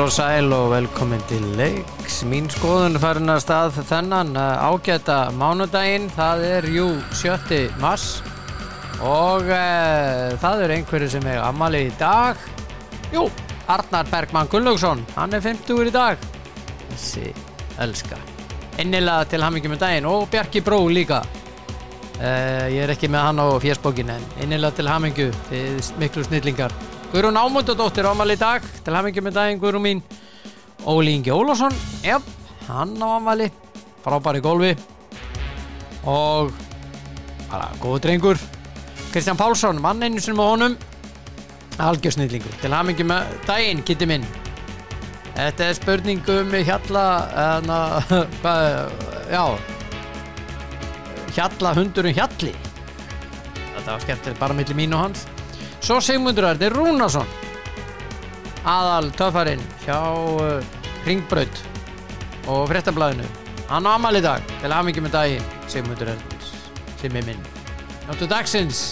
Heil 0.00 0.06
og 0.08 0.14
sæl 0.16 0.52
og 0.56 0.70
velkomin 0.72 1.20
til 1.28 1.42
leiks. 1.58 2.22
Mín 2.24 2.46
skoðun 2.48 2.96
farin 3.02 3.28
að 3.28 3.42
stað 3.44 3.74
þennan 3.84 4.30
uh, 4.32 4.70
ágæta 4.72 5.16
mánudaginn. 5.36 6.06
Það 6.16 6.44
er 6.46 6.68
jú 6.72 6.86
7. 7.20 7.58
mars 7.82 8.06
og 9.04 9.44
uh, 9.44 10.32
það 10.40 10.62
er 10.64 10.72
einhverju 10.78 11.10
sem 11.12 11.26
er 11.28 11.42
ammali 11.44 11.82
í 11.90 11.92
dag. 12.00 12.40
Jú, 13.12 13.26
Arnar 13.68 14.08
Bergman 14.08 14.48
Gunnlaugsson, 14.48 15.04
hann 15.18 15.36
er 15.36 15.44
50 15.44 15.90
í 15.90 15.92
dag. 15.92 16.24
Þessi 16.86 17.34
elska. 17.84 18.16
Innilega 18.80 19.28
til 19.28 19.44
hamingjum 19.44 19.76
með 19.76 19.82
daginn 19.84 20.08
og 20.08 20.30
Bjarki 20.32 20.64
Bró 20.64 20.80
líka. 20.88 21.20
Uh, 22.16 22.72
ég 22.72 22.86
er 22.86 22.94
ekki 22.96 23.12
með 23.12 23.28
hann 23.28 23.44
á 23.44 23.52
fjersbókin 23.60 24.16
en 24.16 24.24
innilega 24.40 24.80
til 24.80 24.88
hamingju, 24.88 25.28
þið 25.52 25.92
miklu 26.00 26.24
snillingar. 26.24 26.72
Guðrún 27.10 27.38
Ámundadóttir 27.40 28.06
ámali 28.06 28.36
í 28.36 28.38
dag. 28.38 28.62
Til 28.86 28.94
hafingi 28.94 29.22
með 29.24 29.34
daginn 29.34 29.58
Guðrún 29.58 29.82
mín. 29.82 30.02
Óli 30.86 31.16
Ingi 31.18 31.32
Ólásson 31.34 31.74
jáp, 32.04 32.22
hann 32.68 32.94
á 33.02 33.18
ámali 33.18 33.50
frábæri 34.00 34.40
gólfi 34.40 34.70
og 36.08 36.52
bara 37.50 37.66
góðu 37.82 37.98
drengur. 38.06 38.38
Kristján 39.10 39.36
Pálsson, 39.36 39.80
mann 39.82 40.02
einu 40.02 40.22
sem 40.22 40.38
á 40.38 40.46
honum. 40.46 40.76
Algjörsnýðlingur 41.80 42.54
til 42.62 42.72
hafingi 42.72 43.04
með 43.04 43.34
daginn, 43.48 43.82
kitti 43.82 44.06
minn. 44.08 44.24
Þetta 45.34 45.66
er 45.66 45.76
spurning 45.76 46.30
um 46.30 46.56
hjalla 46.62 47.04
hana, 47.34 47.80
já 49.28 49.44
hjalla 51.34 51.74
hundurinn 51.74 52.16
hjalli. 52.16 52.54
Þetta 53.74 53.90
var 53.90 54.02
skemmtilegt 54.06 54.40
bara 54.40 54.56
millir 54.56 54.78
mín 54.78 54.94
og 54.94 55.08
hans 55.08 55.26
Svo 55.80 55.96
Sigmundur 56.04 56.44
Arði 56.44 56.68
Rúnarsson 56.74 57.28
aðal 58.68 59.08
töffarinn 59.16 59.62
hjá 59.86 59.96
uh, 59.96 60.58
Ringbraut 61.06 61.62
og 62.50 62.66
fréttablaðinu. 62.68 63.24
Hann 63.70 63.86
á 63.88 63.96
amal 63.96 64.18
í 64.18 64.20
dag 64.24 64.44
til 64.60 64.68
aðmyggjum 64.68 65.06
með 65.06 65.14
dagi 65.14 65.38
Sigmundur 65.72 66.10
Arði 66.12 66.40
sem 67.00 67.16
er 67.16 67.24
minn. 67.24 67.40
Náttu 68.04 68.28
dagsins. 68.28 68.82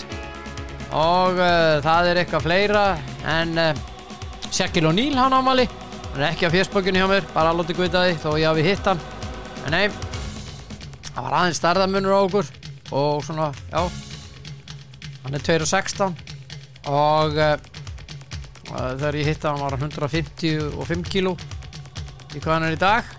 Og 0.97 1.37
uh, 1.37 1.77
það 1.85 2.13
er 2.13 2.23
eitthvað 2.23 2.47
fleira 2.47 2.85
en 3.29 3.53
uh, 3.61 3.83
Shaquille 4.49 4.89
O'Neal 4.89 5.19
hann 5.21 5.37
á 5.37 5.41
amali 5.43 5.67
hann 5.69 6.23
er 6.23 6.31
ekki 6.31 6.49
á 6.49 6.55
fjersbökinu 6.55 7.03
hjá 7.03 7.11
mér 7.11 7.29
bara 7.35 7.53
alveg 7.53 7.77
guðaði 7.77 8.17
þó 8.23 8.31
ég 8.41 8.49
hafi 8.49 8.65
hitt 8.65 8.89
hann. 8.89 9.03
En 9.69 9.77
nei 9.77 9.85
það 11.13 11.21
var 11.21 11.37
aðeins 11.43 11.61
starðamunur 11.61 12.17
á 12.17 12.21
okkur 12.25 12.49
og 12.97 13.21
svona 13.29 13.53
já. 13.69 13.85
Hann 15.27 15.37
er 15.37 15.45
2.16 15.45 16.28
og 16.89 17.39
uh, 17.39 17.57
þegar 18.73 19.21
ég 19.21 19.31
hitta 19.33 19.53
hann 19.53 19.63
var 19.63 19.77
hann 19.77 19.89
155 19.93 21.09
kíló 21.09 21.37
í 22.35 22.41
hvað 22.41 22.55
hann 22.55 22.69
er 22.69 22.77
í 22.77 22.81
dag. 22.81 23.17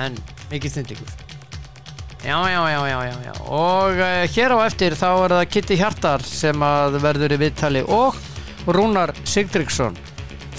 En 0.00 0.16
mikið 0.50 0.76
snillíkur 0.76 1.20
já, 2.24 2.36
já, 2.50 2.70
já, 2.70 2.88
já, 2.88 2.98
já, 3.04 3.16
já. 3.24 3.32
og 3.48 3.96
uh, 3.96 4.26
hér 4.28 4.52
á 4.52 4.58
eftir 4.66 4.96
þá 4.98 5.08
er 5.08 5.34
það 5.34 5.48
Kitty 5.54 5.78
Hjartar 5.80 6.24
sem 6.26 6.62
að 6.62 6.98
verður 7.00 7.34
í 7.36 7.40
viðtali 7.40 7.82
og 7.88 8.18
Rúnar 8.68 9.14
Sigdriksson 9.24 9.96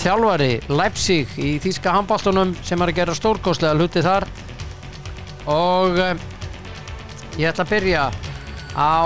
þjálfari 0.01 0.55
Leipzig 0.71 1.35
í 1.37 1.57
Þíska 1.61 1.93
handbáltunum 1.93 2.55
sem 2.65 2.81
er 2.81 2.91
að 2.91 3.01
gera 3.03 3.17
stórkostlega 3.17 3.77
hluti 3.77 4.01
þar. 4.05 4.25
Og 5.51 6.01
uh, 6.01 6.15
ég 7.37 7.51
ætla 7.51 7.67
að 7.67 7.75
byrja 7.75 8.09
á 8.77 9.05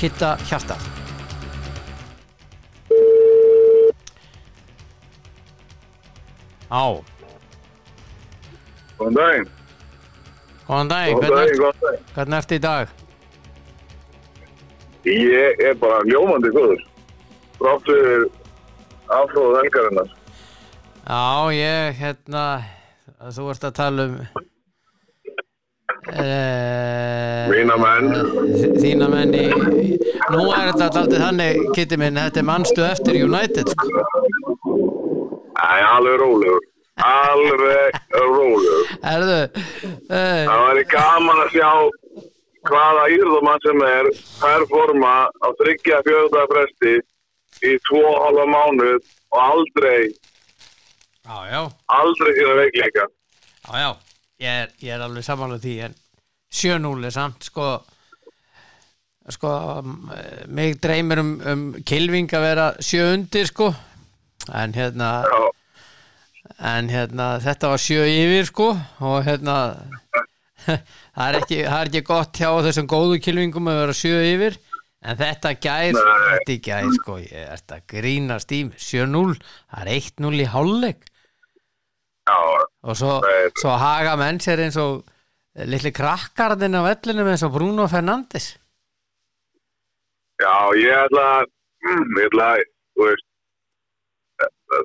Kitta 0.00 0.34
Hjartar 0.48 0.93
Á. 6.72 6.84
Góðan 8.98 9.18
daginn. 9.18 9.48
Góðan 10.68 10.92
daginn, 10.92 11.20
hvernig, 11.20 11.48
hvernig 12.14 12.38
ertu 12.38 12.56
í 12.56 12.62
dag? 12.62 12.92
Ég 15.04 15.60
er 15.60 15.76
bara 15.80 16.00
ljómandi 16.08 16.52
góður. 16.54 16.80
Frátt 17.58 17.90
við 17.90 18.24
afhróðu 19.12 19.58
helgarinnar. 19.60 20.08
Já, 21.04 21.52
ég, 21.52 21.98
hérna, 22.00 22.44
þú 23.28 23.50
ert 23.52 23.66
að 23.68 23.76
tala 23.76 24.06
um 24.08 24.14
uh, 26.08 27.50
Mína 27.52 27.76
menn. 27.80 28.08
Þína 28.80 29.10
menn 29.12 29.36
í, 29.36 29.44
í 29.52 29.98
Nú 30.32 30.46
er 30.56 30.70
þetta 30.72 31.02
alltaf 31.02 31.20
þannig, 31.20 31.60
Kitty 31.76 31.98
minn, 32.00 32.16
þetta 32.16 32.40
er 32.40 32.48
mannstu 32.48 32.84
eftir 32.86 33.20
United, 33.26 33.68
sko. 33.74 33.84
Æ, 35.64 35.76
alveg 35.96 36.18
rólegur. 36.20 36.62
Alveg 37.04 37.98
rólegur. 38.14 38.92
Erðu, 39.14 39.40
uh, 40.08 40.44
Það 40.48 40.62
væri 40.68 40.84
gaman 40.92 41.42
að 41.44 41.54
sjá 41.56 41.70
hvaða 42.68 43.08
írðumann 43.12 43.64
sem 43.64 43.82
er 43.86 44.10
performa 44.40 45.14
á 45.28 45.48
þryggja 45.60 45.98
fjögða 46.06 46.44
fresti 46.52 46.94
í 47.64 47.74
tvo 47.88 48.02
og 48.08 48.20
halva 48.24 48.46
mánuð 48.50 49.00
og 49.34 49.40
aldrei, 49.40 50.08
já, 51.24 51.36
já, 51.50 51.60
aldrei 51.98 52.32
sína 52.38 52.54
veikleika. 52.60 53.04
já, 53.64 53.74
já, 53.84 53.90
ég 54.44 54.62
er, 54.62 54.72
ég 54.84 54.94
er 54.96 55.04
alveg 55.04 55.26
samanlega 55.26 55.64
því, 55.64 55.74
en 55.88 55.98
7-0 56.54 57.08
er 57.08 57.14
samt, 57.14 57.48
sko, 57.50 57.68
sko, 59.36 59.52
um, 59.80 60.10
mig 60.48 60.78
dreymir 60.82 61.22
um, 61.22 61.34
um 61.52 61.64
kilving 61.86 62.32
að 62.32 62.46
vera 62.48 62.68
7 62.80 63.04
undir, 63.12 63.50
sko, 63.50 63.72
en 64.52 64.74
hérna, 64.76 65.10
Já, 65.24 65.40
en 66.74 66.90
hérna 66.92 67.28
þetta 67.40 67.72
var 67.72 67.80
sjö 67.80 68.04
yfir 68.10 68.50
sko 68.50 68.68
og 68.74 69.24
hérna 69.24 69.56
það 70.66 71.24
er 71.28 71.38
ekki, 71.40 71.58
það 71.64 71.80
er 71.80 71.90
ekki 71.90 72.04
gott 72.08 72.40
hjá 72.40 72.50
þessum 72.66 72.88
góðu 72.90 73.18
kilvingum 73.24 73.72
að 73.72 73.80
vera 73.82 73.96
sjö 73.96 74.20
yfir 74.34 74.58
en 75.04 75.18
þetta 75.20 75.52
Nei. 75.52 76.28
þetta 76.34 76.58
gær 76.64 76.92
sko, 76.98 77.18
ég 77.20 77.34
er 77.44 77.58
þetta 77.58 77.80
grínast 77.92 78.54
í 78.56 78.60
mig. 78.70 78.80
7-0, 78.80 79.34
það 79.68 79.82
er 79.82 79.90
1-0 79.98 80.40
í 80.40 80.46
hálfleik. 80.48 81.02
Já, 82.24 82.38
og 82.88 82.96
svo, 82.96 83.18
svo 83.60 83.74
haga 83.76 84.14
menn 84.16 84.40
sér 84.40 84.62
eins 84.64 84.78
og 84.80 85.02
litli 85.68 85.92
krakkarðin 85.94 86.78
á 86.80 86.88
vellinu 86.88 87.26
eins 87.28 87.44
og 87.44 87.52
Bruno 87.52 87.84
Fernandes. 87.92 88.54
Já, 90.40 90.56
ég 90.80 91.04
ætla 91.04 91.26
ég 91.84 92.24
ætla 92.30 92.48
þú 92.96 93.10
veist, 93.10 93.26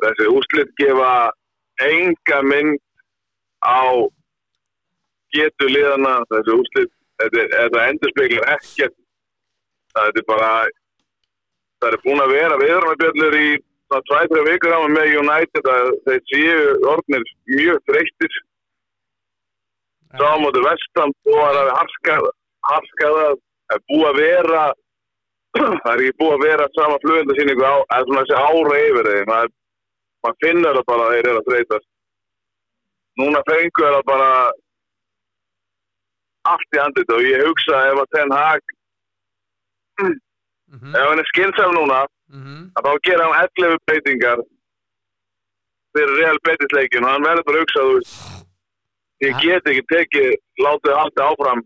þessi 0.04 0.28
úslit 0.34 0.72
gefa 0.80 1.12
enga 1.86 2.42
mynd 2.46 2.82
á 3.64 4.08
getu 5.36 5.70
liðana, 5.70 6.20
þessi 6.34 6.58
úslit, 6.58 6.92
þetta, 7.22 7.48
þetta 7.56 7.88
endur 7.92 8.14
speklar 8.14 8.54
ekkert, 8.56 8.96
það 9.96 10.22
er 10.22 10.28
bara, 10.30 10.52
það 11.82 11.90
er 11.92 12.00
búin 12.06 12.24
að 12.24 12.36
vera 12.36 12.62
viðrannabjöllur 12.64 13.40
í 13.40 13.50
svona 13.90 14.06
tvæ-tre 14.10 14.46
vikur 14.48 14.78
á 14.78 14.82
með 14.94 15.16
United 15.24 15.70
að 15.74 15.92
þeir 16.08 16.24
séu 16.32 16.72
orðnir 16.94 17.28
mjög 17.54 17.84
þreyttir, 17.90 18.40
sá 20.18 20.26
á 20.26 20.42
móti 20.42 20.66
vestam, 20.66 21.14
og 21.30 21.40
það 21.40 21.62
er 21.64 21.72
harskað, 21.78 22.34
harskað 22.72 23.22
að 23.28 23.38
er 23.74 23.82
búið 23.90 24.08
að 24.10 24.20
vera 24.20 24.64
það 25.84 25.92
er 25.92 26.04
ekki 26.04 26.18
búið 26.22 26.36
að 26.36 26.44
vera 26.46 26.68
sama 26.76 27.00
flugendasýningu 27.04 27.66
á, 27.66 27.76
eða 27.82 28.06
svona 28.08 28.26
þessi 28.26 28.42
ára 28.46 28.82
yfir 28.86 29.10
þeim. 29.10 29.30
Maður, 29.30 29.54
maður 30.24 30.40
finnur 30.44 30.76
það 30.80 30.86
bara 30.92 31.04
að 31.08 31.12
þeir 31.16 31.28
eru 31.30 31.40
að 31.42 31.48
þreytast 31.50 31.88
núna 33.20 33.42
fengur 33.50 33.94
það 33.96 34.04
bara 34.12 34.30
allt 36.54 36.76
í 36.78 36.80
andlit 36.84 37.12
og 37.16 37.22
ég 37.28 37.44
hugsa 37.48 37.82
ef 37.92 37.98
að 38.04 38.12
Ten 38.16 38.32
Hag 38.32 38.62
mm 40.00 40.16
-hmm. 40.80 40.96
ef 40.96 41.10
hann 41.10 41.20
er 41.20 41.30
skynsam 41.34 41.74
núna 41.76 42.06
Mm 42.30 42.42
-hmm. 42.46 42.66
að 42.78 42.84
þá 42.86 42.92
gera 43.04 43.24
hann 43.26 43.48
11 43.58 43.78
breytingar 43.86 44.40
fyrir 45.98 46.12
real 46.20 46.38
betisleikin 46.46 47.04
og 47.04 47.10
hann 47.10 47.24
verður 47.26 47.44
bara 47.48 47.58
að 47.58 47.62
hugsa 47.64 47.80
þú 47.86 47.94
veist 47.96 48.14
ég 49.26 49.32
Ja. 49.32 49.40
get 49.40 49.66
ekki 49.72 49.84
tekið 49.94 50.36
látið 50.66 50.94
allt 51.02 51.18
áfram 51.30 51.62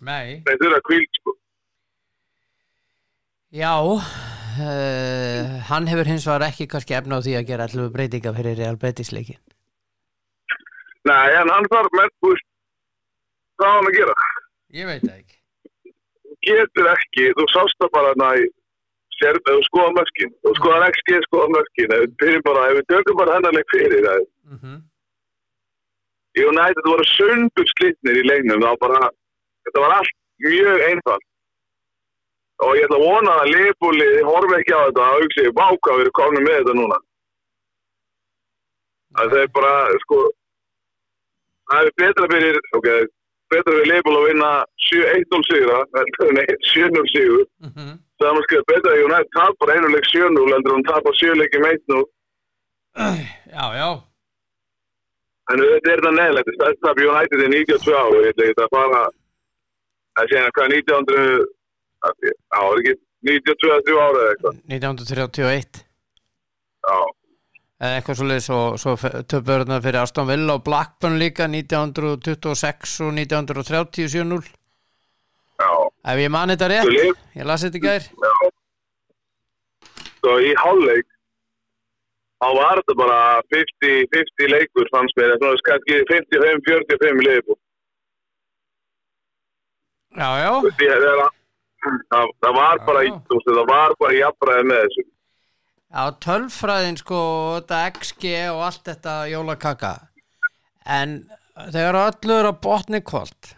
Nei, 0.00 0.42
þeir 0.44 0.58
þurfa 0.60 0.80
kvíld 0.88 1.08
sko 1.20 1.32
já 3.52 3.72
uh, 4.60 5.60
hann 5.70 5.90
hefur 5.90 6.08
hins 6.12 6.26
vegar 6.26 6.46
ekki 6.48 6.68
kannski 6.70 6.96
efna 6.98 7.18
á 7.18 7.24
því 7.24 7.36
að 7.38 7.48
gera 7.50 7.68
allu 7.68 7.90
breytinga 7.92 8.34
fyrir 8.36 8.58
Real 8.58 8.80
Betis 8.80 9.12
leikin 9.12 9.40
Nei, 11.02 11.34
en 11.34 11.50
hann 11.50 11.66
þarf 11.66 11.94
með, 11.98 12.10
þú 12.22 12.30
veist, 12.30 12.50
hvað 13.58 13.72
hann 13.76 13.88
að 13.90 13.96
gera? 13.96 14.18
Ég 14.72 14.86
veit 14.86 15.02
það 15.02 15.16
ekki 15.18 15.42
getur 16.46 16.90
ekki, 16.92 17.30
þú 17.38 17.46
sást 17.52 17.78
það 17.80 17.90
bara 17.96 18.12
þarna 18.12 18.30
í 18.40 18.46
sér, 19.18 19.38
ef 19.38 19.48
þú 19.48 19.64
skoða 19.68 19.96
mörkin, 19.98 20.32
þú 20.44 20.54
skoðar 20.58 20.86
XG, 20.88 21.18
skoða 21.26 21.50
mörkin, 21.56 21.94
við 21.96 22.16
tökum 22.92 23.20
bara 23.20 23.36
hennar 23.36 23.56
leik 23.56 23.74
fyrir 23.74 24.06
það. 24.06 24.24
mm 24.50 24.58
-hmm. 24.62 24.78
Í 26.38 26.40
United 26.48 26.84
voru 26.88 27.04
sundur 27.04 27.66
slitnir 27.74 28.16
í 28.22 28.28
leiknum, 28.30 28.64
þá 28.64 28.72
bara, 28.80 29.10
þetta 29.64 29.80
var 29.84 29.92
allt 29.98 30.16
mjög 30.40 30.78
einfalt. 30.88 31.26
Og 32.62 32.76
ég 32.78 32.84
ætla 32.86 32.98
að 32.98 33.06
vona 33.08 33.32
að 33.40 33.50
Leifbúli 33.54 34.10
horfi 34.26 34.58
ekki 34.58 34.76
á 34.76 34.80
þetta 34.86 35.08
og 35.08 35.24
hugsi, 35.24 35.48
váka 35.56 35.96
við 35.96 36.04
erum 36.04 36.16
komin 36.18 36.46
með 36.46 36.58
þetta 36.60 36.76
núna. 36.78 36.98
að 39.20 39.34
þeir 39.34 39.48
bara, 39.52 39.72
sko 40.04 40.18
það 41.68 41.88
er 41.88 41.90
betra 42.00 42.28
fyrir, 42.32 42.60
ok 42.78 42.86
betra 43.52 43.74
fyrir 43.74 43.90
Leifból 43.90 44.14
að 44.16 44.28
vinna 44.30 44.52
7-1-0 44.86 45.42
sigra, 45.50 45.80
nei, 46.38 46.46
7-0 46.70 47.02
sigur 47.12 47.44
mm 47.44 47.72
-hmm. 47.74 47.98
saman 48.22 48.46
skilja 48.46 48.68
betra 48.70 48.94
að 48.94 49.04
United 49.08 49.32
tapar 49.36 49.74
einuleik 49.74 50.08
7-0 50.12 50.56
endur 50.56 50.74
hún 50.76 50.86
tapar 50.88 51.18
7 51.20 51.36
leikim 51.40 51.68
1-0 51.68 52.04
Já, 53.52 53.66
já 53.80 53.90
en 55.50 55.60
þetta 55.60 55.90
er 55.92 56.02
það 56.04 56.14
neðilegt, 56.18 56.50
þetta 56.60 56.82
tap 56.86 57.00
United 57.02 57.40
í 57.44 57.48
92 57.52 57.96
ára, 58.02 58.20
ég 58.22 58.30
ætla 58.32 58.46
ekki 58.48 58.64
að 58.64 58.74
fara 58.76 59.00
að 60.20 60.28
segja 60.30 60.52
hvað 60.56 60.74
1900 60.76 61.42
já, 61.42 61.61
það 62.02 62.68
er 62.68 62.80
ekki 62.82 62.94
92 63.22 63.98
ára 64.02 64.22
eða 64.22 64.30
eitthvað? 64.32 64.56
1931 64.68 65.82
já, 66.82 66.96
eða 67.82 67.92
eitthvað 67.98 68.18
svo 68.18 68.26
leiðis 68.30 68.48
og 68.56 68.80
svo 68.82 68.96
töfum 69.30 69.70
við 69.70 69.86
fyrir 69.86 70.00
Aston 70.02 70.28
Villa 70.30 70.58
og 70.58 70.64
Blackburn 70.66 71.20
líka 71.22 71.46
1926 71.50 72.98
og 73.06 73.14
1930 73.20 74.10
7-0 74.16 74.42
já, 75.62 75.70
ef 76.14 76.24
ég 76.24 76.34
man 76.34 76.52
þetta 76.54 76.70
rétt, 76.72 77.22
ég 77.38 77.46
las 77.46 77.62
þetta 77.66 77.78
í 77.78 77.84
gær. 77.86 78.10
Já. 78.10 78.34
Svo 80.22 80.36
í 80.42 80.52
hálfleik 80.58 81.08
þá 82.42 82.48
var 82.58 82.80
þetta 82.80 82.94
bara 82.98 83.20
50, 83.54 84.08
50 84.14 84.50
leikur 84.50 84.90
fannst 84.94 85.18
mér, 85.18 85.36
það 85.38 85.54
er 85.54 85.62
kannski 85.68 86.00
55-45 86.10 87.28
leifbúl 87.28 87.60
Já, 90.12 90.28
já, 90.42 90.50
það, 91.82 92.32
það 92.42 92.56
var 92.58 92.82
bara 92.86 93.04
veist, 93.04 93.34
það 93.48 93.66
var 93.70 93.96
bara 94.00 94.16
jafnræði 94.18 94.70
með 94.70 94.82
þessu. 94.86 95.06
Já, 95.92 96.02
tölfræðin 96.24 96.98
sko, 97.02 97.20
þetta 97.58 97.78
XG 97.92 98.28
og 98.54 98.62
allt 98.64 98.86
þetta 98.88 99.16
jólakaka. 99.28 99.92
En 100.88 101.18
þegar 101.52 101.98
öllu 102.06 102.36
er 102.38 102.48
á 102.48 102.54
botni 102.64 103.02
kvöld 103.04 103.50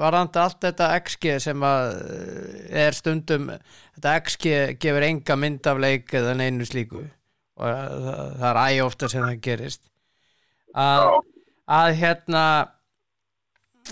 varandi 0.00 0.40
allt 0.42 0.58
þetta 0.64 0.90
XG 0.98 1.36
sem 1.44 1.62
að 1.64 1.92
eh, 2.02 2.86
er 2.86 2.96
stundum 2.98 3.46
þetta 3.94 4.16
XG 4.24 4.48
gefur 4.82 5.06
enga 5.06 5.38
mynd 5.38 5.70
af 5.70 5.78
leik 5.82 6.10
eða 6.18 6.34
neinu 6.40 6.66
slíku. 6.66 7.04
Og 7.60 7.68
það, 7.68 8.36
það 8.40 8.48
er 8.50 8.60
æg 8.64 8.84
ofta 8.88 9.12
sem 9.12 9.26
það 9.26 9.40
gerist. 9.44 9.82
Að, 10.72 11.08
að 11.68 11.88
hérna 12.00 12.44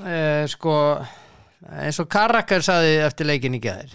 uh, 0.01 0.45
sko 0.51 0.75
eins 1.69 1.99
og 2.01 2.09
Karakar 2.13 2.63
saði 2.65 2.95
eftir 3.05 3.29
leikin 3.29 3.57
í 3.59 3.61
gæðir 3.65 3.93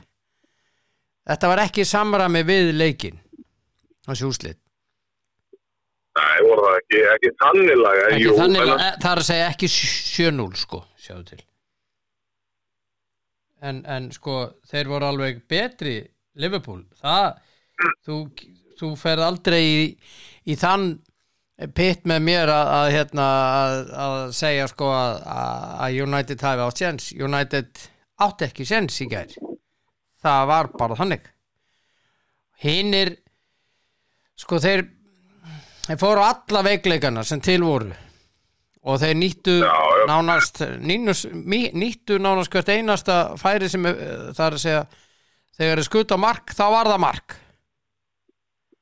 þetta 1.25 1.49
var 1.49 1.63
ekki 1.65 1.85
samræmi 1.89 2.43
við 2.45 2.71
leikin 2.77 3.17
þessi 4.05 4.27
úslit 4.29 4.59
Nei, 6.15 6.37
voru 6.47 6.63
það 6.63 6.75
ekki, 6.79 6.99
ekki 7.11 7.29
þannig 7.41 7.75
laga 7.81 8.03
ekki 8.11 8.21
jú, 8.23 8.35
þannig, 8.37 8.61
en- 8.61 8.69
að, 8.71 8.83
það 9.03 9.09
er 9.11 9.19
að 9.21 9.25
segja 9.27 9.47
ekki 9.51 9.67
7-0 9.73 10.45
sko, 10.61 10.77
sjáðu 11.03 11.23
til. 11.27 11.39
En, 13.65 13.81
en 13.97 14.07
sko 14.15 14.35
þeir 14.69 14.87
voru 14.93 15.07
alveg 15.09 15.41
betri 15.51 15.95
Liverpool, 16.39 16.85
það 17.01 17.41
þú, 18.07 18.17
þú 18.79 18.91
ferð 19.01 19.25
aldrei 19.27 19.59
í, 19.65 19.83
í 20.47 20.55
þann 20.59 20.87
pitt 21.75 22.03
með 22.09 22.23
mér 22.27 22.51
að, 22.51 22.71
að, 22.77 22.87
hérna, 22.95 23.25
að, 23.59 23.75
að 24.05 24.15
segja 24.35 24.65
sko 24.67 24.89
að, 24.91 25.19
United 26.03 26.41
hafi 26.43 26.65
átt 26.65 26.81
séns. 26.81 27.11
United 27.15 27.85
átti 28.25 28.47
ekki 28.49 28.65
séns 28.67 28.97
í 29.03 29.07
gær. 29.11 29.31
Það 30.25 30.47
var 30.51 30.71
bara 30.79 30.97
þannig. 30.99 31.29
Hinnir 32.63 33.13
sko 34.39 34.59
þeir 34.63 34.85
þeir 35.85 35.99
fóru 36.01 36.23
á 36.23 36.31
alla 36.33 36.63
veikleikana 36.65 37.23
sem 37.27 37.39
til 37.43 37.61
voru. 37.63 37.91
Og 38.85 38.99
þeir 39.01 39.15
nýttu 39.17 39.53
Já, 39.63 39.71
já. 39.73 40.03
nánast 40.11 40.59
nýnus, 40.85 41.23
mí- 41.33 41.71
nýttu 41.73 42.19
nánast 42.21 42.51
hvert 42.53 42.69
einasta 42.69 43.15
færi 43.41 43.69
sem 43.71 43.85
eh, 43.89 43.95
það 44.35 44.45
er 44.45 44.57
að 44.57 44.61
segja 44.61 44.81
þegar 45.57 45.79
þeir 45.79 45.87
skuta 45.87 46.17
mark 46.21 46.53
þá 46.53 46.63
var 46.75 46.89
það 46.91 47.01
mark. 47.01 47.35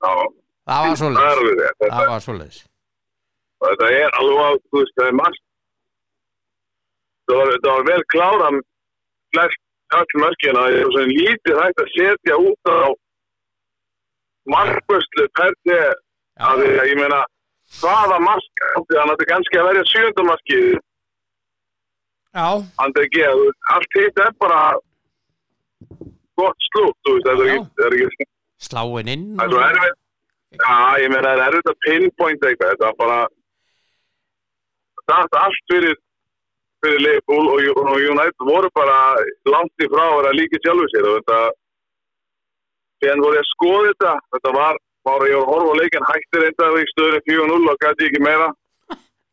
Já, 0.03 0.11
það 0.69 0.86
var. 0.89 1.00
Þetta, 1.00 1.89
það 1.89 2.12
var 2.12 2.24
svoleiðis. 2.27 2.62
Þetta 3.63 3.89
er 3.95 4.19
alveg 4.19 4.44
á, 4.44 4.51
þú 4.69 4.81
veist, 4.81 4.95
það 5.00 5.10
er 5.10 5.18
margt. 5.21 5.44
Það 7.31 7.68
var, 7.69 7.86
vel 7.88 8.04
klára 8.12 8.48
flest 9.33 9.62
öll 9.94 10.21
mörkina 10.21 10.63
það 10.63 10.77
er 10.77 10.88
svona 10.94 11.12
lítið 11.12 11.60
hægt 11.62 11.83
að 11.83 11.92
setja 11.94 12.38
út 12.42 12.69
á 12.69 12.88
markvörslu 14.54 15.27
hvernig 15.38 15.83
að 16.44 16.63
því 16.63 16.71
að 16.81 16.89
ég 16.92 17.00
meina 17.00 17.19
hvaða 17.80 18.18
mark 18.24 18.63
þannig 18.63 18.98
að 19.01 19.12
þetta 19.12 19.25
er 19.25 19.31
kannski 19.31 19.60
að 19.60 19.68
verja 19.69 19.86
sjöndamarki 19.92 20.60
já, 22.33 22.48
Andri 22.83 23.07
G, 23.13 23.21
þú 23.24 23.45
veist, 23.45 23.62
allt 23.75 24.00
hitt 24.00 24.24
er 24.25 24.33
bara 24.42 24.62
gott 26.42 26.69
slútt, 26.69 26.98
þú 27.06 27.18
veist, 27.18 27.30
það 27.30 27.86
er 27.88 27.98
ekki 28.00 28.30
sláin 28.63 29.13
inn 29.13 29.27
það 29.38 29.45
er 29.45 29.54
svo 29.54 29.65
erfitt 29.69 30.00
já, 30.53 30.77
ég 31.03 31.09
meina 31.13 31.29
það 31.29 31.33
er 31.33 31.45
erfitt 31.47 31.71
að 31.71 31.81
pinpoint 31.88 32.47
eitthvað, 32.50 32.73
þetta 32.73 32.89
er 32.89 33.00
bara 33.03 33.19
það 35.03 35.23
er 35.23 35.44
allt 35.44 35.71
fyrir 35.71 35.95
fyrir 36.83 37.00
Liverpool 37.00 37.47
og, 37.53 37.59
og 37.79 38.00
United 38.11 38.47
voru 38.51 38.69
bara 38.75 38.97
langt 39.47 39.83
í 39.83 39.88
frá 39.91 40.03
að 40.05 40.17
vera 40.19 40.33
líki 40.35 40.59
sjálfu 40.63 40.88
sér 40.91 41.07
og 41.09 41.19
þetta 41.19 41.39
síðan 43.03 43.23
voru 43.23 43.39
ég 43.39 43.44
að 43.44 43.51
skoða 43.51 43.88
þetta. 43.91 44.13
Þetta 44.35 44.53
var, 44.57 44.79
bara 45.07 45.29
ég 45.31 45.39
var 45.39 45.47
að 45.47 45.53
horfa 45.53 45.71
á 45.75 45.79
leikin 45.79 46.09
hættir 46.09 46.45
þetta 46.47 46.69
í 46.79 46.85
stöðunni 46.91 47.23
4-0 47.29 47.71
og 47.73 47.81
gæti 47.83 48.09
ekki 48.09 48.23
meira. 48.23 48.50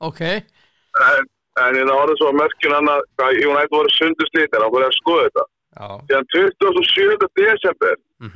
Ok, 0.00 0.20
en, 0.26 1.26
en 1.60 1.80
það 1.80 1.96
var 1.98 2.14
svo 2.18 2.30
mörkjun 2.38 2.76
hann 2.78 2.92
að 2.94 3.42
United 3.42 3.74
voru 3.74 3.92
sunduslítir 3.96 4.62
að 4.64 4.72
voru 4.76 4.86
að 4.86 4.96
skoða 5.00 5.26
þetta. 5.28 5.46
Já. 5.70 5.88
Síðan 6.08 6.30
27. 6.34 7.28
desember 7.38 8.00
mm 8.22 8.30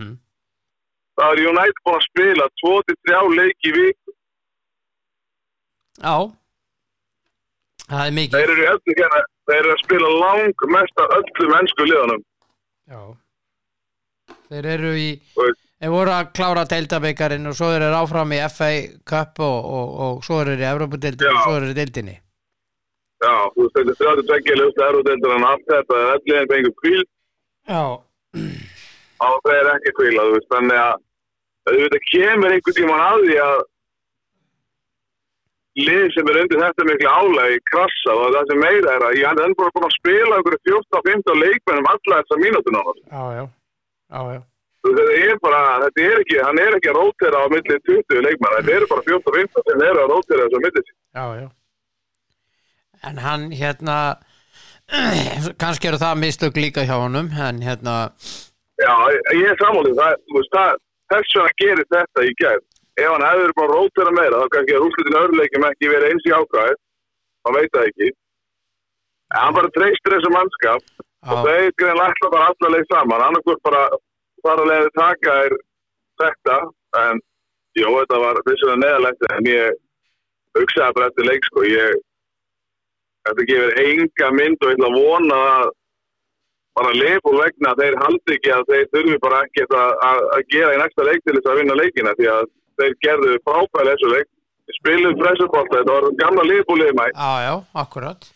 það 1.18 1.32
er 1.34 1.42
United 1.50 1.82
búin 1.84 1.98
að 1.98 2.06
spila 2.08 2.46
2-3 2.62 3.36
leiki 3.38 3.70
í 3.70 3.74
vik 3.78 3.98
já. 6.02 6.16
Það 7.84 8.06
er 8.08 8.14
mikið. 8.16 8.34
Þeir 8.38 8.52
eru 8.54 8.64
öllu 8.72 8.94
hérna 8.98 9.20
þeir 9.48 9.58
eru 9.60 9.72
að 9.74 9.82
spila 9.84 10.12
lang 10.22 10.64
mest 10.74 11.02
af 11.04 11.12
öllu 11.18 11.50
mennsku 11.52 11.86
liðanum 11.90 12.22
já. 12.94 13.02
Þeir 14.48 14.66
eru 14.74 14.92
í 14.96 15.08
Og- 15.36 15.60
þeir 15.84 15.92
voru 15.92 16.14
að 16.14 16.32
klára 16.38 16.64
deildabeikarinn 16.70 17.46
og 17.50 17.56
svo 17.58 17.68
eru 17.74 17.84
þeir 17.90 17.98
áfram 18.00 18.32
í 18.32 18.40
FA 18.48 18.70
Cup 19.04 19.40
og, 19.44 19.58
og, 19.78 19.88
og 20.06 20.24
svo 20.24 20.40
eru 20.42 20.54
þeir 20.56 20.64
í 20.64 20.70
Evropadeildinni 20.72 21.30
Já. 21.30 21.36
og 21.36 21.42
svo 21.44 21.56
eru 21.58 21.66
þeir 21.68 21.74
í 21.76 21.80
deildinni. 21.82 22.16
Já, 23.24 23.34
þú 23.54 23.64
veist 23.64 23.76
þetta 23.78 23.92
er 23.92 24.22
32 24.24 24.56
ljósta 24.60 24.88
erudeldur 24.90 25.34
en 25.38 25.44
allt 25.48 25.68
þetta 25.70 26.00
er 26.00 26.10
allir 26.14 26.40
en 26.42 26.48
fengur 26.50 26.74
kvíl 26.82 27.04
já, 27.64 27.82
á 29.24 29.28
það 29.44 29.54
er 29.60 29.70
ekki 29.76 29.92
kvíla 30.00 30.24
þú 30.28 30.32
veist 30.34 30.50
þannig 30.52 30.80
að 30.82 30.96
auðvitað 31.68 32.08
kemur 32.10 32.54
einhvern 32.54 32.76
tímann 32.78 33.04
að 33.04 33.26
því 33.26 33.36
að 33.44 33.62
lið 35.84 36.06
sem 36.14 36.28
er 36.30 36.40
undir 36.44 36.62
þetta 36.62 36.86
miklu 36.86 37.12
álægi 37.18 37.60
krassa 37.70 38.14
og 38.14 38.34
það 38.36 38.50
sem 38.50 38.60
meira 38.62 38.94
er 38.94 39.06
að 39.08 39.16
ég 39.18 39.26
hann 39.26 39.40
er 39.42 39.54
bara 39.58 39.74
búin 39.74 39.88
að 39.88 39.96
spila 39.96 40.40
ykkur 40.42 40.58
14-15 40.70 41.40
leikmennum 41.42 41.88
alla 41.90 42.20
þessa 42.20 42.42
mínútun 42.42 42.78
á 42.78 42.82
það 42.84 43.00
þetta 44.84 45.16
er 45.16 45.40
bara, 45.42 45.62
þetta 45.84 46.04
er 46.04 46.22
ekki 46.22 46.38
hann 46.44 46.60
er 46.60 46.78
ekki 46.78 46.92
að 46.92 46.98
rótera 47.00 47.42
á 47.42 47.46
milli 47.52 47.80
20 47.88 48.22
leikmenn 48.26 48.56
þetta 48.58 48.76
eru 48.76 48.88
bara 48.92 49.06
14-15 49.08 49.66
sem 49.68 49.84
eru 49.88 50.02
að 50.04 50.10
rótera 50.12 50.46
þessu 50.46 50.60
á 50.60 50.64
milli 50.64 50.84
sín. 50.84 50.96
Já, 51.18 51.24
já. 51.40 51.46
En 53.04 53.20
hann 53.24 53.46
hérna 53.52 53.98
kannski 55.62 55.90
eru 55.90 56.00
það 56.00 56.20
mistök 56.20 56.60
líka 56.60 56.84
hjá 56.84 56.96
honum 57.00 57.30
en 57.32 57.62
hérna 57.64 57.96
já, 58.78 58.94
ég 59.32 59.48
er 59.48 59.60
sammálið 59.62 59.98
það, 60.00 60.18
það, 60.52 60.82
þess 61.12 61.36
vegna 61.36 61.58
gerir 61.62 61.86
þetta 61.92 62.24
í 62.24 62.32
gæð 62.40 62.62
ef 62.94 63.10
hann 63.10 63.26
hefur 63.26 63.52
bara 63.58 63.76
rótera 63.76 64.12
meira 64.14 64.40
þá 64.42 64.48
kannski 64.54 64.74
er 64.76 64.84
úrslutin 64.86 65.20
öðruleikum 65.20 65.68
ekki 65.68 65.90
verið 65.90 66.12
eins 66.12 66.28
í 66.28 66.34
ákvæð 66.34 66.76
hann 67.44 67.56
veit 67.58 67.72
það 67.74 67.88
ekki. 67.90 68.08
En 69.34 69.40
hann 69.42 69.56
bara 69.58 69.74
treystir 69.76 70.16
þessu 70.16 70.32
mannskap. 70.32 70.88
Og 71.24 71.38
á, 71.40 71.44
þeir 71.46 71.70
grein 71.80 72.02
ætla 72.06 72.32
bara 72.32 72.48
alla 72.52 72.72
leið 72.74 72.90
saman. 72.92 73.24
Annarkur 73.28 73.60
bara 73.64 73.84
fara 74.44 74.64
að 74.64 74.70
leiði 74.70 74.90
taka 74.98 75.36
er 75.46 75.56
þetta. 76.22 76.58
En 77.04 77.22
jó, 77.80 77.88
þetta 77.90 78.20
var 78.24 78.42
vissulega 78.48 78.82
neðalegt 78.82 79.30
en 79.32 79.48
ég 79.50 79.80
hugsaði 80.58 80.98
bara 80.98 81.08
eftir 81.10 81.28
leik 81.28 81.48
sko, 81.48 81.64
ég 81.66 81.96
þetta 83.24 83.48
gefur 83.48 83.80
enga 83.82 84.28
mynd 84.38 84.60
og 84.60 84.70
ég 84.70 84.76
ætla 84.78 84.90
að 84.90 84.98
vona 85.00 85.40
að 85.54 85.72
bara 86.74 86.92
leifur 86.98 87.36
vegna 87.38 87.72
að 87.72 87.82
þeir 87.82 87.96
haldi 88.02 88.36
ekki 88.36 88.52
að 88.54 88.70
þeir 88.70 88.86
þurfi 88.94 89.18
bara 89.24 89.40
ekki 89.46 89.66
að, 89.66 89.90
að, 90.08 90.22
að 90.36 90.46
gera 90.54 90.74
í 90.74 90.78
næsta 90.82 91.08
leik 91.08 91.24
til 91.24 91.34
þess 91.36 91.50
að 91.50 91.58
vinna 91.60 91.76
leikina 91.80 92.14
því 92.18 92.30
að 92.34 92.48
þeir 92.80 92.96
gerðu 93.06 93.34
frábæð 93.46 93.90
þessu 93.92 94.14
leik. 94.14 94.30
Spiluðu 94.78 95.20
pressupolta, 95.20 95.76
þetta 95.76 95.94
var 95.94 96.06
gamla 96.22 96.44
leifbúlið 96.48 96.94
mæ. 96.96 97.04
Já, 97.12 97.32
já, 97.44 97.54
akkurat. 97.82 98.28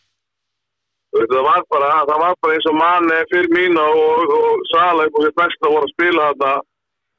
Það 1.16 1.45
var 1.47 1.62
bara, 1.73 1.88
það 2.04 2.18
var 2.23 2.35
bara 2.45 2.57
eins 2.59 2.66
og 2.68 2.76
mann 2.76 3.12
fyrir 3.30 3.49
mín 3.57 3.78
og, 3.80 4.00
og, 4.04 4.33
og 4.38 4.66
Sala 4.68 5.07
og 5.09 5.23
sér 5.25 5.33
besta 5.40 5.71
voru 5.73 5.87
að 5.88 5.95
spila 5.95 6.26
þarna 6.28 6.50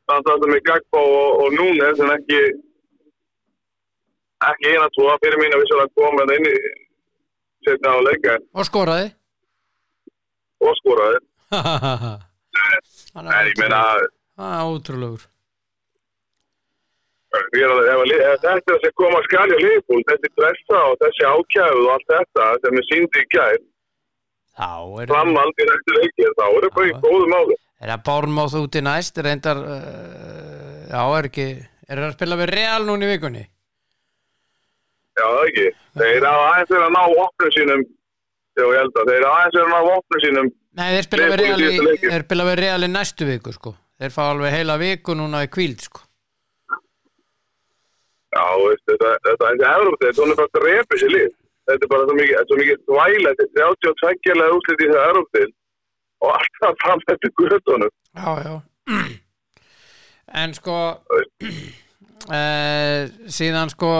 þannig 0.09 0.29
að 0.29 0.29
þetta 0.29 0.51
með 0.53 0.61
Gagbo 0.69 1.01
og, 1.17 1.31
og 1.41 1.55
Núnes 1.57 2.03
en 2.05 2.13
ekki 2.13 2.41
ekki 4.49 4.75
eina 4.75 4.91
tvo. 4.93 5.09
Fyrir 5.23 5.41
mín 5.41 5.57
að 5.57 5.65
vissulega 5.65 5.95
koma 5.97 6.27
inn 6.37 6.51
í 6.53 6.55
setna 7.65 7.97
á 7.97 7.99
leika 8.05 8.37
og 8.53 8.69
skoraði 8.69 9.09
og 10.61 10.75
skoraði. 10.79 11.19
Hann 13.15 13.27
En 13.27 13.47
ég 13.49 13.57
meina, 13.59 13.81
Það 14.39 14.55
er 14.55 14.69
ótrúlegur 14.73 15.27
ég 17.53 17.61
er 17.61 17.69
alveg- 17.69 17.89
ef, 17.93 17.99
að 18.01 18.07
li- 18.09 18.21
ef 18.25 18.39
þetta 18.43 18.77
koma 18.99 19.19
þessi 20.09 20.29
pressa 20.37 20.77
og 20.89 20.95
þessi 21.03 21.25
ákjæðu 21.29 21.81
og 21.85 21.91
allt 21.95 22.07
þetta 22.13 22.45
sem 22.63 22.77
við 22.79 22.85
síndi 22.89 23.21
í 23.23 23.27
er 25.03 25.11
framald 25.13 25.61
í 25.61 25.67
næstu 25.69 25.93
leikir, 25.97 26.31
þá 26.39 26.45
er 26.49 26.63
það 26.65 26.73
bara 26.77 26.87
í 26.89 26.93
Já. 26.93 26.99
góðu 27.05 27.27
máli. 27.33 27.55
Er 27.81 27.89
það 27.93 28.03
Bornmoth 28.09 28.55
úti 28.59 28.81
næst 28.83 29.21
reyndar 29.23 29.57
uh, 29.61 30.81
já 30.89 31.01
er 31.19 31.29
ekki 31.29 31.45
er 31.89 31.95
það 32.01 32.09
að 32.09 32.17
spila 32.17 32.39
við 32.41 32.49
Real 32.55 32.81
núna 32.89 33.05
í 33.07 33.11
vikunni 33.13 33.45
Já, 35.19 35.25
það 35.27 35.45
ekki. 35.51 35.67
Þeir 35.99 36.25
hafa 36.27 36.49
aðeins 36.49 36.69
verið 36.73 36.87
að 36.89 36.93
ná 36.97 37.01
vopnum 37.19 37.53
sínum, 37.55 37.81
já, 38.59 38.65
ég 38.67 38.81
held 38.81 38.99
að 39.01 39.13
þeir 39.13 39.27
aðeins 39.29 39.55
verið 39.57 39.65
að 39.65 39.73
ná 39.73 39.89
vopnum 39.89 40.23
sínum, 40.25 40.51
Nei 40.79 40.87
þeir 40.93 41.07
spila 41.07 41.29
við 41.31 41.39
Liverpool 41.39 41.49
í 41.49 41.49
Real 41.49 41.59
í, 41.59 41.71
síðasta 41.71 41.89
leikinn. 41.89 42.11
þeir 42.13 42.27
spila 42.27 42.45
við 42.49 42.59
Real 42.63 42.83
í 42.85 42.91
næstu 42.93 43.29
viku 43.29 43.55
sko 43.55 43.75
þeir 43.99 44.13
fá 44.15 44.21
alveg 44.29 44.55
heila 44.55 44.77
viku 44.79 45.15
núna 45.17 45.41
í 45.47 45.51
kvíld 45.51 45.83
sko 45.87 46.05
já, 48.29 48.43
veist, 48.63 48.83
þetta, 48.89 49.13
þetta, 49.25 49.45
þetta 49.45 49.71
Európa, 49.79 50.05
þetta 50.05 50.25
er 50.25 50.35
bara 50.39 50.49
að 50.49 50.65
repa 50.67 50.99
sér 51.01 51.13
lið. 51.15 51.31
Þetta 51.69 51.85
er 51.85 51.91
bara 51.91 52.05
svo 52.07 52.15
mikið, 52.17 52.35
svo 52.49 52.55
mikið 52.59 52.77
þvæla, 52.89 53.31
þetta 53.39 53.43
er 53.45 53.73
32 53.93 54.37
lega 54.39 54.57
úslit 54.57 54.83
í 54.85 54.89
það 54.89 55.09
Európa 55.09 55.41
og 56.19 56.29
alltaf 56.35 56.79
fram 56.83 57.03
þetta 57.07 57.31
guðunum. 57.39 57.93
Já 58.19 58.31
já 58.45 58.53
En 60.39 60.53
sko 60.53 60.77
uh, 62.29 63.01
síðan 63.37 63.69
sko 63.73 63.91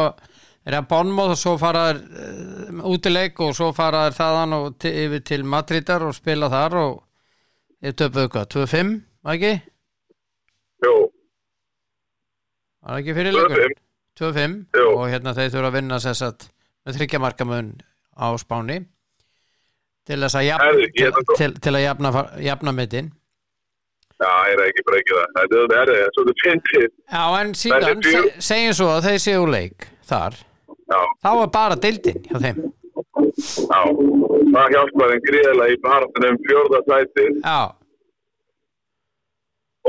er 0.70 0.76
það 0.78 0.88
Bornmoth 0.92 1.34
og 1.36 1.40
svo 1.42 1.54
faraður 1.62 2.00
uh, 2.04 2.80
útileik 2.94 3.40
og 3.46 3.54
svo 3.58 3.70
faraður 3.76 4.18
þaðan 4.20 4.56
og 4.60 4.88
yfir 4.90 5.24
til 5.30 5.44
Madridar 5.48 6.06
og 6.08 6.16
spila 6.18 6.50
þar 6.52 6.78
og 6.84 6.96
ég 7.86 7.96
töpuðu 8.00 8.32
hvað, 8.34 8.48
2-5 8.56 8.94
var 9.26 9.38
ekki? 9.40 9.54
Jú, 10.86 10.94
Var 12.80 12.94
það 12.96 13.02
ekki 13.04 13.16
fyrir 13.20 13.36
leikur? 13.36 13.60
2-5. 13.60 13.78
2-5 14.20 14.56
Jú. 14.80 14.88
og 15.00 15.06
hérna 15.14 15.34
þeir 15.38 15.52
þurfa 15.54 15.70
að 15.72 15.76
vinna 15.80 16.00
sess 16.04 16.24
að 16.28 16.48
með 16.88 16.98
þryggja 16.98 17.22
markamun 17.24 17.70
á 18.20 18.28
Spáni 18.42 18.80
til 20.10 20.18
að 20.26 20.44
jafna, 20.48 20.70
ég 20.76 20.92
til, 20.98 21.08
að- 21.14 21.34
til, 21.40 21.54
til 21.64 21.74
að 21.78 21.84
jafna, 21.86 22.12
jafna 22.44 22.74
mittin 22.76 23.12
já, 24.20 24.32
ég 24.50 24.58
er 24.58 24.64
ekki 24.66 24.84
bara 24.88 25.00
ekki 25.00 25.16
það. 25.16 25.28
Þetta 25.38 25.56
er 25.56 25.62
þetta, 25.62 25.78
þetta 25.80 25.94
er 26.04 26.14
svolítið 26.18 26.42
fyndið. 26.44 26.88
Já 27.14 27.24
en 27.40 27.54
síðan 27.56 27.86
er 27.88 28.30
segjum 28.50 28.74
svo 28.80 28.88
að 28.98 29.06
þeir 29.08 29.22
séu 29.24 29.46
leik 29.48 29.86
þar, 30.10 30.40
Já, 30.90 31.00
þá 31.24 31.30
er 31.32 31.52
bara 31.54 31.78
deildin 31.80 32.24
hjá 32.26 32.38
þeim. 32.46 32.62
Já. 33.70 33.82
Það 34.50 34.74
hjálpar 34.74 35.12
þeim 35.14 35.22
gríðilega 35.28 35.76
í 35.76 35.82
barðunum 35.84 36.40
fjórða 36.48 36.80
sæti 36.88 37.26
Já, 37.44 37.60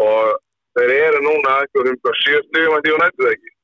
og 0.00 0.36
þeir 0.78 0.92
eru 0.96 1.22
núna 1.24 1.54
einhverjum 1.62 1.98
hvað 2.04 2.20
sjö 2.20 2.42
stugum 2.46 2.76
að 2.76 2.84
því 2.84 2.92
hún 2.94 3.02
nættu 3.04 3.24
það 3.24 3.32
ekki. 3.36 3.54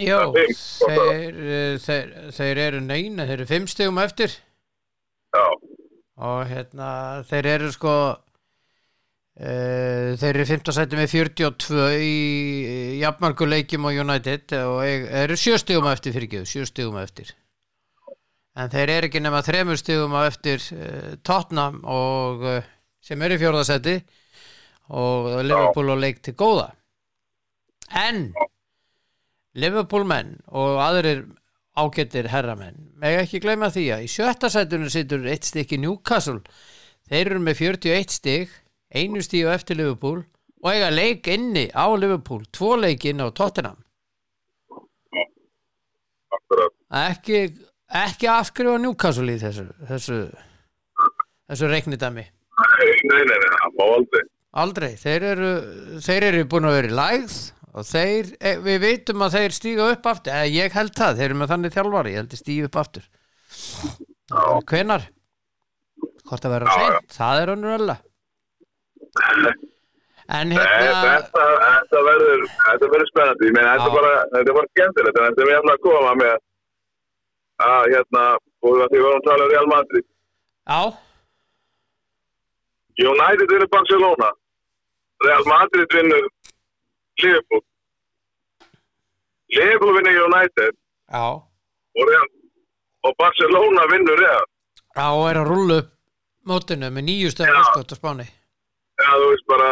Jó, 0.00 0.18
þeir, 0.30 1.38
eh, 1.50 1.76
þeir, 1.82 2.10
þeir 2.36 2.62
eru 2.66 2.80
neina, 2.84 3.26
þeir 3.26 3.36
eru 3.40 3.46
fimm 3.50 3.68
stegum 3.70 3.98
eftir. 4.02 4.36
Já, 5.34 5.46
og 6.20 6.40
hérna 6.50 6.90
þeir 7.30 7.48
eru 7.56 7.70
sko 7.74 7.94
þeir 9.38 10.34
eru 10.34 10.46
15 10.48 10.74
sæti 10.76 10.98
með 10.98 11.12
42 11.14 11.84
í 12.04 12.16
jafnmargu 13.00 13.46
leikjum 13.46 13.86
á 13.88 13.90
United 14.02 14.56
og 14.58 14.82
eru 14.84 15.38
sjö 15.38 15.56
stegum 15.60 15.88
eftir 15.88 16.12
fyrir 16.16 16.28
ekki, 16.28 16.42
sjö 16.48 16.66
stegum 16.68 16.98
eftir. 17.00 17.30
En 18.58 18.70
þeir 18.72 18.90
eru 18.96 19.08
ekki 19.08 19.22
nema 19.22 19.42
þremur 19.46 19.78
stegum 19.78 20.14
á 20.18 20.26
eftir 20.26 20.62
uh, 20.74 21.14
Tottenham 21.22 21.80
og 21.86 22.44
uh, 22.44 22.60
sem 23.00 23.22
eru 23.22 23.36
í 23.38 23.40
fjórðasæti 23.40 23.96
og 24.90 25.28
Liverpool 25.46 25.94
og 25.94 26.00
leik 26.02 26.18
til 26.26 26.34
góða. 26.34 26.72
En 27.94 28.32
Liverpool 29.54 30.04
menn 30.06 30.36
og 30.50 30.80
aðrir 30.82 31.24
ágættir 31.78 32.28
herramenn 32.30 32.90
meg 33.00 33.22
ekki 33.22 33.40
gleyma 33.42 33.70
því 33.72 33.86
að 33.94 34.04
í 34.04 34.10
sjötta 34.10 34.50
sætunum 34.52 34.90
situr 34.92 35.24
eitt 35.30 35.46
stykki 35.46 35.78
Newcastle. 35.80 36.42
Þeir 37.08 37.32
eru 37.32 37.42
með 37.46 37.62
41 37.62 38.14
stygg 38.18 38.52
einu 38.94 39.22
stíu 39.22 39.50
eftir 39.52 39.78
Liverpool 39.78 40.22
og 40.60 40.70
eiga 40.72 40.90
leik 40.92 41.28
inni 41.32 41.68
á 41.72 41.86
Liverpool. 41.96 42.42
Tvo 42.52 42.74
leik 42.76 43.04
inn 43.08 43.22
á 43.22 43.30
Tottenham. 43.32 43.78
Ekki, 46.90 47.44
ekki 48.02 48.28
afskrifa 48.30 48.78
Newcastle 48.82 49.30
í 49.30 49.38
þessu 49.40 49.68
þessu, 49.86 50.16
þessu 51.50 51.68
reiknidami 51.70 52.24
Nei, 52.26 52.88
nei, 53.06 53.22
nei, 53.28 53.36
nei, 53.38 53.60
aldrei. 53.86 54.22
aldrei, 54.62 54.90
þeir 55.00 55.26
eru 55.30 55.50
þeir 56.02 56.26
eru 56.32 56.42
búin 56.50 56.66
að 56.68 56.76
vera 56.80 56.90
í 56.90 56.96
lægð 56.98 57.36
og 57.70 57.86
þeir, 57.86 58.32
e, 58.42 58.52
við 58.66 58.80
veitum 58.82 59.22
að 59.22 59.36
þeir 59.38 59.54
stíga 59.54 59.86
upp 59.94 60.08
aftur, 60.10 60.34
eða 60.34 60.50
ég 60.50 60.74
held 60.74 60.92
það, 60.98 61.20
þeir 61.20 61.28
eru 61.28 61.38
með 61.40 61.52
þannig 61.54 61.74
þjálfari, 61.76 62.12
ég 62.12 62.18
held 62.20 62.32
þeir 62.34 62.40
stíga 62.42 62.66
upp 62.66 62.78
aftur. 62.82 63.06
Hvenar 64.72 65.06
hvort 66.26 66.46
að 66.48 66.54
vera 66.56 66.74
seint, 66.74 67.14
það 67.14 67.42
er 67.44 67.52
önnur 67.54 67.76
ölla 67.78 67.96
en 70.30 70.52
hérna 70.54 71.00
þetta, 71.04 72.02
verður, 72.06 72.44
verður 72.82 73.08
spennandi. 73.10 73.48
Ég 73.48 73.56
meina, 73.56 73.74
þetta 73.74 73.88
er 73.90 73.96
bara, 73.98 74.14
bara 74.58 74.70
skemmtilegt. 74.72 75.18
En 75.18 75.28
þetta 75.28 75.44
er 75.44 75.50
mér 75.50 75.72
að 75.74 75.84
koma 75.86 76.12
með 76.20 76.34
að, 77.66 77.88
hérna, 77.94 78.24
og 78.64 78.76
því 78.80 78.96
við 78.96 79.06
vorum 79.06 79.20
að 79.22 79.28
tala 79.28 79.46
um 79.46 79.52
Real 79.54 79.70
Madrid. 79.74 80.06
já, 80.70 80.82
United 83.10 83.48
vinnur 83.50 83.72
Barcelona. 83.74 84.30
Real 85.26 85.44
Madrid 85.48 85.96
vinnur 85.96 86.28
Liverpool. 87.22 87.62
Liverpool 89.50 89.96
vinnur 89.98 90.26
United 90.28 90.76
og, 91.10 92.04
Real, 92.06 92.28
og 93.02 93.16
Barcelona 93.18 93.86
vinnur 93.92 94.20
Real. 94.20 94.44
já, 94.96 95.06
og 95.10 95.24
er 95.30 95.40
að 95.40 95.50
rúlla 95.50 95.80
upp 95.82 95.90
mótinu 96.46 96.90
með 96.90 97.06
nýju 97.08 97.32
stöðum 97.34 97.66
skott 97.70 97.94
á 97.94 97.96
spáni 97.98 98.26
Já, 99.00 99.10
þú 99.16 99.28
veist 99.32 99.46
bara, 99.50 99.68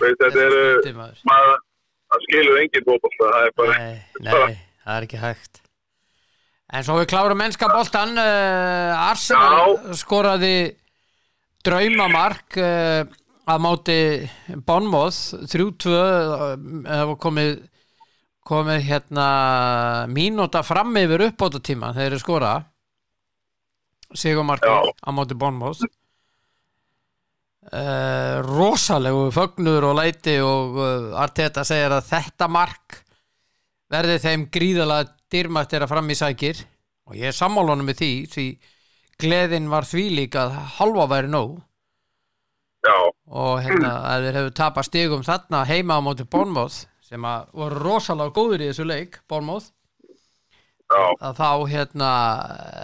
Veist, 0.00 0.20
þetta 0.20 0.44
skrítið, 0.46 0.94
maður. 0.98 1.62
það 2.10 2.24
skilur 2.26 2.60
enginn 2.60 2.86
fótboll. 2.88 3.14
Það 3.20 3.46
er 3.46 3.54
bara, 3.60 3.78
Nei, 3.78 3.96
nei, 4.26 4.58
það 4.84 4.96
er 4.98 5.06
ekki 5.08 5.20
hægt 5.24 5.60
En 6.70 6.84
svo 6.86 7.00
við 7.00 7.08
klárum 7.10 7.40
mennska 7.40 7.66
boltan 7.72 8.12
uh, 8.14 9.08
Arsenal 9.10 9.72
skoraði 9.98 10.52
draumamark 11.66 12.54
uh, 12.62 13.00
að 13.50 13.64
móti 13.64 13.96
Bonmoth 14.68 15.34
3-2 15.50 15.90
uh, 15.90 16.54
það 16.86 17.02
var 17.10 17.18
komið 17.24 17.50
komið 18.50 18.84
hérna 18.86 19.26
mínúta 20.14 20.62
fram 20.66 20.94
yfir 21.00 21.26
uppbóta 21.28 21.58
tíma 21.62 21.90
þegar 21.96 22.14
þeir 22.14 22.22
skora 22.22 22.52
Sigumarki 24.14 24.70
Já. 24.70 24.90
á 24.90 25.08
móti 25.14 25.36
Bonmoth 25.38 25.82
uh, 27.68 28.40
rosalegu 28.46 29.28
fögnur 29.34 29.90
og 29.90 29.96
læti 30.00 30.38
og 30.44 30.76
uh, 30.80 31.20
Arteta 31.20 31.64
segir 31.66 31.92
að 31.94 32.08
þetta 32.10 32.48
mark 32.50 33.00
verði 33.90 34.18
þeim 34.22 34.46
gríðalega 34.54 35.10
dýrmætt 35.30 35.74
er 35.74 35.86
að 35.86 35.92
fram 35.94 36.10
í 36.10 36.18
sækir. 36.18 36.62
Og 37.10 37.18
ég 37.18 37.30
er 37.30 37.36
sammálunum 37.36 37.88
með 37.90 38.02
því 38.02 38.12
því 38.30 38.46
gleðin 39.20 39.66
var 39.70 39.88
því 39.88 40.04
líka 40.20 40.46
að 40.46 40.60
halva 40.78 41.08
væri 41.10 41.30
nóg. 41.32 41.58
Já, 42.80 42.96
og 43.28 43.58
hérna 43.60 43.90
að 44.08 44.22
þeir 44.24 44.38
hefur 44.38 44.54
tapast 44.56 44.88
stigum 44.88 45.24
þarna 45.26 45.66
heima 45.68 45.98
á 45.98 46.04
móti 46.04 46.24
Bournemouth 46.24 46.86
sem 47.04 47.26
að 47.28 47.50
voru 47.58 47.82
rosalega 47.82 48.32
góður 48.32 48.62
í 48.64 48.70
þessu 48.70 48.86
leik 48.88 49.18
já. 50.88 51.02
að 51.20 51.34
þá 51.42 51.50
hérna 51.74 52.10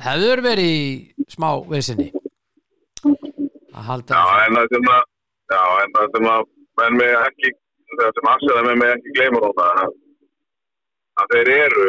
hefur 0.04 0.42
verið 0.44 0.68
í 0.68 1.26
smá 1.32 1.48
vissinni 1.70 2.10
að 3.76 3.86
halda 3.90 4.16
Já, 4.16 4.24
en 4.46 4.56
það 4.58 4.66
sem 4.74 4.90
að, 4.94 5.04
já, 5.54 5.62
en 5.84 5.94
það 5.98 6.10
sem 6.16 6.28
að, 6.32 6.48
menn 6.80 6.98
mig 7.00 7.12
ekki, 7.20 7.52
það 8.00 8.10
sem 8.18 8.30
aðsæða 8.32 8.64
með 8.68 8.80
mig 8.82 8.94
ekki 8.96 9.14
gleyma 9.18 9.42
núna, 9.44 9.68
að, 9.84 9.94
að 11.22 11.34
þeir 11.34 11.52
eru, 11.56 11.86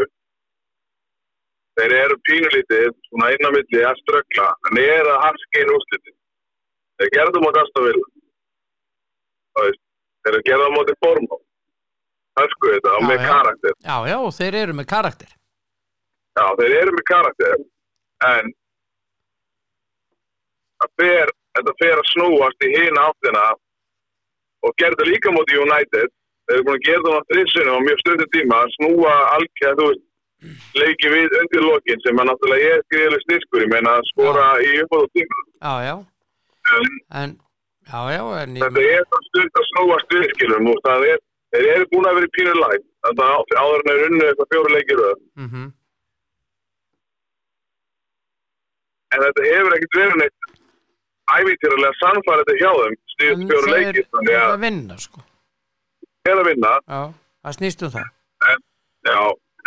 þeir 1.79 1.95
eru 2.03 2.19
pínulítið, 2.29 2.87
svona 3.09 3.31
inn 3.35 3.47
á 3.47 3.51
milli 3.57 3.83
að 3.91 3.99
ströggla, 4.03 4.47
en 4.69 4.79
þeir 4.79 4.93
eru 4.99 5.11
að 5.15 5.23
harska 5.25 5.63
inn 5.63 5.73
úrslitin. 5.77 6.17
Þeir 6.97 7.11
gerðu 7.13 7.41
það 9.57 9.67
veist, 9.67 9.83
þeir 10.27 10.39
gerðu 10.47 10.69
móti 10.75 10.95
form, 11.03 11.27
hörsku 12.37 12.71
þetta, 12.75 12.93
og 12.97 13.01
Já, 13.01 13.07
með 13.09 13.21
já. 13.21 13.27
karakter. 13.33 13.75
já, 13.89 13.95
já, 14.11 14.17
þeir 14.39 14.57
eru 14.63 14.77
með 14.77 14.87
karakter 14.93 15.33
Já, 16.37 16.43
þeir 16.59 16.73
eru 16.81 16.91
með 16.93 17.05
karakter, 17.09 17.61
en 18.27 18.51
það 20.81 20.91
fer, 21.01 21.31
þetta 21.57 21.73
fer 21.81 22.01
að 22.01 22.11
snúast 22.13 22.65
í 22.67 22.73
hina 22.75 23.07
áttina 23.09 23.45
og 24.65 24.75
gerði 24.81 25.11
líka 25.11 25.33
móti 25.33 25.59
United. 25.59 26.13
Þeir 26.47 26.57
eru 26.57 26.65
búin 26.67 26.77
að 26.79 26.85
gera 26.87 27.05
það 27.05 27.17
á 27.17 27.27
þrissinu 27.29 27.71
og 27.75 27.81
mjög 27.85 28.03
stöndi 28.03 28.27
tíma 28.33 28.59
að 28.63 28.75
snúa 28.77 29.15
algjörð, 29.35 29.79
þú 29.81 29.87
veist, 29.89 30.03
leiki 30.77 31.09
við 31.11 31.35
undir 31.41 31.65
lokin 31.65 32.03
sem 32.05 32.21
að 32.21 32.29
náttúrulega 32.29 32.69
er 32.75 32.83
greiðileg 32.93 33.23
styrkur, 33.25 33.63
ég 33.65 33.71
meina 33.73 33.95
að 33.97 34.07
skora 34.11 34.45
í 34.63 34.69
uppáðu 34.83 35.09
tíma. 35.17 35.41
já, 35.67 35.73
já. 35.87 35.95
En 36.77 36.87
en, 37.21 37.33
já, 37.87 37.99
já, 38.15 38.23
en 38.43 38.55
ég, 38.55 38.63
þetta 38.63 38.85
er 38.99 39.07
það 39.11 39.25
stund 39.29 39.59
að 39.59 39.67
snúa 39.71 39.97
styrkilum 40.05 40.69
og 40.71 40.79
það 40.87 41.07
er, 41.11 41.23
þeir 41.55 41.67
eru 41.73 41.89
búin 41.91 42.07
að 42.07 42.19
vera 42.19 42.29
í 42.29 42.35
pínu 42.37 42.55
læg, 42.61 42.85
þannig 43.07 43.25
að 43.27 43.57
áður 43.63 43.83
en 43.83 43.91
er 43.93 44.05
unnu 44.07 44.27
eitthvað 44.27 44.51
fjóru 44.53 44.73
leikir 44.75 45.03
það. 45.03 45.25
mhm. 45.43 45.67
En 49.15 49.23
þetta 49.23 49.43
hefur 49.47 49.75
ekkert 49.77 49.97
verið 50.01 50.17
neitt 50.19 50.56
ævítýralega 51.35 51.97
sannfærið 52.01 52.53
hjá 52.61 52.69
þeim, 52.77 52.93
en 52.93 53.11
styrkt 53.13 53.43
fjóru 53.51 53.73
leikir, 53.73 54.07
þannig 54.13 54.33
eru 54.33 54.45
að 54.45 54.53
að 54.53 54.63
vinna 54.63 54.97
sko. 55.03 55.25
Þeir 56.23 56.33
eru 56.33 56.43
að 56.43 56.49
vinna, 56.51 56.71
já, 56.87 57.01
það 57.43 57.57
snýst 57.57 57.85
um 57.87 57.93
það. 57.95 58.07
Já, 59.07 59.19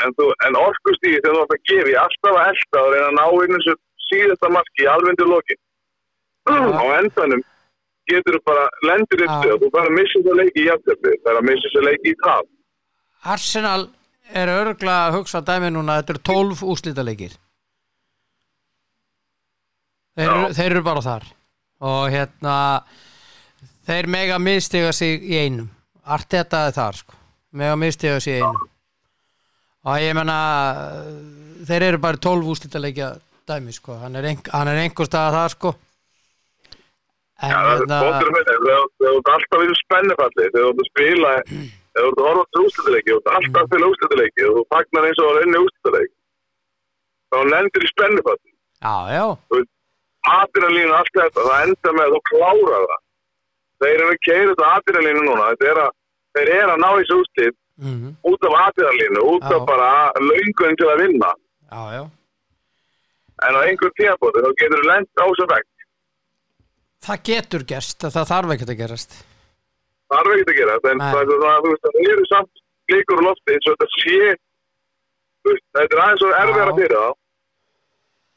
en, 0.04 0.16
en 0.48 0.58
orkustíði 0.60 1.20
þegar 1.20 1.36
þú 1.36 1.44
ætti 1.44 1.58
að 1.58 1.68
gefa 1.72 1.92
í 1.92 1.98
alltaf 2.04 2.40
að 2.40 2.50
elda 2.52 2.82
og 2.84 2.92
reyna 2.94 3.08
að 3.10 3.16
ná 3.18 3.24
inn 3.44 3.56
þessu 3.56 3.76
síðasta 4.08 4.52
marki 4.56 4.84
í 4.84 4.90
alvendur 4.90 5.30
loki. 5.30 5.58
Á 6.50 6.84
endanum 6.98 7.44
getur 8.10 8.38
þú 8.38 8.42
bara 8.48 8.66
lendur 8.88 9.22
stöð 9.22 9.54
og 9.54 9.62
þú 9.62 9.70
bara 9.76 9.94
missir 9.94 10.24
það 10.26 10.40
leiki 10.40 10.64
í 10.64 10.68
jafntöfli, 10.68 11.16
það 11.20 11.32
er 11.32 11.40
að 11.40 11.48
missir 11.50 11.74
það 11.76 11.86
leiki 11.86 12.10
í 12.10 12.18
tap. 12.24 12.48
Arsenal 13.30 13.82
er 14.32 14.50
örgla 14.52 14.96
að 15.06 15.18
hugsa 15.18 15.42
dæmi 15.44 15.70
núna 15.74 15.98
þetta 16.00 16.14
eru 16.16 16.22
12 16.30 16.64
úslítaleikir 16.72 17.36
þeir, 20.16 20.32
þeir 20.56 20.70
eru 20.70 20.82
bara 20.86 21.04
þar 21.04 21.26
og 21.80 22.10
hérna 22.12 22.56
þeir 23.88 24.08
mega 24.12 24.38
mistiga 24.42 24.92
sig 24.96 25.22
í 25.24 25.38
einum. 25.44 25.70
Arteta 26.04 26.66
er 26.68 26.76
þar 26.76 27.00
sko. 27.00 27.16
Mega 27.56 27.76
mistiga 27.80 28.20
sig 28.20 28.38
í 28.38 28.42
einum. 28.42 28.68
Og 29.88 30.02
ég 30.02 30.14
menna 30.16 30.38
þeir 31.68 31.86
eru 31.90 32.00
bara 32.02 32.20
12 32.20 32.50
úslítaleikja 32.52 33.14
dæmi 33.48 33.72
sko, 33.74 33.96
hann 34.02 34.18
er, 34.20 34.28
ein, 34.30 34.42
er 34.44 34.82
einhver 34.84 35.08
stað 35.08 35.34
það 35.36 35.48
sko. 35.54 35.72
En 37.40 37.52
Já, 37.54 37.56
það 37.56 37.74
er 37.74 38.04
bóttur 38.04 38.32
með 38.34 38.48
þegar 38.50 38.82
þú 39.00 39.10
ert 39.16 39.30
alltaf 39.34 39.62
í 39.64 39.76
spennifalli, 39.80 40.48
þegar 40.52 40.66
þú 40.66 40.70
ert 40.70 40.82
að 40.82 40.90
spila, 40.90 41.30
þegar 41.96 42.04
þú 42.04 42.10
ert 42.10 42.20
að 42.20 42.28
horfa 42.28 42.44
til 42.50 42.64
úslitileiki, 42.66 43.14
þú 43.14 43.18
ert 43.20 43.30
alltaf 43.38 43.60
að 43.62 43.68
spila 43.70 43.90
úslitileiki 43.94 44.46
og 44.46 44.56
þú 44.58 44.64
fagnar 44.74 45.08
eins 45.08 45.20
og 45.20 45.28
það 45.30 45.38
er 45.40 45.46
inni 45.48 45.62
úslitileik, 45.64 46.12
þá 47.32 47.38
lendir 47.54 47.86
í 47.86 47.92
spennifalli. 47.94 48.50
já, 48.84 48.94
já, 49.16 49.26
Adrenalínu, 50.28 50.92
allt 50.92 51.14
þetta, 51.16 51.40
það 51.48 51.62
enda 51.66 51.92
með 51.96 52.04
að 52.06 52.14
þú 52.14 52.20
klárar 52.30 52.84
það. 52.90 53.00
Þeir 53.80 53.94
eru 53.96 54.10
að 54.12 54.18
keira 54.26 54.48
þetta 54.50 54.70
adrenalínu 54.76 55.22
núna, 55.24 55.46
er 55.70 55.78
að, 55.86 55.90
þeir 56.36 56.50
eru 56.58 56.72
að 56.74 56.80
ná 56.84 56.88
þessu 56.98 57.18
úslit 57.22 57.56
mm 57.80 58.08
út 58.28 58.42
af 58.44 58.54
adrenalínu, 58.66 59.20
út 59.34 59.44
af 59.48 59.54
Já. 59.56 59.64
bara 59.70 59.90
löngun 60.20 60.76
til 60.76 60.88
að 60.92 61.00
vinna. 61.06 61.30
já, 61.72 61.82
já 61.96 62.02
En 63.48 63.56
á 63.56 63.60
einhver 63.64 63.90
tíapóti 63.96 64.42
þá 64.44 64.50
getur 64.60 64.82
þú 64.82 64.88
lent 64.90 65.08
á 65.16 65.24
þessu 65.24 65.46
vekk. 65.48 65.68
það 67.06 67.22
getur 67.30 67.62
gerst, 67.64 67.98
það 68.04 68.28
þarf 68.32 68.52
ekkert 68.54 68.72
að 68.74 68.80
gerast 68.82 69.12
Það 70.10 70.20
er 70.20 70.32
ekkert 70.34 70.50
að 70.52 70.58
gera 70.60 70.74
þetta, 70.76 70.90
en 70.90 71.00
það 71.00 71.64
veist, 71.64 71.82
það 71.86 72.10
eru 72.12 72.24
samt 72.28 72.52
líkur 72.92 73.22
lofti 73.24 73.54
eins 73.54 73.66
og 73.70 73.76
þetta 73.78 73.88
sé, 73.96 74.36
þetta 75.48 75.94
er 75.96 76.02
aðeins 76.04 76.20
svo 76.20 76.30
erfiðara 76.42 76.72
Já. 76.74 76.76
fyrir 76.80 76.96
það. 77.00 77.14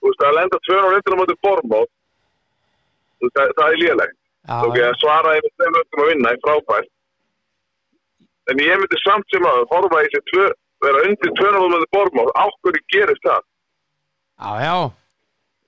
Þú 0.03 0.11
veist, 0.11 0.23
að 0.27 0.35
lenda 0.37 0.59
200 0.67 0.97
undir 0.97 1.15
á 1.15 1.19
móti 1.21 1.35
bormót, 1.47 1.91
þú 3.19 3.29
veist, 3.29 3.37
það, 3.37 3.53
það 3.59 3.69
er 3.69 3.79
lélegt. 3.83 4.17
já, 4.43 4.55
Ok, 4.67 4.79
að 4.83 4.97
svara 4.99 5.37
yfir 5.39 5.53
þeim 5.61 5.77
öllum 5.79 6.03
að 6.03 6.09
vinna 6.11 6.33
er 6.33 6.41
frábært. 6.43 6.89
En 8.51 8.59
ég 8.59 8.81
myndi 8.81 8.99
samt 8.99 9.31
sem 9.31 9.47
að 9.47 9.61
horfa 9.71 10.01
í 10.03 10.09
þessi 10.11 10.25
tvö, 10.33 10.49
vera 10.83 11.05
undir 11.07 11.31
200 11.39 11.71
móti 11.71 11.89
bormót, 11.95 12.35
ákveði 12.35 12.83
gerist 12.91 13.23
það. 13.29 13.47
já, 14.43 14.51
já. 14.67 14.75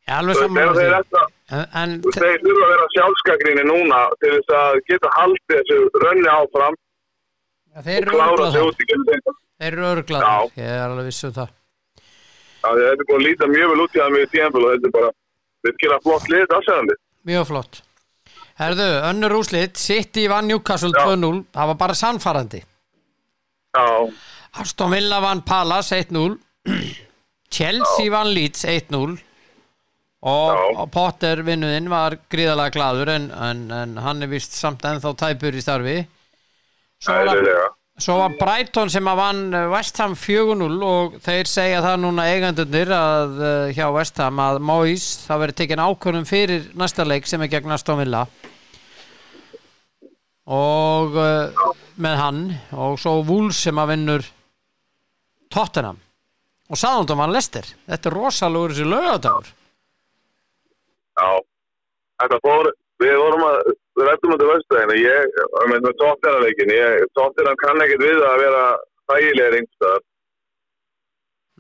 Ég 0.05 0.13
alveg 0.19 0.35
Þú 0.37 0.41
veist, 0.43 1.15
saman 1.15 1.31
en, 1.49 1.65
en 1.81 1.93
þú 2.01 2.09
veist, 2.11 2.19
þeir 2.21 2.41
þurfa 2.43 2.65
að 2.65 2.71
vera 2.73 2.87
sjálfskakrinni 2.95 3.63
núna 3.69 4.01
til 4.21 4.31
þess 4.35 4.55
að 4.59 4.79
geta 4.89 5.11
haldið 5.15 5.55
þessu 5.55 5.77
rönni 6.03 6.29
áfram 6.29 6.75
ja, 6.75 7.79
og 7.79 7.85
klára 7.85 8.27
örglaðar 8.29 8.67
út 8.69 8.81
í 8.81 8.87
kemur 8.91 9.21
þeir 9.25 9.69
eru 9.71 9.87
örglaðar, 9.91 10.51
ég 10.59 10.73
er 10.75 10.83
alveg 10.89 11.09
viss 11.09 11.25
um 11.29 11.35
það 12.65 12.83
Já, 12.85 12.91
er 12.91 13.03
búin 13.09 13.19
að 13.21 13.25
líta 13.29 13.49
mjög 13.51 13.71
vel 13.73 13.81
út 13.85 13.95
í 13.97 14.01
það 14.01 14.13
með 14.15 14.29
tíðanbíl 14.35 14.63
og 14.65 14.71
þetta 14.75 14.87
er 14.89 14.95
bara, 14.99 15.11
þetta 15.65 15.83
gera 15.85 15.99
flott 16.05 16.29
lið 16.33 16.55
afsæðandi. 16.59 16.97
mjög 17.31 17.47
flott 17.51 17.81
Herðu, 18.55 18.85
önnur 19.09 19.33
úslit, 19.41 19.75
City 19.75 20.27
vann 20.31 20.47
Newcastle 20.47 20.93
Já. 20.95 21.03
2-0, 21.11 21.41
það 21.57 21.71
var 21.73 21.79
bara 21.81 21.97
sannfarandi 21.99 22.61
Já, 23.75 23.87
Aston 24.61 24.93
Villa 24.95 25.17
vann 25.23 25.41
Palace 25.43 25.97
1-0 26.05 26.37
Chelsea 27.55 28.11
vann 28.13 28.31
Leeds 28.33 28.63
1-0 28.65 28.95
og, 30.25 30.51
Já. 30.55 30.79
og 30.81 30.87
Potter 30.95 31.43
vinnuðinn 31.45 31.89
var 31.91 32.15
gríðalega 32.31 32.73
gladur 32.77 33.11
en, 33.13 33.27
en, 33.35 33.65
en 33.75 33.97
hann 34.01 34.23
er 34.25 34.31
vist 34.31 34.55
samt 34.57 34.85
ennþá 34.87 35.11
tæpur 35.19 35.53
í 35.59 35.61
starfi 35.63 35.97
Svo 37.05 37.13
var. 37.27 37.74
Svo 38.01 38.17
var 38.19 38.35
Brighton 38.39 38.91
sem 38.91 39.07
að 39.07 39.19
vann 39.21 39.41
eh, 39.55 39.67
West 39.71 39.99
Ham 40.03 40.15
4-0 40.19 40.67
og 40.87 41.17
þeir 41.23 41.49
segja 41.49 41.83
það 41.85 42.01
núna 42.03 42.27
eigandunir 42.31 42.91
að 42.95 43.39
uh, 43.39 43.73
hjá 43.75 43.85
West 43.95 44.19
Ham 44.19 44.41
að 44.43 44.59
Moyes 44.67 45.07
það 45.25 45.43
verið 45.45 45.59
tekin 45.61 45.83
ákvörðum 45.85 46.27
fyrir 46.29 46.69
næsta 46.75 47.05
leik 47.07 47.29
sem 47.29 47.43
er 47.45 47.51
gegn 47.53 47.75
Aston 47.75 48.01
Villa. 48.01 48.25
Og 50.45 51.15
uh, 51.17 51.67
með 51.95 52.17
hann 52.19 52.41
og 52.75 52.99
svo 53.01 53.21
Wolves 53.25 53.63
sem 53.65 53.79
að 53.79 53.93
vinnur 53.95 54.31
Tottenham. 55.53 56.01
Og 56.69 56.79
Southampton 56.79 57.21
vann 57.21 57.33
Leicester. 57.33 57.67
Þetta 57.85 58.09
er 58.09 58.17
rosalegur 58.17 58.73
þessi 58.73 58.89
lögadagur 58.89 59.53
Já, 61.15 61.31
þetta 62.21 62.39
fór, 62.43 62.69
við 62.99 63.13
vorum 63.21 63.43
að, 63.47 63.69
við 63.95 64.09
rættum 64.09 64.33
þetta 64.33 64.49
vöstæðinu, 64.51 64.97
ég, 65.01 65.37
ég 65.39 65.69
með 65.71 65.87
tóttirnaleikin, 66.01 66.73
ég, 66.75 67.05
tóttirnan 67.17 67.59
kann 67.61 67.83
ekkert 67.85 68.03
við 68.03 68.19
að 68.27 68.41
vera 68.43 68.63
þægilega 69.11 69.59
einhverstaðar, 69.59 70.03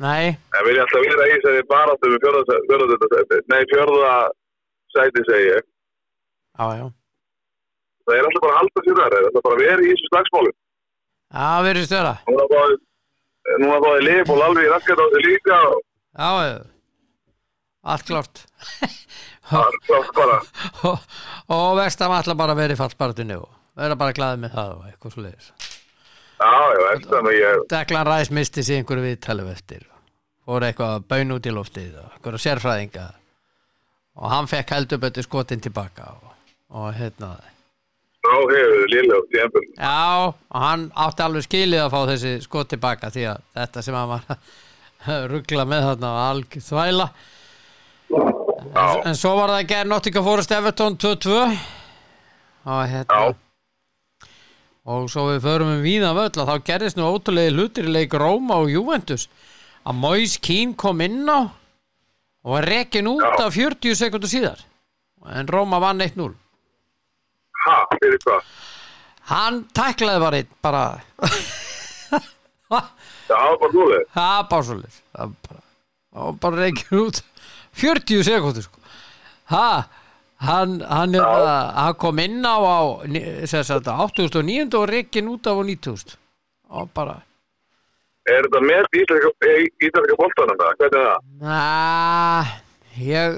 nei, 0.05 0.25
en 0.35 0.67
vilja 0.67 0.83
alltaf 0.85 1.05
vera 1.07 1.27
í 1.29 1.33
þessari 1.35 1.63
baráttu 1.71 2.11
við 2.11 2.19
fjörða, 2.25 2.59
fjörða, 2.69 2.99
fjörða, 3.05 3.39
nei, 3.53 3.61
fjörða 3.71 4.13
sæti 4.95 5.25
segi 5.29 5.49
ég. 5.53 5.67
já 6.59 6.65
já. 6.79 6.85
Það 8.05 8.15
er 8.19 8.27
alltaf 8.27 8.43
bara 8.43 8.53
að 8.53 8.59
halda 8.61 8.81
sér 8.85 8.97
þar, 8.99 9.13
það 9.13 9.19
er 9.19 9.27
alltaf 9.29 9.45
bara 9.47 9.55
að 9.55 9.63
vera 9.65 9.85
í 9.85 9.89
þessu 9.91 10.11
slagsmálum. 10.11 10.55
já, 11.35 11.47
verið 11.65 11.87
störa 11.89 12.13
Núna 12.29 12.45
fáið, 12.51 12.75
núna 13.63 13.79
fáið 13.85 14.05
Leopold 14.09 14.45
alveg 14.45 14.67
í 14.67 14.71
raskat 14.75 15.01
á 15.01 15.05
þessu 15.05 15.23
líka 15.25 15.57
og 15.71 15.79
já, 15.79 16.29
já. 16.45 16.57
allt 17.95 18.05
klart 18.11 18.43
og, 21.53 21.71
Vestam 21.77 22.13
ætla 22.17 22.35
bara 22.37 22.55
í 22.65 22.77
fallbarðinu 22.79 23.39
og 23.43 23.49
vera 23.77 23.97
bara 23.99 24.15
glaðið 24.15 24.45
með 24.45 24.55
það 24.57 24.75
og 24.75 24.85
eitthvað 24.89 25.15
svo 25.15 25.25
leiðis 25.25 25.49
Deklan 27.71 28.07
Ræs 28.07 28.31
misti 28.33 28.63
sig 28.63 28.81
einhverju 28.81 29.05
viðtalið 29.05 29.51
eftir. 29.53 29.85
Fór 30.45 30.65
eitthvað 30.67 30.97
að 30.97 31.05
baun 31.11 31.35
út 31.35 31.47
í 31.47 31.53
loftið 31.55 31.93
og 32.01 32.15
einhverju 32.17 32.41
sérfræðinga. 32.43 33.05
Og 34.19 34.31
hann 34.31 34.49
fekk 34.51 34.73
heldur 34.75 35.01
betur 35.03 35.25
skotin 35.25 35.63
tilbaka 35.63 36.09
og, 36.11 36.33
og 36.75 36.89
hérna. 36.95 37.35
Já, 39.77 40.33
og 40.33 40.61
hann 40.65 40.87
átti 41.05 41.25
alveg 41.25 41.45
skilið 41.45 41.83
að 41.85 41.91
fá 41.93 41.99
þessi 42.11 42.35
skot 42.43 42.71
tilbaka 42.73 43.11
því 43.13 43.27
að 43.31 43.43
þetta 43.59 43.83
sem 43.85 43.97
hann 43.99 44.11
var 44.11 44.23
ruggla 45.33 45.67
með 45.69 45.89
þarna 45.89 46.13
var 46.15 46.31
algjör 46.33 46.67
þvæla 46.67 47.09
en, 48.73 49.07
en 49.11 49.15
svo 49.19 49.33
var 49.37 49.51
það 49.53 49.59
að 49.61 49.69
gera 49.71 49.89
Nottingham 49.89 50.25
Forest 50.25 50.51
Everton 50.55 50.95
2-2 51.01 51.35
og 52.65 52.79
hérna 52.89 53.19
og 54.85 55.07
svo 55.09 55.23
við 55.31 55.39
förum 55.45 55.71
um 55.75 55.83
víða 55.85 56.11
völl 56.17 56.29
þá 56.45 56.55
gerðist 56.67 56.97
nú 56.99 57.07
ótrúlega 57.09 57.53
hlutir 57.55 57.87
í 57.89 57.93
leik 57.93 58.13
Róma 58.21 58.59
og 58.61 58.69
Juventus. 58.69 59.23
Að 59.85 59.97
Moise 59.97 60.37
Keane 60.45 60.75
kom 60.77 61.01
inn 61.01 61.23
á 61.25 61.39
og 62.45 62.51
var 62.53 62.67
rekin 62.69 63.07
út 63.09 63.23
Já. 63.25 63.47
af 63.47 63.55
40 63.57 63.95
sekundur 63.97 64.29
síðar. 64.29 64.61
En 65.33 65.47
Róma 65.49 65.79
vann 65.81 66.01
1-0 66.05 66.33
Ha, 67.65 67.79
fyrir 67.97 68.19
hvað? 68.21 68.41
hann 69.25 69.63
tæklaði 69.73 70.21
bara 70.21 70.37
einn 70.37 70.49
bara 70.61 70.81
það 72.69 72.83
var 73.29 73.57
bara 73.61 73.71
núlið. 73.73 74.03
það 74.13 74.35
var 74.35 74.43
bara, 74.51 74.77
það 75.17 75.64
var 76.15 76.39
bara 76.41 76.65
rekin 76.65 76.99
út 77.03 77.21
40 77.75 78.23
sekundur 78.23 78.65
sko. 78.65 78.79
ha 79.51 79.85
hann, 80.37 80.81
hann, 80.81 81.11
bara, 81.11 81.55
hann 81.75 81.95
kom 81.99 82.19
inn 82.19 82.43
á 82.45 82.55
á 82.59 82.79
sem 83.47 83.63
sagt, 83.63 83.87
8.900 83.87 84.79
og 84.79 84.89
rekin 84.89 85.31
út 85.31 85.47
af 85.47 85.59
á 85.59 85.63
9000 85.63 86.17
og 86.69 86.91
bara 86.93 87.21
Er 88.25 88.41
þetta 88.41 88.59
með 88.65 88.87
íslenska, 88.97 90.15
boltanum 90.17 90.57
það? 90.57 90.69
Hvernig 90.79 90.95
er 90.97 91.03
það? 91.05 91.25
Na, 91.43 92.45
ég, 92.97 93.35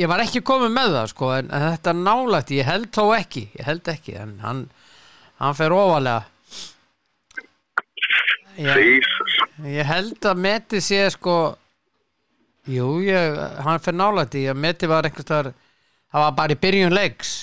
ég 0.00 0.10
var 0.10 0.22
ekki 0.24 0.42
komið 0.42 0.72
með 0.74 0.96
það 0.96 1.10
sko, 1.12 1.28
en, 1.36 1.52
þetta 1.52 1.92
er 1.92 2.00
nálægt, 2.00 2.50
ég 2.56 2.66
held 2.66 2.88
þó 2.90 3.04
ekki, 3.14 3.44
ég 3.54 3.68
held 3.68 3.90
ekki, 3.92 4.16
en 4.18 4.32
hann, 4.42 4.64
hann 5.38 5.54
fer 5.54 5.76
ofalega. 5.76 6.24
Jesus. 8.58 9.38
ég 9.66 9.86
held 9.86 10.26
að 10.26 10.42
Meti 10.42 10.82
sé 10.82 11.04
sko 11.14 11.36
jú, 12.70 12.88
ég, 13.04 13.38
hann 13.64 13.82
fyrir 13.84 13.98
nálægt 14.00 14.36
í 14.40 14.44
að 14.50 14.60
Meti 14.64 14.88
var 14.90 15.08
einhvers 15.08 15.28
þar 15.28 15.50
það 15.52 16.22
var 16.24 16.36
bara 16.38 16.54
í 16.54 16.60
byrjun 16.62 16.94
leiks. 16.94 17.34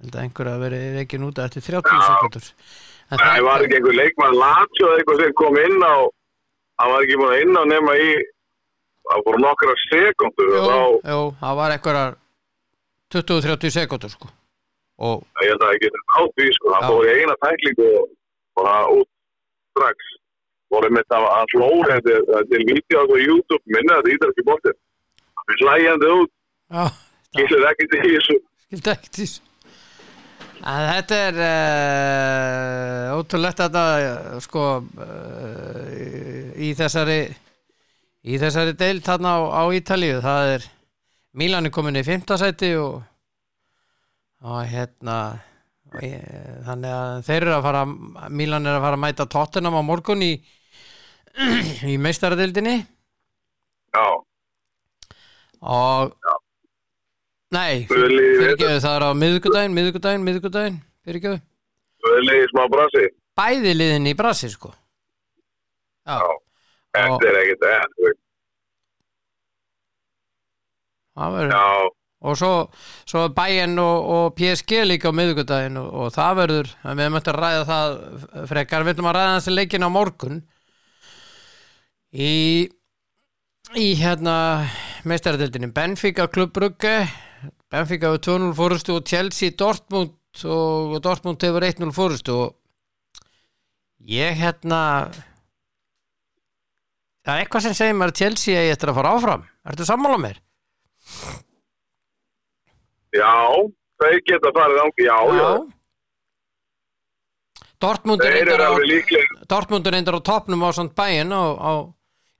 Held 0.00 0.14
að 0.16 0.22
einhver 0.24 0.48
að 0.48 0.62
veri 0.64 0.80
ekki 1.02 1.18
núta 1.20 1.44
eftir 1.44 1.66
30 1.66 2.06
sekundur 2.06 2.46
Það 3.10 3.40
var 3.44 3.64
ekki 3.64 3.76
einhver 3.80 3.96
leikmann 3.98 4.36
Lazio 4.38 4.86
eða 4.88 5.00
eitthvað 5.00 5.22
sem 5.24 5.32
kom 5.40 5.58
inn 5.60 5.82
á 5.84 5.94
hann 6.80 6.92
var 6.94 7.04
ekki 7.04 7.18
búin 7.20 7.32
að 7.34 7.42
inn 7.44 7.58
á 7.58 7.62
nema 7.68 7.96
í 8.00 8.10
það 9.10 9.24
voru 9.26 9.42
nokkra 9.42 9.74
sekundur 9.82 10.52
jú, 10.54 10.60
og 10.60 10.70
þá, 10.70 11.10
jú, 11.12 11.22
það 11.40 11.58
var 11.60 11.74
einhverjar 11.74 12.16
20-30 13.10 13.74
sekundur 13.74 14.12
sko. 14.14 14.30
Og 15.00 15.24
ég 15.42 15.50
held 15.50 15.64
að 15.64 15.66
það 15.66 15.82
getur 15.84 16.02
átt 16.20 16.34
því 16.38 16.48
sko, 16.56 16.72
Já. 16.72 16.80
fór 16.86 17.08
í 17.08 17.12
eina 17.18 17.36
tæklingu 17.44 17.88
og 17.98 18.08
bara 18.60 18.74
út 18.94 19.08
strax 19.74 20.10
voru 20.70 20.90
með 20.94 21.06
það, 21.10 21.28
hlóð 21.54 21.92
þetta 21.92 22.42
til 22.50 22.62
vídeo 22.70 23.04
á 23.04 23.16
YouTube 23.18 23.62
minna 23.74 24.00
þetta 24.00 24.14
ítar 24.16 24.34
ekki 24.34 24.46
bóttir 24.48 24.76
hann 25.40 25.54
er 25.54 25.62
hlægjandi 25.64 26.10
út, 26.16 26.32
gillir 27.36 27.70
ekki 27.70 27.88
til 27.90 28.02
þessu. 28.06 28.36
Skildi 28.66 28.92
ekki 28.94 29.14
því 29.16 29.28
að 30.60 30.86
þetta 30.90 31.18
er 31.26 31.38
uh, 31.40 33.04
ótrúlegt 33.16 33.62
að 33.64 33.76
þetta 33.76 34.40
sko 34.44 34.64
uh, 34.84 35.86
í 36.60 36.72
þessari 36.76 37.20
í 38.28 38.40
þessari 38.40 38.76
deild 38.76 39.06
þarna 39.06 39.36
á, 39.40 39.40
á 39.56 39.62
Ítalíu. 39.72 40.18
Það 40.20 40.54
er 40.56 40.66
Milan 41.40 41.68
er 41.68 41.72
komin 41.72 41.96
í 41.96 42.04
fimmtasæti 42.04 42.74
og 42.76 43.00
og 44.40 44.60
hérna 44.68 45.16
og 45.90 46.04
ég, 46.04 46.20
þannig 46.64 46.92
að 46.96 47.24
þeir 47.26 47.40
eru 47.40 47.56
að 47.56 47.66
fara 47.66 47.82
Milan 48.28 48.68
er 48.68 48.78
að 48.78 48.84
fara 48.86 48.98
að 48.98 49.04
mæta 49.04 49.28
Tottenham 49.32 49.80
á 49.80 49.82
morgun 49.84 50.24
í 50.24 50.32
í 51.90 51.96
meistaradeildinni? 52.02 52.76
Já, 53.94 54.06
og 55.60 56.12
nei, 57.54 57.86
Guli, 57.90 58.26
fyrirgeðu 58.38 58.82
það 58.84 58.96
er 58.96 59.06
á 59.06 59.10
við 62.16 62.22
leiði 62.28 62.50
smá 62.52 62.62
brasi. 62.72 63.06
Bæði 63.40 63.72
liðin 63.76 64.10
í 64.10 64.16
brasi 64.18 64.50
sko. 64.52 64.70
Já, 66.08 66.18
Já. 66.18 67.00
þetta 67.06 67.30
er 67.30 67.40
ekkert 67.44 67.64
þú 67.96 68.06
veist. 68.08 68.20
það 71.20 71.34
verður 71.36 71.52
já, 71.54 71.90
og 72.30 72.38
svo, 72.40 72.52
svo 73.08 73.24
bæinn 73.36 73.76
og, 73.82 74.08
og 74.14 74.24
PSG 74.38 74.80
líka 74.86 75.10
á 75.12 75.16
miðvikudaginn 75.18 75.76
og, 75.82 75.90
og 76.04 76.14
það 76.14 76.38
verður, 76.40 76.70
við 77.02 77.12
möttum 77.16 77.34
að 77.34 77.40
ræða 77.44 77.66
það 77.68 77.98
frekar, 78.50 78.86
við 78.86 78.94
ætlum 78.94 79.10
að 79.10 79.16
ræða 79.18 79.34
þessi 79.36 79.54
leikin 79.56 79.86
á 79.86 79.90
morgun 79.92 80.40
í 82.12 82.68
í 83.78 83.88
hérna 84.00 84.36
meistaradeildinni 85.06 85.70
Benfica 85.74 86.26
Club 86.28 86.52
Brugge. 86.56 86.94
Benfica 87.70 88.10
hefur 88.10 88.24
2-0 88.26 88.54
fórustu 88.58 88.96
og 88.98 89.06
Chelsea 89.06 89.54
Dortmund 89.54 90.16
og, 90.44 90.96
og 90.96 91.02
Dortmund 91.04 91.42
hefur 91.42 91.66
1-0 91.66 91.92
fórustu 91.94 92.34
og 92.34 92.56
ég 94.10 94.34
hérna 94.40 95.10
það 97.22 97.34
er 97.34 97.44
eitthvað 97.44 97.68
sem 97.68 97.76
segir 97.78 97.94
mér 97.98 98.10
að 98.10 98.24
Chelsea 98.24 98.58
eigi 98.58 98.74
eftir 98.74 98.90
að 98.90 98.98
fara 98.98 99.14
áfram. 99.14 99.46
Ertu 99.70 99.86
sammála 99.86 100.18
mér? 100.18 100.42
já 103.14 103.30
þau 104.00 104.16
geta 104.26 104.52
farið 104.54 104.82
ángi, 104.84 105.06
já, 105.06 105.18
já, 105.36 105.50
Dortmund 107.80 108.22
er 108.22 108.36
þeir 108.36 108.50
eru 108.54 108.66
reyndar 109.90 110.14
á 110.14 110.20
er 110.20 110.20
á 110.20 110.28
topnum 110.28 110.64
á 110.64 110.70
samt 110.76 110.94
bæinn 110.96 111.32
á, 111.32 111.42
á, 111.56 111.72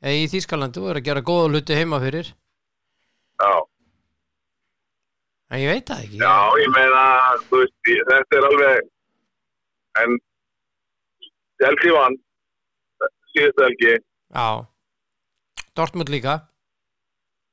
í 0.09 0.29
Þýskalandi 0.33 0.81
og 0.83 0.91
er 0.93 1.01
að 1.01 1.07
gera 1.09 1.25
góða 1.25 1.51
hluti 1.51 1.77
heima 1.77 2.01
fyrir. 2.03 2.33
Já, 3.41 3.53
en 5.51 5.63
ég 5.63 5.73
veit 5.75 5.87
það 5.91 6.03
ekki. 6.05 6.21
Já, 6.21 6.35
ég 6.63 6.75
meina 6.77 7.05
þú 7.49 7.63
veist, 7.63 7.93
þetta 8.11 8.39
er 8.39 8.49
alveg 8.51 8.91
en 10.03 10.19
Chelsea 11.61 11.97
vann 11.97 12.21
síðust 13.33 13.65
helgi. 13.65 13.97
Já. 14.37 14.49
Dortmund 15.77 16.13
líka. 16.13 16.41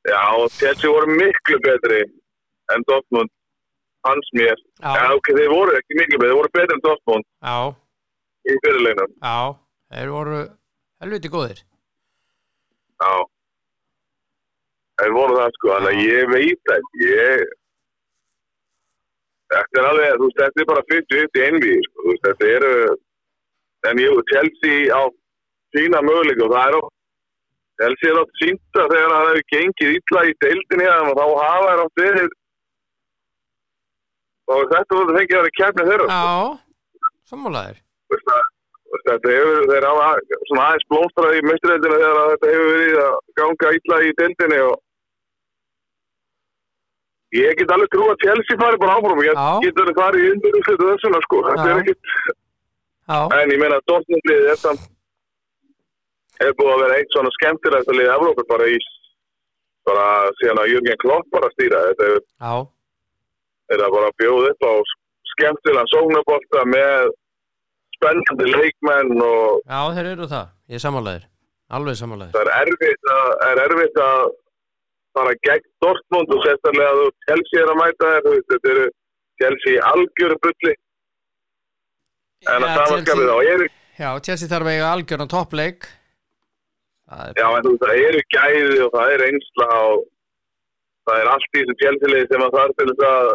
Já, 0.07 0.21
Chelsea 0.59 0.91
voru 0.91 1.11
miklu 1.11 1.59
betri 1.63 2.03
en 2.73 2.83
Dortmund 2.87 3.31
hans 4.07 4.29
mér, 4.37 4.55
já, 4.79 5.07
ok, 5.11 5.31
þeir 5.35 5.49
voru 5.51 5.73
ekki 5.75 5.97
miklu 5.97 6.19
betri, 6.21 6.29
þeir 6.29 6.37
voru 6.39 6.51
betri 6.55 6.75
en 6.75 6.83
Dortmund 6.85 7.25
Já, 7.43 7.55
í 8.47 8.55
fyrirleginum, 8.63 9.15
já, 9.19 9.37
þeir 9.95 10.13
voru 10.13 10.37
helviti 11.03 11.31
góðir 11.33 11.63
já 13.03 13.11
þeir 14.97 15.13
voru 15.17 15.37
það 15.37 15.51
sko, 15.57 15.71
þannig 15.75 15.93
að 15.93 16.03
ég 16.07 16.29
veit 16.33 16.71
ekki 16.77 17.09
ég 17.11 17.43
þetta 19.53 19.79
er 19.81 19.89
alveg, 19.91 20.15
þú 20.19 20.27
veist, 20.27 20.39
þetta 20.41 20.61
er 20.63 20.69
bara 20.71 20.85
50-50 20.91 21.45
einví, 21.47 21.75
sko, 21.85 22.01
þú 22.03 22.09
veist, 22.13 22.25
þetta 22.27 22.49
eru 22.57 22.71
en 23.87 24.01
jú, 24.03 24.15
Chelsea 24.31 24.89
á 24.91 25.01
sína 25.75 26.01
möguleik 26.03 26.41
og 26.47 26.51
það 26.55 26.65
er 26.71 26.77
á 26.79 26.81
Chelsea 27.77 28.09
er 28.09 28.19
átt 28.23 28.39
sínta 28.41 28.87
þegar 28.89 29.11
það 29.13 29.27
hefur 29.29 29.43
gengið 29.53 29.95
illa 29.99 30.21
í 30.25 30.35
deildinni 30.43 30.87
og 30.89 31.11
þá 31.19 31.25
hafa 31.43 31.67
þær 31.69 31.83
átt 31.85 32.01
verið 32.01 32.35
og 34.55 34.61
þetta 34.73 34.97
voru 34.97 35.15
fengið 35.17 35.37
að 35.37 35.43
vera 35.45 35.55
kemni 35.59 35.85
þeirra 35.91 36.07
sko. 36.07 36.17
Já, 36.17 37.09
sammálaðir 37.31 37.77
Þú 38.07 38.15
veist, 38.15 38.27
það- 38.31 38.49
þetta 39.07 39.35
hefur 39.35 39.61
svona 40.47 40.65
aðeins 40.67 40.89
blómstrað 40.91 41.37
í 41.37 41.45
mestriðildinu 41.47 42.01
þegar 42.01 42.29
þetta 42.33 42.51
hefur 42.53 42.69
verið 42.73 42.99
að 43.03 43.15
ganga 43.39 43.71
illa 43.77 43.97
í 44.03 44.11
deildinni 44.19 44.59
og 44.67 44.75
ég 47.37 47.57
get 47.59 47.73
alveg 47.75 47.89
trú 47.93 48.05
að 48.07 48.21
Chelsea 48.23 48.59
fari 48.59 48.79
bara 48.81 48.97
áfram. 48.97 49.23
Ég 49.25 49.35
Já. 49.35 49.47
get 49.65 49.81
alveg 49.83 49.99
farið 50.01 50.25
í 50.27 50.29
undir 50.35 50.59
úrslitu 50.59 50.91
þessuna 50.91 51.23
sko. 51.25 51.41
Þetta 51.47 51.71
er 51.71 51.81
ekkit 51.83 52.13
En 53.07 53.51
ég 53.53 53.59
meina 53.59 53.79
að 53.79 53.85
Dortmundlið 53.87 54.49
er 54.51 54.57
samt 54.59 54.87
er 56.43 56.55
búið 56.59 56.73
að 56.73 56.81
vera 56.83 56.97
eitt 56.99 57.13
svona 57.15 57.31
skemmtilegt 57.37 57.87
að 57.89 57.97
liða 57.97 58.17
Evrópa 58.17 58.43
bara 58.49 58.67
í 58.69 58.79
bara 59.87 60.07
síðan 60.39 60.59
að 60.61 60.71
Jürgen 60.73 60.99
Klopp 61.03 61.29
bara 61.31 61.49
stýra. 61.55 61.85
Þetta 61.91 62.09
er 63.73 63.83
að 63.85 63.95
bara 63.95 64.17
bjóða 64.19 64.51
upp 64.51 64.67
á 64.67 64.73
skemmtilega 65.31 65.87
sóknabólta 65.93 66.65
með 66.67 67.15
spennandi 67.97 68.51
leikmenn 68.53 69.15
og 69.21 69.61
já, 69.65 69.79
þeir 69.97 70.11
eru 70.13 70.27
það. 70.31 70.51
Ég 70.71 70.79
er 70.79 70.83
sammálaðir, 70.83 71.25
alveg 71.77 71.97
sammálaðir 71.99 72.35
það 72.37 72.51
er 72.53 72.71
erfitt 72.71 73.11
að, 73.13 73.29
er 73.49 73.61
erfitt 73.65 74.01
að 74.03 74.23
fara 75.17 75.35
gegn 75.47 75.69
Dortmund 75.83 76.33
og 76.35 76.43
sérstaklega 76.45 76.89
að 76.93 77.05
Chelsea 77.27 77.63
er 77.63 77.71
að 77.73 77.79
mæta 77.81 78.11
þér 78.15 78.41
þetta 78.51 78.73
eru 78.73 78.87
Chelsea 79.41 79.85
algjöru 79.91 80.37
bulli. 80.45 80.73
En 82.47 82.65
að 82.65 82.75
samanskapið 82.77 83.31
Chelsea, 83.31 83.53
eru 83.55 83.69
já, 83.97 84.09
Chelsea 84.27 84.51
þarf 84.51 84.71
eiga 84.73 84.91
algjörn 84.93 85.31
toppleik. 85.31 85.89
Það 87.07 87.23
er 87.31 87.39
Já, 87.39 87.47
en 87.57 87.79
það 87.81 88.01
eru 88.03 88.23
gæði 88.35 88.79
og 88.85 88.89
það 88.93 89.13
er 89.15 89.23
einsla 89.29 89.67
og 89.87 90.01
það 91.07 91.21
er 91.21 91.29
allt 91.33 91.53
í 91.53 91.61
þessu 91.61 91.77
tjálfilegi 91.81 92.29
sem 92.31 92.43
að 92.43 92.57
það 92.57 92.65
er 92.65 92.75
til 92.77 92.89
þess 92.91 93.05
að 93.07 93.29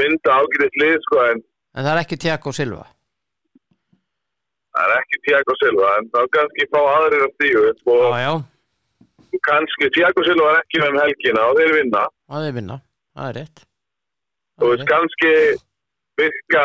mynda 0.00 0.38
ágætið 0.40 0.80
lið, 0.82 0.96
sko, 1.06 1.20
en 1.28 1.42
En 1.70 1.86
það 1.86 1.92
er 1.92 2.00
ekki 2.02 2.18
Tiago 2.18 2.52
Silva 2.56 2.86
Tiago 5.26 5.54
Silva, 5.62 5.88
en 5.98 6.08
það 6.14 6.22
er 6.26 6.30
kannski 6.36 6.66
fá 6.74 6.78
aðrir 6.94 7.24
að 7.26 7.34
stígu 7.36 7.64
upp 7.70 7.90
og 7.94 8.04
Já, 8.10 8.20
já, 8.24 8.32
kannski 9.48 9.90
Tiago 9.96 10.24
Silva 10.28 10.52
er 10.54 10.60
ekki 10.62 10.80
með 10.82 10.90
um 10.94 11.00
helgina 11.04 11.44
og 11.50 11.58
þeir 11.60 11.74
vinna. 11.80 12.04
það 12.30 12.46
er 12.50 12.56
vinna 12.60 12.76
Það 13.16 13.28
er 13.30 13.36
rétt 13.40 13.58
Þú 13.60 14.60
Það 14.60 14.66
er 14.66 14.70
veist, 14.70 14.80
rétt. 14.80 14.90
kannski 14.94 15.32
virka 16.20 16.64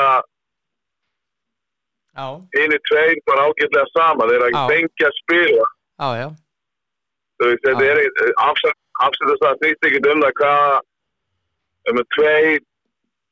einu 2.55 2.77
tveir 2.87 3.17
bara 3.27 3.45
ágætlega 3.49 3.85
sama, 3.91 4.27
þeir 4.29 4.43
Já. 4.43 4.47
ekki 4.47 4.63
fengja 4.71 5.07
að 5.09 5.17
spila. 5.21 5.65
já, 5.99 6.07
já, 6.21 6.27
Þú 7.39 7.47
veist, 7.49 7.63
þetta 7.65 7.85
er 7.91 7.97
afsættast 9.05 9.43
að 9.49 9.57
snýst 9.59 9.87
ekkert 9.89 10.07
um 10.13 10.21
það 10.23 10.33
hvað 10.39 10.79
um 11.91 11.99
að 12.01 12.07
tvei 12.15 12.59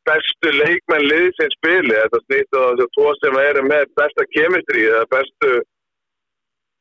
bestu 0.08 0.52
leikmenn 0.58 1.06
liðsins 1.10 1.56
spili. 1.58 1.96
Þetta 1.96 2.20
snýst 2.26 2.58
að 2.60 2.66
þessu 2.72 2.88
tvo 2.98 3.12
sem 3.22 3.38
eru 3.44 3.64
með 3.70 3.86
besta 4.00 4.26
kemistri 4.36 4.86
eða 4.90 5.06
bestu 5.14 5.52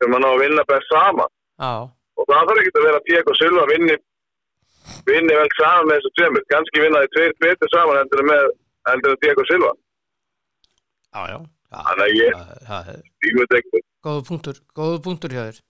sem 0.03 0.11
mann 0.15 0.27
á 0.27 0.31
að 0.33 0.41
vinna 0.45 0.65
best 0.71 0.89
saman. 0.93 1.31
Já. 1.63 1.73
Og 2.19 2.27
það 2.29 2.49
þarf 2.51 2.61
ekki 2.63 2.75
að 2.79 2.87
vera 2.89 3.01
að 3.01 3.07
Diego 3.11 3.35
Silva 3.39 3.67
vinni 3.73 3.97
vinni 5.09 5.37
vel 5.39 5.49
saman 5.59 5.89
með 5.91 6.01
þessu 6.01 6.13
tveimur. 6.19 6.45
Kannski 6.53 6.83
vinna 6.85 7.03
þið 7.05 7.13
tveir 7.17 7.35
betur 7.47 7.73
saman 7.77 8.01
heldur 8.03 8.23
en 8.25 8.31
með 8.33 8.51
en 8.93 9.05
Diego 9.23 9.45
Silva. 9.51 9.73
Já, 11.13 11.21
já, 11.33 11.39
já 11.39 11.79
Þannig 11.87 12.05
að 12.09 12.17
ég- 12.19 12.35
það- 12.37 12.65
það 12.69 12.89
er 12.93 13.01
ég 13.29 13.37
veit 13.39 13.55
ekki. 13.61 13.83
Góðu 14.03 14.23
punktur, 14.29 14.57
góðu 14.77 14.99
punktur 15.07 15.31
hjá 15.37 15.45
þér. 15.49 15.61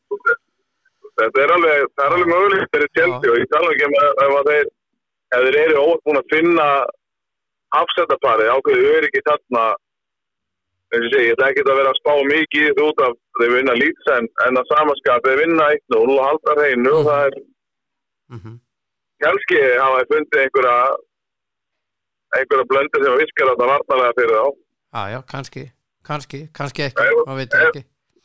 Þetta 1.21 1.43
er 1.45 1.51
alveg, 1.53 1.83
það 1.93 2.05
er 2.07 2.15
alveg 2.17 2.29
mögulegt 2.33 2.71
fyrir 2.73 2.88
Chelsea 2.97 3.31
og 3.33 3.37
ég 3.43 3.49
tala 3.53 3.73
ekki 3.75 3.85
um 3.85 3.97
að, 4.01 4.23
að 4.23 4.47
þeir 4.49 4.67
ef 5.33 5.43
þeir 5.45 5.59
eru 5.62 5.83
ótt 5.83 6.01
búin 6.07 6.21
að 6.23 6.31
finna 6.33 6.67
afsættaparið, 7.81 8.51
ákveðu 8.57 8.91
öryggi 8.99 9.23
þarna. 9.29 9.65
Eins 10.93 11.07
og 11.09 11.13
segi, 11.15 11.29
ég 11.31 11.35
ætla 11.37 11.47
ekki 11.53 11.63
að 11.65 11.79
vera 11.81 11.93
að 11.95 12.01
spá 12.03 12.13
mikið 12.29 12.81
út 12.85 12.99
af 13.07 13.13
þeir 13.41 13.53
vinna 13.57 13.75
lítið 13.81 14.11
en, 14.19 14.27
en 14.47 14.59
að 14.61 14.67
samaskap 14.73 15.25
þeir 15.29 15.39
vinna 15.41 15.69
1-0 15.77 16.01
og 16.17 16.21
halda 16.27 16.57
hreinu. 16.59 16.93
Og 16.99 17.07
það 17.09 17.23
er 17.29 17.39
mhm, 18.37 18.59
kannski 19.25 19.61
hafa 19.81 20.03
fundið 20.11 20.43
einhverja 20.43 20.75
einhverja 22.37 22.67
blöndu 22.73 23.01
sem 23.05 23.17
virkar 23.23 23.51
þetta 23.53 23.71
varnalega 23.73 24.17
fyrir 24.19 24.37
þá. 24.37 24.45
Já, 24.93 25.03
já, 25.15 25.19
kannski 25.33 25.65
kannski, 26.09 26.39
kannski 26.59 26.85
ekki, 26.89 27.09
Ef- 27.09 27.25
maður 27.29 27.41
veit 27.41 27.57
það 27.57 27.67
ekki. 27.71 27.83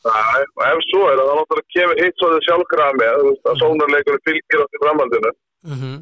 Það 0.08 0.30
er- 0.42 0.52
og 0.58 0.64
ef 0.68 0.84
svo 0.90 1.02
er 1.12 1.18
það 1.22 1.32
náttúrulega 1.40 1.74
kemur 1.78 2.00
hitt 2.04 2.20
svo 2.20 2.28
þau 2.34 2.44
sjálfkrafa 2.48 2.98
með 3.00 3.16
þú 3.22 3.26
veist, 3.32 3.48
að 3.52 3.60
sónarleikurinn 3.64 4.26
fylgir 4.28 4.64
átt 4.66 4.76
í 4.78 4.84
framhaldinu. 4.84 5.32
Mhm 5.72 5.96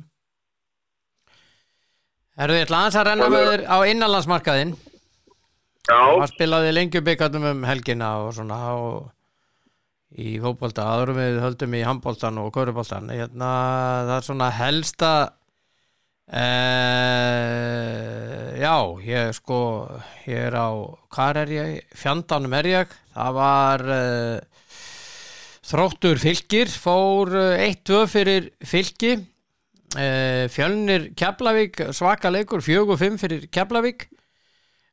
Erðu 2.36 2.60
þið 2.60 2.74
aðeins 2.76 2.98
að 3.00 3.08
renna 3.08 3.28
með 3.32 3.46
þér 3.50 3.62
á 3.72 3.78
innanlandsmarkaðinn. 3.88 4.74
Já, 5.86 6.00
Það 6.02 6.32
spilaði 6.34 6.72
lengjubikardum 6.74 7.46
um 7.52 7.62
helgina 7.68 8.10
og 8.26 8.34
svona 8.36 8.58
og 8.74 8.96
í 10.16 10.36
fótbolta, 10.42 10.86
aðurum 10.96 11.18
við 11.20 11.40
höldum 11.44 11.76
í 11.78 11.84
handboltan 11.86 12.40
og 12.42 12.52
köruboltan 12.56 13.10
hérna, 13.12 13.50
það 14.08 14.16
er 14.16 14.26
svona 14.28 14.50
helsta 14.56 15.12
uh, 16.32 16.40
já, 18.62 18.76
ég 19.06 19.34
sko 19.36 19.60
ég 20.26 20.40
er 20.48 20.56
á, 20.56 20.70
hvað 21.14 21.42
er 21.44 21.50
ég? 21.56 21.70
Fjandanum 22.00 22.56
er 22.62 22.66
ég, 22.72 22.88
það 23.16 23.32
var 23.40 23.80
uh, 23.98 24.38
þróttur 25.68 26.18
fylgir, 26.24 26.68
fór 26.72 27.28
uh, 27.36 27.60
1-2 27.68 28.04
fyrir 28.12 28.44
fylgi 28.66 29.14
fjölnir 30.52 31.10
Keflavík 31.18 31.80
svaka 31.96 32.32
leikur, 32.34 32.64
4-5 32.66 33.18
fyrir 33.22 33.48
Keflavík. 33.54 34.08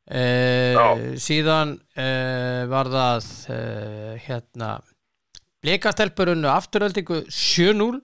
Uh, 0.02 1.14
síðan 1.22 1.76
uh, 1.94 2.66
var 2.66 2.88
það 2.90 3.28
hérna 4.24 4.70
blikastelpurunnu 5.62 6.50
afturöldingu 6.50 7.20
7-0 7.30 8.00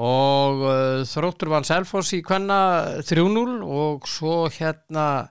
og 0.00 0.64
þróttur 1.06 1.52
vann 1.52 1.68
Selfoss 1.68 2.16
í 2.16 2.22
kvenna 2.24 3.02
3-0 3.04 3.60
og 3.62 4.08
svo 4.10 4.48
hérna 4.56 5.28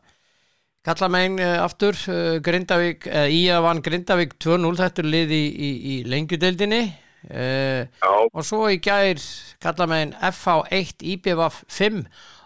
kalla 0.85 1.09
megin 1.09 1.41
uh, 1.41 1.63
aftur 1.65 1.97
Grindavík, 2.45 3.09
uh, 3.09 3.25
Ía 3.27 3.57
vann 3.65 3.81
Grindavík 3.83 4.37
2-0, 4.37 4.77
þetta 4.77 5.03
er 5.03 5.09
lið 5.09 5.35
í, 5.35 5.43
í, 5.49 5.71
í 5.95 5.97
lengjudeildinni 6.05 6.83
uh, 7.31 8.27
og 8.33 8.43
svo 8.47 8.65
í 8.73 8.79
gær 8.83 9.21
kalla 9.63 9.87
megin 9.91 10.15
FH1 10.31 11.05
IBVF 11.13 11.61
5 11.71 12.01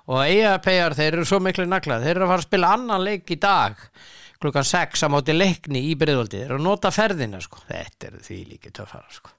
og 0.07 0.21
EAPR 0.23 0.95
þeir 0.95 1.17
eru 1.17 1.25
svo 1.27 1.39
miklu 1.43 1.65
nagla 1.67 1.97
þeir 2.03 2.15
eru 2.15 2.27
að 2.27 2.31
fara 2.33 2.43
að 2.43 2.47
spila 2.49 2.73
annan 2.77 3.03
leik 3.03 3.33
í 3.33 3.39
dag 3.43 3.79
klukkan 4.41 4.67
6 4.69 5.01
á 5.03 5.07
móti 5.09 5.33
leikni 5.33 5.81
í 5.89 5.95
Breiðoldi 5.97 6.37
þeir 6.43 6.51
eru 6.51 6.59
að 6.61 6.67
nota 6.67 6.91
ferðina 6.93 7.39
sko. 7.41 7.57
Þetta 7.67 8.07
eru 8.11 8.19
því 8.21 8.37
líki 8.51 8.69
töffara 8.77 9.09
sko. 9.09 9.33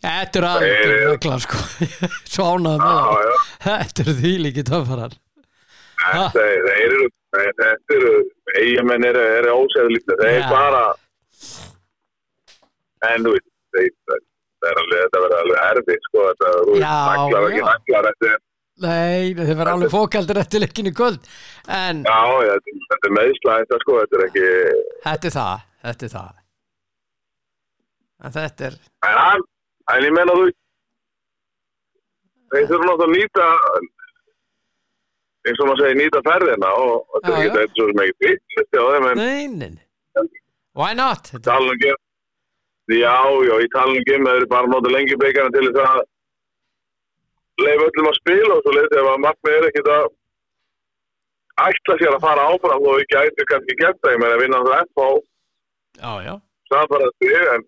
Þetta 0.00 0.40
eru 0.40 0.48
Þeir- 0.64 1.04
nagla 1.12 1.36
sko. 1.44 1.60
Svo 2.32 2.46
ánægða 2.56 2.78
með 2.80 3.02
það. 3.04 3.44
þetta 3.66 4.02
eru 4.06 4.14
því 4.22 4.32
líki 4.46 4.64
töffara 4.70 5.10
Þetta 6.00 6.42
er- 6.48 6.68
eru, 6.80 7.06
þetta 7.36 7.68
eru, 7.98 8.12
eigamenn 8.56 9.04
eru, 9.10 9.24
eru 9.38 9.54
ósæðlítið, 9.62 10.22
þeir 10.24 10.38
Já. 10.40 10.48
bara, 10.50 10.82
en 13.10 13.26
þú 13.26 13.34
veit, 13.36 13.46
það 13.78 14.70
er 14.70 14.80
alveg, 14.82 15.02
þetta 15.04 15.24
verður 15.24 15.40
alveg 15.40 15.64
erfið, 15.70 16.00
sko, 16.08 16.26
þetta, 16.28 16.52
naglar 16.84 17.48
ekki 17.48 17.96
þetta 17.96 18.30
er, 18.30 18.38
nei, 18.80 19.32
þeir 19.38 19.56
verða 19.60 19.74
alveg 19.76 19.92
fókaldur 19.92 20.40
eftir 20.40 20.64
leikinu 20.64 20.92
kvöld. 20.96 21.26
En 21.68 22.04
já, 22.04 22.20
já, 22.46 22.54
þetta 22.92 23.10
er 23.10 23.16
meðsla, 23.16 23.58
þetta, 23.62 23.80
sko, 23.84 23.98
þetta 24.02 24.20
er 24.20 24.26
ekki, 24.28 24.46
þetta 25.06 25.30
er 25.30 25.36
það 25.38 25.66
þetta 25.80 26.06
er 26.08 26.14
það. 26.16 26.34
En 28.20 28.34
þetta 28.36 28.66
er 28.68 28.74
en 29.08 29.16
hann, 29.16 29.46
en 29.94 30.04
ég 30.04 30.12
menna 30.16 30.36
þú, 30.36 30.50
þeir 32.52 32.68
þurfum 32.68 32.90
náttúrulega 32.90 33.08
að 33.08 33.16
nýta, 33.16 33.46
eins 35.48 35.62
og 35.62 35.70
maður 35.70 35.82
segir, 35.86 36.00
nýta 36.02 36.20
ferðina 36.26 36.74
og 36.76 36.92
og 37.00 37.24
þetta 37.24 37.32
er 37.32 37.40
ekki, 37.40 37.54
þetta 37.54 37.62
er 37.64 37.70
svo 37.78 37.86
sem 37.88 38.02
ekki 38.10 39.20
nei, 39.20 39.46
nei, 39.56 40.28
why 40.76 40.92
not? 40.96 41.32
Þetta, 41.32 41.46
talum 41.48 41.72
ekki, 41.78 41.94
já, 42.90 43.16
já, 43.46 43.54
ég 43.62 43.70
talum 43.74 43.98
ekki 44.00 44.16
um 44.16 44.26
að 44.26 44.32
þeir 44.32 44.40
eru 44.40 44.48
bara 44.50 44.66
að 44.66 44.72
nota 44.74 44.92
lengi 44.94 45.18
beikarna 45.20 45.54
til 45.54 45.66
þess 45.68 45.90
að 45.90 46.00
leif 47.64 47.84
öllum 47.86 48.08
að 48.10 48.18
spila 48.18 48.56
og 48.56 48.62
svo 48.64 48.74
leið 48.76 48.96
ef 49.00 49.10
að 49.10 49.22
markmið 49.24 49.56
er 49.56 49.66
ekkit 49.68 49.90
að 49.94 50.06
ætla 51.66 51.96
sér 52.00 52.16
að 52.16 52.24
fara 52.24 52.46
áfram 52.50 52.86
og 52.90 53.02
ekki 53.02 53.18
ætla 53.20 53.48
kannski 53.50 53.76
gert 53.80 54.00
það, 54.00 54.14
ég 54.14 54.22
meina 54.22 54.40
vinna 54.40 54.62
það 54.66 54.84
F 54.84 55.02
á 55.04 55.08
já, 56.00 56.12
já. 56.26 56.34
Samfara 56.70 57.10
sig 57.18 57.48
en 57.54 57.66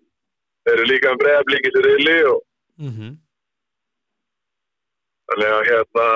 þeir 0.63 0.75
eru 0.75 0.87
líka 0.91 1.11
um 1.13 1.19
breiða 1.21 1.47
blíkið 1.49 1.77
sér 1.77 1.89
illi 1.95 2.17
og 2.31 2.39
mhm. 2.87 3.19
Þannig 5.23 5.51
að 5.55 5.67
hérna 5.69 6.07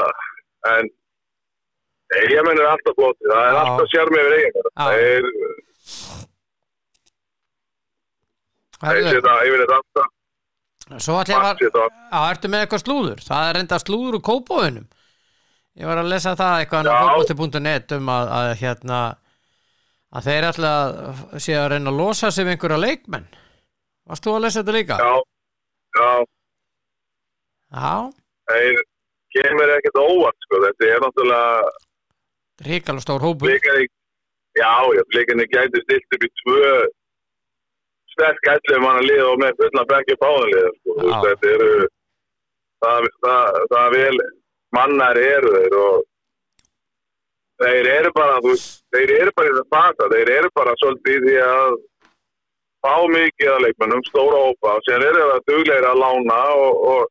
en 0.67 0.89
eigamenn 2.17 2.60
er 2.60 2.72
alltaf 2.74 2.98
flott 2.98 3.20
það 3.24 3.43
er 3.46 3.60
alltaf 3.62 3.91
sjarmi 3.93 4.24
yfir 4.24 4.39
eigamenn 4.41 5.36
Já. 5.88 6.27
Þeir, 8.82 8.88
þeir 8.88 9.08
Herðu, 9.08 9.16
setja 9.18 9.36
yfir 9.48 9.63
þetta 9.63 9.80
alltaf 9.82 10.13
svo 11.04 11.18
ætla 11.22 11.38
ég 11.38 11.58
setja 11.62 11.88
Já, 12.12 12.20
ertu 12.32 12.52
með 12.54 12.63
eitthvað 12.66 12.84
slúður? 12.84 13.24
Það 13.28 13.50
er 13.52 13.60
enda 13.62 13.80
slúður 13.84 14.18
úr 14.18 14.24
kópóðunum. 14.28 14.86
Ég 15.78 15.86
var 15.90 16.00
að 16.02 16.12
lesa 16.13 16.34
það 16.40 16.62
eitthvað 16.62 16.88
á 16.90 16.96
fótbolti.net 16.98 17.92
um 17.98 18.08
að, 18.13 18.30
að 18.38 18.52
hérna 18.62 19.00
að 20.18 20.30
þeir 20.30 20.48
að 20.48 20.62
sé 21.44 21.58
að 21.60 21.68
reyna 21.74 21.92
að 21.92 22.00
losa 22.00 22.32
sig 22.32 22.48
við 22.48 22.56
einhverja 22.56 22.80
leikmenn. 22.82 23.28
Varst 24.08 24.24
þú 24.24 24.38
að 24.38 24.46
lesa 24.46 24.63
þetta 24.63 24.78
líka? 24.78 24.98
já, 25.04 25.13
já, 25.98 26.10
Já, 27.68 27.92
þeir 28.48 28.78
kemur 29.36 29.74
ekkert 29.76 30.00
óvart 30.00 30.46
sko, 30.48 30.62
þetta 30.63 30.88
er 30.88 31.02
náttúrulega 31.04 31.72
ríkala 32.68 33.04
stór 33.04 33.22
hópur. 33.26 33.50
blikarni 33.50 33.90
já, 34.56 34.72
já, 34.96 35.04
blikarni 35.12 35.46
gæti 35.52 35.82
stilt 35.84 36.16
upp 36.16 36.24
í 36.24 36.30
tvö 36.42 36.62
sterk 38.17 38.51
ætlum 38.56 38.84
mann 38.84 38.99
að 38.99 39.08
liða 39.12 39.30
og 39.32 39.41
með 39.43 39.62
fulla 39.62 39.86
bekki 39.93 40.17
báðanliða 40.23 40.73
sko. 40.73 40.97
Já. 40.97 41.17
þetta 41.25 41.49
eru 41.56 41.71
það, 42.84 43.10
það, 43.25 43.60
það 43.73 43.97
vel 43.97 44.21
mannar 44.77 45.19
eru 45.21 45.51
þeir 45.58 45.75
og 45.82 46.08
þeir 47.62 47.91
eru 47.95 48.13
bara 48.15 48.39
þú 48.45 48.56
þeir 48.95 49.13
eru 49.19 49.36
bara 49.38 49.51
í 49.51 49.60
það 49.60 49.69
fata 49.75 50.10
þeir 50.13 50.34
eru 50.38 50.49
bara 50.60 50.80
svolítið 50.82 51.27
því 51.27 51.38
að 51.45 51.77
fá 52.86 52.95
mikið 53.13 53.53
að 53.53 53.63
leikmennum 53.65 54.03
stóra 54.10 54.41
hópa 54.47 54.73
og 54.77 54.84
síðan 54.88 55.08
eru 55.12 55.30
það 55.32 55.45
duglegir 55.51 55.88
að 55.91 56.01
lána 56.03 56.41
og, 56.58 56.84
og 56.91 57.08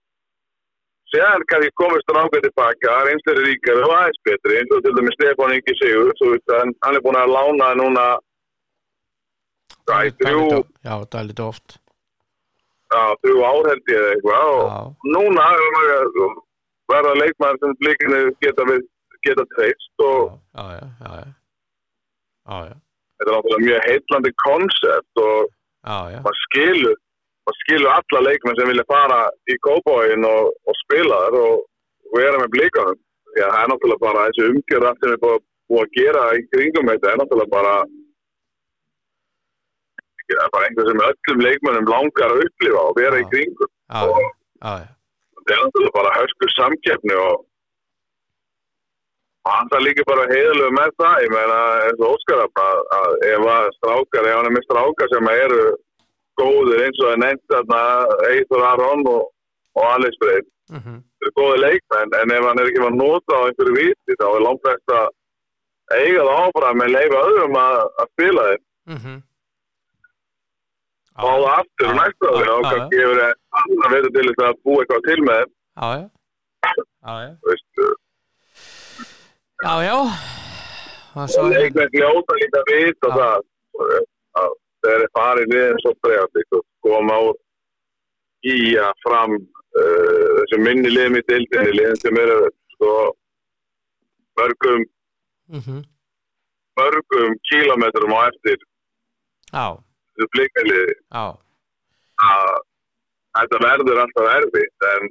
síðan 1.13 1.47
kannski 1.51 1.75
komist 1.81 2.15
ráka 2.15 2.43
tilbaka, 2.45 3.01
reynslega 3.09 3.47
ríkari 3.47 3.83
og 3.87 3.95
aðeins 3.97 4.23
betri, 4.27 4.61
eins 4.61 4.75
og 4.75 4.85
til 4.85 4.95
dæmis 4.97 5.19
Stefán 5.19 5.55
Ingi 5.57 5.75
Sigur, 5.81 6.15
hann, 6.55 6.73
hann 6.85 6.99
er 6.99 7.05
búin 7.05 7.19
að 7.21 7.35
lána 7.35 7.73
núna 7.79 8.07
þrjú, 9.87 10.45
Já, 10.87 10.95
það 11.07 11.21
er 11.21 11.29
lítið 11.31 11.47
oft. 11.47 11.79
já, 12.93 13.03
þrjú 13.23 13.39
ég 13.91 13.97
eða 13.97 14.11
eitthvað. 14.15 14.51
Og 14.67 15.15
núna 15.15 15.47
er 15.55 16.11
verða 16.93 17.15
leikmann 17.19 17.59
sem 17.63 17.75
blikinu 17.81 18.21
geta, 18.45 18.67
geta 19.27 19.45
treyst 19.55 20.05
og 20.07 20.37
já, 20.55 20.67
já, 20.77 21.25
já, 22.61 22.77
þetta 23.17 23.31
er 23.31 23.35
náttúrulega 23.35 23.67
mjög 23.67 23.89
heitlandi 23.89 24.33
koncept 24.45 25.23
og 25.23 25.51
maður 25.87 26.39
skilur 26.45 26.95
maður 27.47 27.59
skilur 27.63 27.93
alla 27.95 28.23
leikmenn 28.29 28.59
sem 28.59 28.71
vilja 28.71 28.87
fara 28.91 29.19
í 29.51 29.59
kópáin 29.67 30.27
og, 30.29 30.53
og 30.67 30.79
spila 30.85 31.21
þar 31.27 31.39
og, 31.43 31.67
vera 32.17 32.41
með 32.43 32.55
að 32.83 32.95
það 33.37 33.61
er 33.61 33.71
náttúrulega 33.73 34.05
bara 34.07 34.27
þessi 34.29 34.49
umgjörð 34.51 34.89
allt 34.91 35.03
sem 35.03 35.15
við 35.15 35.23
búið 35.27 35.83
að 35.83 35.95
gera 35.99 36.27
í 36.39 36.45
kringum 36.55 36.91
þetta 36.93 37.13
er 37.13 37.19
náttúrulega 37.23 37.55
bara 37.57 37.75
það 40.35 40.45
er 40.47 40.53
bara 40.57 40.67
einhver 40.69 40.89
sem 40.91 41.03
öllum 41.09 41.43
leikmennum 41.47 41.91
langar 41.93 42.33
að 42.35 42.43
upplifa 42.47 42.81
og 42.91 42.97
vera 42.99 43.21
í 43.23 43.27
kringum. 43.33 43.71
Já, 43.93 44.01
og 44.03 44.19
já. 44.19 44.73
þetta 45.37 45.55
er 45.55 45.61
náttúrulega 45.63 45.97
bara 45.99 46.15
höskur 46.19 46.51
samkeppni 46.57 47.15
og 47.23 47.45
hann 49.47 49.69
það 49.71 49.85
líka 49.87 50.05
bara 50.09 50.25
heiðalegu 50.33 50.73
með 50.75 50.91
það. 51.01 51.17
Ég 51.25 51.31
meina 51.37 51.59
eins 51.87 52.01
og 52.03 52.15
Óskar 52.17 52.43
að, 52.47 52.81
að 52.99 53.13
ef 53.31 53.47
að 53.55 53.69
strákar, 53.79 54.27
ef 54.31 54.37
hann 54.41 54.49
er 54.51 54.55
með 54.57 54.67
strákar 54.67 55.13
sem 55.13 55.31
eru 55.37 55.63
góðir 56.41 56.83
eins 56.87 56.99
og 57.05 57.13
er 57.15 57.21
nefnt 57.23 57.53
þarna 57.55 57.81
Eithor 58.33 58.65
Aron 58.73 59.07
og, 59.13 59.23
og 59.79 59.91
Alice 59.95 60.19
Breið, 60.23 60.47
Mhm. 60.67 60.95
þetta 61.23 61.29
er 61.31 61.35
góði 61.39 61.59
leikmenn 61.63 62.15
en 62.19 62.31
ef 62.35 62.45
hann 62.49 62.59
er 62.59 62.67
ekki 62.67 62.81
að 62.83 62.97
nota 62.99 63.37
á 63.39 63.47
einhverju 63.47 63.75
viti 63.77 64.17
þá 64.19 64.25
er 64.35 64.41
langt 64.43 64.63
best 64.67 64.91
að 64.91 65.05
eiga 65.95 66.25
það 66.27 66.41
áfram 66.43 66.83
en 66.83 66.91
leifa 66.91 67.21
öðrum 67.29 67.59
að, 67.61 67.77
að 68.03 68.09
spila 68.17 68.47
þeim 68.49 68.65
Mhm. 71.17 71.25
fá 71.25 71.33
það 71.33 71.53
aftur 71.57 71.87
og 71.89 71.95
þeim 71.97 72.47
Já, 72.47 72.53
og 72.57 72.63
kannski 72.67 72.97
hefur 73.03 73.19
það 73.21 73.93
verið 73.95 74.11
til 74.17 74.27
þess 74.29 74.45
að 74.47 74.59
búa 74.65 74.83
eitthvað 74.83 75.07
til 75.09 75.21
með 75.29 75.41
þeim 75.41 75.51
Já, 75.77 75.89
já. 75.97 76.05
Já, 79.65 79.73
já. 79.87 79.97
og 81.17 81.29
svo 81.33 81.43
hérna, 81.47 81.59
leikmenn 81.61 81.93
hljóta 81.97 82.33
líka 82.41 82.61
vita 82.69 83.09
Já. 83.09 83.17
það 83.17 83.37
að 84.37 84.51
þeir 84.85 84.95
eru 84.97 85.09
farið 85.17 85.55
svo 85.83 85.93
bregðast 86.05 86.57
og 86.59 86.65
koma 86.85 87.19
úr 87.31 87.37
í 88.47 88.77
að 88.79 88.93
fram 89.05 89.33
uh, 89.37 90.29
þessu 90.43 90.61
minni 90.63 90.93
liðum 90.93 91.17
í 91.19 91.23
dildinni 91.31 91.73
liðin 91.79 92.01
sem 92.03 92.21
eru 92.21 92.51
sko 92.77 92.93
mörgum, 94.37 94.85
mhm, 95.49 95.81
mörgum 96.77 97.37
kílometrum 97.49 98.13
á 98.13 98.21
eftir 98.29 98.59
já, 99.53 99.67
blikaliði 100.35 100.97
að 101.13 102.53
þetta 103.37 103.63
verður 103.65 104.03
alltaf 104.03 104.29
erfitt 104.33 104.87
en 104.93 105.09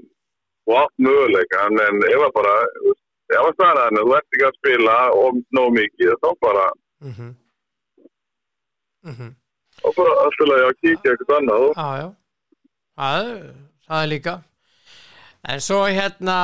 átt 0.76 0.96
möguleika? 0.98 1.66
En 1.68 2.02
ef 2.10 2.24
að 2.28 2.34
bara 2.36 2.56
ef 3.36 3.42
að 3.42 3.58
það 3.60 3.70
er 3.70 3.82
hann, 3.84 4.02
þú 4.02 4.16
ert 4.18 4.38
ekki 4.38 4.48
að 4.48 4.60
spila 4.60 4.98
og 5.22 5.42
nóg 5.58 5.70
mikið, 5.78 6.14
þá 6.22 6.30
bara 6.46 6.66
mhm, 7.06 7.32
mhm, 9.12 9.32
þá 9.82 9.88
bara 10.00 10.18
alltaf 10.26 10.56
að 10.58 10.76
kíkja 10.82 11.14
eitthvað 11.14 11.38
annað. 11.40 11.70
Og 11.70 11.78
það, 12.98 13.32
það 13.88 14.04
er 14.04 14.12
líka. 14.14 14.36
En 15.46 15.62
svo 15.62 15.84
hérna, 15.86 16.36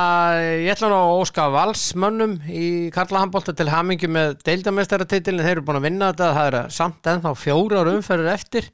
ég 0.62 0.68
ætla 0.76 0.86
nú 0.92 0.94
að 0.94 1.20
óska 1.24 1.48
valsmönnum 1.50 2.36
í 2.46 2.66
Karla 2.94 3.24
Hambolta 3.24 3.50
til 3.58 3.66
hamingi 3.72 4.06
með 4.06 4.36
deildamestaratitilin, 4.46 5.42
þeir 5.42 5.56
eru 5.56 5.64
búin 5.66 5.80
að 5.80 5.86
vinna 5.88 6.10
þetta, 6.12 6.28
það 6.36 6.46
er 6.46 6.74
samt 6.76 7.08
ennþá 7.10 7.32
fjórar 7.34 7.90
umferður 7.90 8.30
eftir. 8.30 8.68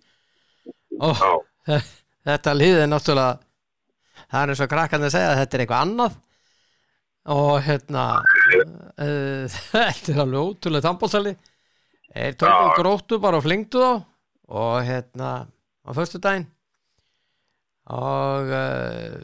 Og 1.00 1.22
þetta 2.28 2.54
lið 2.58 2.82
er 2.82 2.90
náttúrulega 2.92 3.38
það 4.26 4.42
er 4.42 4.52
eins 4.52 4.62
og 4.66 4.70
krakkandi 4.74 5.08
að 5.08 5.14
segja 5.16 5.30
að 5.32 5.40
þetta 5.40 5.56
er 5.56 5.64
eitthvað 5.64 5.86
annað. 5.86 6.20
Og 7.38 7.54
hérna 7.64 8.04
uh, 8.18 9.56
þetta 9.72 10.12
er 10.12 10.22
alveg 10.26 10.52
ótrúlega 10.52 10.88
tambólsali 10.90 11.34
þeir 12.12 12.38
tókum 12.44 12.76
gróttu 12.76 13.22
bara 13.24 13.40
og 13.40 13.48
flingdu 13.48 13.80
þá. 13.80 14.04
Og 14.48 14.76
hérna 14.84 15.32
á 15.48 15.90
förstu 15.96 16.20
daginn 16.20 16.48
og 17.94 18.50
uh, 18.52 19.20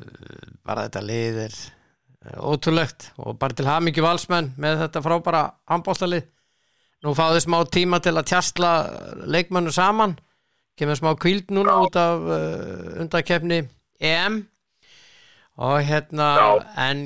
bara 0.65 0.87
þetta 0.87 1.03
lið 1.05 1.41
er 1.45 1.57
uh, 1.57 2.39
ótrúlegt. 2.49 3.11
Og 3.21 3.37
bara 3.41 3.57
til 3.57 3.69
hamingju 3.69 4.05
valsmenn 4.05 4.55
með 4.61 4.87
þetta 4.87 5.05
frábæra 5.05 5.43
handbólstalið 5.71 6.31
nú 7.05 7.13
fáðu 7.17 7.43
smá 7.45 7.59
tíma 7.69 8.01
til 8.01 8.15
að 8.17 8.31
tjastla 8.33 8.73
leikmennu 9.29 9.75
saman. 9.75 10.17
Kemur 10.79 10.99
smá 10.99 11.13
kvíld 11.21 11.53
núna 11.55 11.77
út 11.85 12.01
af 12.01 12.25
uh, 12.25 13.01
undakefni 13.05 13.63
EM. 14.01 14.43
Og 15.55 15.79
hérna 15.87 16.33
en 16.83 17.05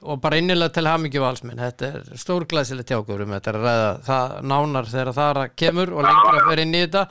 og 0.00 0.16
bara 0.22 0.38
innilega 0.40 0.72
til 0.74 0.88
hamingi 0.88 1.20
valsmenn. 1.20 1.60
Þetta 1.60 1.88
er 1.92 2.18
stórglæsilegt 2.18 2.90
hjá 2.90 3.02
okkur 3.02 3.26
um 3.26 3.36
þetta 3.36 3.52
er 3.52 3.58
að 3.58 3.66
ræða 3.68 3.94
það 4.08 4.36
nánar 4.50 4.88
þegar 4.88 5.14
það 5.18 5.40
kemur 5.60 5.92
og 5.94 6.06
lengra 6.08 6.44
fyrir 6.48 6.64
inn 6.64 6.74
í 6.74 6.84
þetta. 6.86 7.06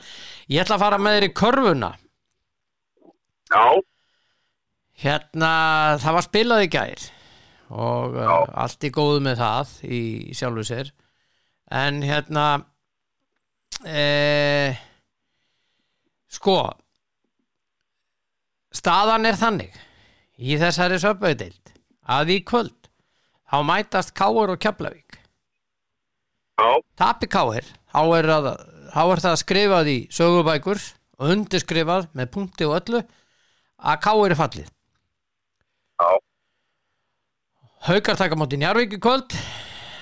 Ég 0.50 0.64
ætla 0.66 0.80
að 0.80 0.86
fara 0.88 1.00
með 1.06 1.18
þér 1.18 1.28
í 1.28 1.36
körfuna 1.38 1.92
já, 3.54 3.66
hérna 5.04 5.54
það 6.02 6.18
var 6.20 6.28
spilað 6.28 6.66
í 6.66 6.70
gær 6.74 7.08
og 7.70 8.18
uh, 8.18 8.26
Já. 8.26 8.36
allt 8.66 8.86
í 8.86 8.92
góðu 8.94 9.22
með 9.26 9.42
það 9.44 9.74
í 9.86 10.02
sjálfu 10.38 10.66
sér. 10.66 10.92
En 11.70 12.02
hérna 12.02 12.46
e, 13.86 14.74
sko 16.34 16.58
staðan 18.74 19.30
er 19.30 19.38
þannig 19.38 19.78
í 20.42 20.58
þessari 20.58 20.98
söpauðdeild 21.02 21.74
að 22.10 22.34
í 22.34 22.40
kvöld 22.42 22.90
þá 23.50 23.58
mætast 23.70 24.16
Káur 24.18 24.56
og 24.56 24.62
Keflavík. 24.62 25.20
Já, 26.58 26.82
tapi 26.98 27.30
Káur 27.30 27.70
þá 27.94 28.02
er, 28.18 28.32
að, 28.34 28.50
það 28.96 29.40
skrifað 29.44 29.94
í 29.94 30.00
sögubækur 30.14 30.82
og 31.20 31.36
undirskrifað 31.36 32.10
með 32.18 32.34
punkti 32.34 32.66
og 32.66 32.80
öllu 32.82 33.06
að 33.80 34.02
Káur 34.04 34.34
er 34.34 34.40
fallið. 34.40 34.70
Já, 36.00 36.10
Haukar 37.88 38.18
taka 38.20 38.36
móti 38.36 38.60
Njarvík 38.60 38.98
í 38.98 39.00
kvöld 39.00 39.34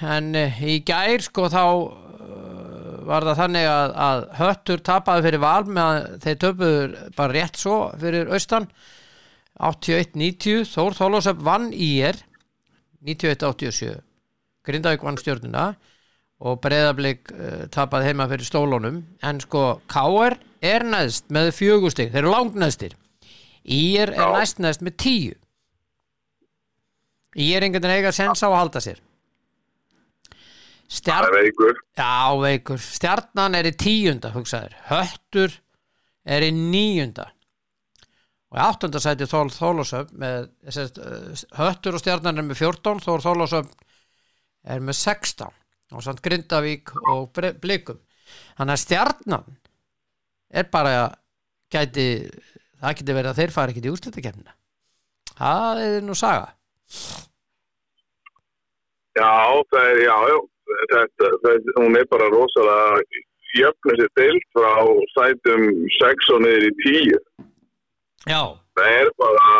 en 0.02 0.32
eh, 0.38 0.62
í 0.66 0.80
gær 0.86 1.22
sko 1.22 1.46
þá 1.54 1.62
uh, 1.62 2.96
var 3.06 3.26
það 3.28 3.42
þannig 3.42 3.68
að, 3.70 3.94
að 4.08 4.24
höttur 4.40 4.82
tapaði 4.86 5.26
fyrir 5.28 5.44
val 5.44 5.70
með 5.70 5.84
að 5.84 6.08
þeir 6.26 6.40
töpuður 6.44 6.96
bara 7.18 7.36
rétt 7.38 7.62
svo 7.62 7.78
fyrir 8.02 8.34
austan. 8.34 8.66
81-90 9.58 10.66
Þór 10.70 10.98
Þólósöp 10.98 11.40
vann 11.46 11.72
í 11.74 11.96
er 12.06 12.20
91-87 13.06 13.96
Grindavík 14.68 15.06
vann 15.06 15.18
stjórnuna 15.18 15.72
og 16.46 16.60
Breiðablík 16.62 17.30
uh, 17.34 17.66
tapaði 17.74 18.10
heima 18.10 18.30
fyrir 18.30 18.50
stólunum. 18.50 19.04
En 19.22 19.42
sko 19.42 19.84
K.R. 19.90 20.38
er 20.66 20.86
næst 20.86 21.30
með 21.34 21.54
fjögustig, 21.62 22.10
þeir 22.10 22.26
eru 22.26 22.34
langt 22.34 22.58
næstir 22.58 22.98
Ír 23.67 24.13
er 24.13 24.32
næst 24.38 24.62
næst 24.63 24.84
með 24.86 24.95
tíu. 25.03 25.36
Ír 27.38 27.65
einhvern 27.65 27.84
veginn 27.84 27.97
eiga 27.99 28.13
sens 28.15 28.41
á 28.41 28.47
að 28.47 28.58
halda 28.58 28.82
sér. 28.82 29.01
Stjarn, 30.88 31.27
er 31.27 31.43
veikur. 31.43 31.82
Já 31.99 32.38
veikur. 32.39 32.80
Stjarnan 32.80 33.58
er 33.60 33.67
í 33.67 33.73
tíunda, 33.75 34.32
hugsaður 34.32 34.77
Höttur 34.88 35.58
er 36.23 36.45
í 36.47 36.53
níunda. 36.56 37.27
Og 38.47 38.56
í 38.56 38.63
áttunda 38.63 39.01
sæti 39.03 39.27
Þól 39.27 39.49
Þólásöf 39.51 40.13
með 40.15 40.47
sest, 40.71 41.01
Höttur 41.60 41.97
og 41.97 42.03
Stjarnan 42.03 42.39
er 42.39 42.47
með 42.47 42.62
14 42.63 43.03
Þór 43.03 43.25
Þólásöf 43.25 43.73
er 44.67 44.84
með 44.84 44.99
16 45.01 45.51
og 45.95 46.03
samt 46.03 46.23
Grindavík 46.23 46.93
og 47.12 47.36
Blikum. 47.36 47.99
Þannig 48.56 48.77
að 48.77 48.84
Stjarnan 48.86 49.58
er 50.47 50.71
bara 50.71 51.10
gæti, 51.71 52.08
það 52.82 52.98
geti 53.00 53.18
verið 53.18 53.32
að 53.32 53.40
þeir 53.42 53.56
fara 53.56 53.74
ekkert 53.74 53.88
í 53.88 53.94
úrslitakefnina 53.94 54.56
það 55.38 55.82
er 55.86 56.06
nú 56.06 56.16
saga. 56.18 56.54
Já, 59.18 59.34
það 59.72 59.90
er, 59.92 60.00
já, 60.06 60.16
já 60.30 60.38
þetta, 60.92 61.32
það, 61.44 61.72
hún 61.80 61.98
er 61.98 62.08
bara 62.12 62.30
rosalega 62.34 63.24
jöfnir 63.58 64.02
sér 64.02 64.10
deilt 64.20 64.48
frá 64.56 64.74
sætum 65.16 65.68
6 65.98 66.32
og 66.36 66.42
niður 66.44 66.66
í 66.68 66.72
10 66.84 67.13
já, 68.28 68.42
það 68.78 68.90
er 69.02 69.12
bara 69.22 69.54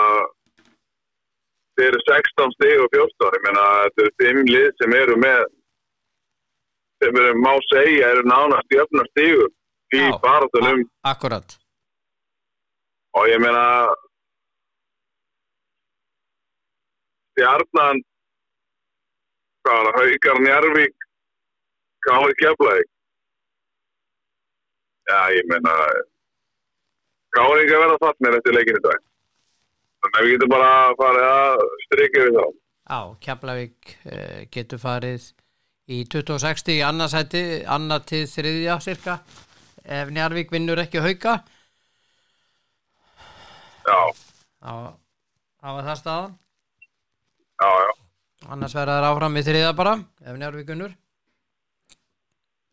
þeir 1.78 1.88
eru 1.88 2.02
16 2.10 2.56
stig 2.58 2.84
og 2.84 2.90
14 2.96 3.38
ég 3.38 3.46
meina 3.48 3.68
þetta 3.86 4.06
eru 4.06 4.16
5 4.24 4.52
lið 4.54 4.68
sem 4.82 4.98
eru 5.02 5.20
með 5.24 5.46
sem 7.04 7.22
eru 7.24 7.40
má 7.46 7.54
segja 7.70 8.12
eru 8.16 8.28
nánast 8.28 8.76
jöfnar 8.76 9.10
stigum 9.14 9.56
í 9.96 10.04
Já. 10.04 10.18
baratunum 10.24 10.84
akkurat 11.08 11.58
og 13.18 13.30
ég 13.32 13.42
meina 13.44 13.64
stjarnan 17.34 18.04
hvað 19.68 19.80
var 19.80 19.90
það, 19.90 19.98
Haukar 20.02 20.44
Njarvík 20.46 21.10
Kári 22.08 22.38
Keflæk 22.44 22.94
já 25.08 25.20
ég 25.38 25.50
meina 25.52 25.76
Kári 27.36 27.66
ekki 27.66 27.76
að 27.76 27.84
verða 27.84 27.98
fallnir 28.02 28.38
eftir 28.40 28.56
leikinu 28.56 28.80
dag? 28.86 29.04
Þannig 29.98 30.18
að 30.18 30.26
við 30.26 30.34
getum 30.34 30.54
bara 30.54 30.72
farið 30.98 31.26
að 31.28 31.66
strykja 31.84 32.24
við 32.24 32.38
þá. 32.38 32.46
Já, 32.88 33.00
Keflavík 33.26 33.92
uh, 34.08 34.40
getur 34.56 34.82
farið 34.82 35.28
í 35.88 36.00
2060 36.14 36.78
í 36.78 36.86
annarsæti, 36.88 37.44
annar 37.68 38.06
til 38.08 38.24
þriðja 38.32 38.80
cirka, 38.84 39.20
ef 39.84 40.10
Njarvík 40.16 40.52
vinnur 40.56 40.82
ekki 40.84 41.04
hauka, 41.04 41.38
já, 43.88 44.00
þá 45.62 45.68
var 45.78 45.88
það 45.88 45.98
staðan, 46.02 46.38
já, 47.62 47.70
já. 47.86 47.92
Annars 48.54 48.76
verða 48.78 48.96
þær 49.00 49.08
áfram 49.10 49.38
í 49.40 49.44
þriðja 49.48 49.74
bara, 49.78 49.94
ef 50.22 50.36
Njarvík 50.38 50.68
vinnur. 50.70 50.92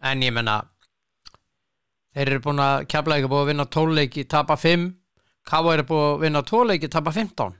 En 0.05 0.21
ég 0.23 0.35
menna, 0.37 0.59
þeir 2.15 2.29
eru 2.35 2.43
búin 2.45 2.61
að, 2.61 2.85
Keflavík 2.93 3.25
er 3.25 3.31
búin 3.33 3.45
að 3.47 3.51
vinna 3.53 3.65
12 3.79 3.95
leiki, 3.99 4.25
tapa 4.29 4.57
5, 4.61 4.89
Káa 5.49 5.73
er 5.75 5.83
búin 5.89 6.05
að 6.11 6.21
vinna 6.27 6.43
2 6.45 6.65
leiki, 6.69 6.91
tapa 6.93 7.13
15. 7.17 7.55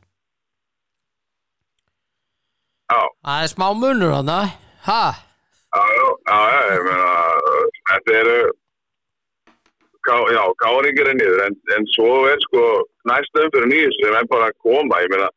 já, 2.93 3.01
Það 3.25 3.43
er 3.47 3.49
smá 3.55 3.67
munur 3.73 4.13
þarna, 4.19 4.39
ha? 4.89 5.01
já, 5.75 5.81
já, 5.97 6.05
já, 6.29 6.37
já, 6.53 6.61
ég 6.75 6.85
meina 6.91 7.09
þetta 7.89 8.19
eru 8.21 8.37
Ká, 10.05 10.17
já, 10.37 10.43
káringir 10.61 11.09
er 11.09 11.17
niður 11.17 11.41
en, 11.47 11.55
en 11.77 11.87
svo 11.95 12.11
er 12.29 12.37
sko 12.45 12.63
næsta 13.09 13.47
umfyrir 13.47 13.71
nýjus 13.71 13.97
sem 14.03 14.17
er 14.19 14.27
bara 14.29 14.51
að 14.51 14.59
koma 14.67 14.99
ég 15.01 15.09
meina 15.15 15.29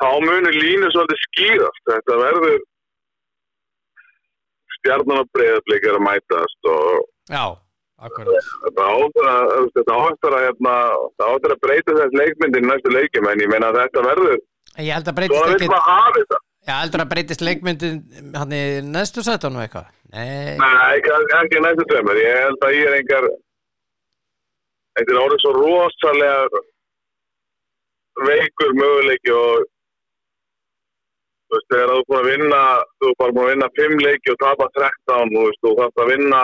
þá 0.00 0.08
munir 0.24 0.54
línu 0.56 0.86
svolítið 0.94 1.18
skýrast 1.24 1.82
þetta 1.90 2.14
verður 2.20 2.60
stjarnan 4.78 5.22
og 5.24 5.28
breyðarblik 5.34 5.88
er 5.90 5.98
að 5.98 6.06
mætast 6.06 6.70
og 6.70 6.86
Já, 7.34 7.44
akkurat. 8.06 8.48
þetta 8.64 8.86
áttur 8.94 9.26
að 9.34 9.44
þetta 9.76 9.98
áttur 10.06 10.32
að 10.38 10.46
hérna, 10.46 10.74
þetta 11.10 11.24
áttur 11.34 11.54
að 11.56 11.62
breyta 11.66 11.98
þess 11.98 12.18
leikmyndin 12.22 12.68
næstu 12.70 12.94
leikjum 12.94 13.28
en 13.32 13.44
ég 13.44 13.52
meina 13.52 13.74
þetta 13.76 14.06
verður 14.06 14.38
Ég 14.78 14.94
held 14.94 15.08
að 16.94 17.08
breytist 17.10 17.42
leikmyndin 17.42 17.96
hann 18.36 18.52
í 18.54 18.62
neðstu 18.86 19.24
sætunum 19.26 19.64
eitthvað? 19.64 19.88
Nei, 20.10 20.56
Nei, 20.58 20.98
ekki 20.98 21.62
næstu 21.62 21.86
tveimur. 21.86 22.18
Ég 22.18 22.42
held 22.44 22.64
að 22.66 22.76
ég 22.76 22.88
er 22.88 22.98
engar 22.98 23.26
þetta 24.98 25.14
er 25.14 25.20
orðið 25.24 25.42
svo 25.42 25.52
rosalega 25.56 26.62
veikur 28.26 28.72
möguleiki 28.76 29.34
og 29.34 29.66
þú 31.50 31.56
veist, 31.56 31.68
þegar 31.72 31.92
þú 31.92 32.00
er 32.00 32.08
búin 32.08 32.20
að 32.20 32.30
vinna 32.30 32.62
þú 32.98 33.10
er 33.10 33.18
bara 33.20 33.36
búin 33.36 33.44
að 33.44 33.52
vinna 33.54 33.68
5 33.78 34.02
leiki 34.06 34.34
og 34.34 34.40
tapa 34.42 34.68
13 34.78 35.32
þú 35.34 35.44
veist, 35.46 35.62
þú 35.62 35.74
þarfst 35.78 36.02
að 36.04 36.12
vinna 36.14 36.42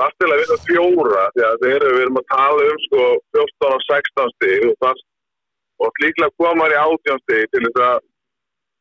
þarfst 0.00 0.18
til 0.22 0.30
að 0.30 0.42
vinna 0.42 0.58
fjóra 0.68 1.24
því 1.34 1.46
að 1.48 1.58
þeir 1.64 1.76
eru, 1.76 1.94
við 1.96 2.04
erum 2.06 2.20
að 2.22 2.30
tala 2.32 2.68
um 2.68 2.80
sko 2.86 3.08
14 3.38 3.72
og 3.72 3.86
16 3.88 4.34
stig 4.36 4.68
og 4.68 4.76
þarfst 4.84 5.08
og 5.82 6.02
líklega 6.04 6.38
komar 6.40 6.72
í 6.74 6.80
18 6.84 7.22
stig 7.24 7.48
til 7.52 7.64
þess 7.66 7.86
að 7.88 8.02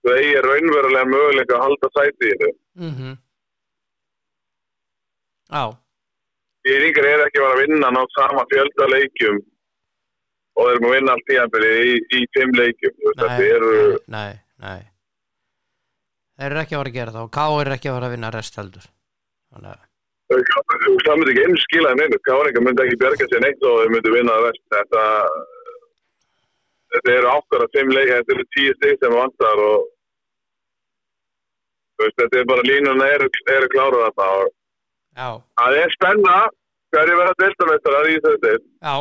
þú 0.01 0.17
eigi 0.17 0.43
raunverulega 0.45 1.11
möguleika 1.15 1.57
að 1.57 1.65
halda 1.65 1.91
sæti 1.97 2.29
í 2.29 2.37
þessu 2.43 2.60
mhm 2.79 3.17
Já, 5.51 5.63
Íringar 6.63 7.07
er 7.09 7.25
ekki 7.25 7.41
vera 7.41 7.55
að 7.57 7.61
vinna 7.65 7.89
nátt 7.91 8.13
sama 8.15 8.45
fjölda 8.51 8.87
leikjum 8.87 9.39
og 10.55 10.67
þeir 10.67 10.77
eru 10.77 10.87
að 10.87 10.95
vinna 10.95 11.15
allt 11.15 11.27
tíðanbyrði 11.27 11.71
í, 11.89 11.93
í 12.15 12.21
fimm 12.35 12.53
leikjum. 12.55 12.95
Nei, 13.19 13.37
eru, 13.47 13.75
nei, 14.13 14.33
nei 14.61 14.81
Þeir 16.37 16.53
eru 16.53 16.61
ekki 16.61 16.75
að 16.75 16.81
vera 16.81 16.91
að 16.91 16.97
gera 16.99 17.15
það 17.15 17.25
og 17.27 17.31
K 17.35 17.45
er 17.61 17.71
ekki 17.75 17.89
að 17.91 17.97
vera 17.97 18.09
að 18.09 18.15
vinna 18.15 18.31
rest 18.35 18.59
heldur 18.61 18.85
Þannig 19.51 19.71
að, 19.73 19.87
þú 20.31 21.15
myndi 21.19 21.33
ekki 21.33 21.43
einu 21.43 21.61
skilaði 21.65 21.99
neinu. 21.99 22.19
Káringar 22.27 22.63
myndi 22.63 22.83
ekki 22.85 22.99
bjarga 23.01 23.27
sér 23.27 23.41
neitt 23.43 23.65
og 23.67 23.79
þeir 23.81 23.91
myndi 23.91 24.13
vinna 24.13 24.35
vest. 24.45 24.61
Þetta, 24.71 25.01
þetta 26.95 27.15
eru 27.17 27.33
ákvæða 27.35 27.67
fimm 27.75 27.91
leikjum, 27.97 28.21
þetta 28.21 28.35
eru 28.37 28.45
tíu 28.55 28.75
stig 28.77 29.01
sem 29.01 29.17
vantar 29.17 29.63
og 29.65 29.89
veist, 32.03 32.17
þetta 32.21 32.41
er 32.41 32.49
bara 32.49 32.67
línuna 32.67 33.07
eru, 33.15 33.29
eru 33.55 33.69
kláruð 33.73 34.05
og 34.09 34.49
já, 35.17 35.29
það 35.61 35.79
er 35.83 35.95
spenna 35.95 36.37
hverju 36.91 37.17
verða 37.21 37.39
deltameistrar 37.41 38.11
í 38.11 38.19
þessu 38.25 38.53
já, 38.59 38.95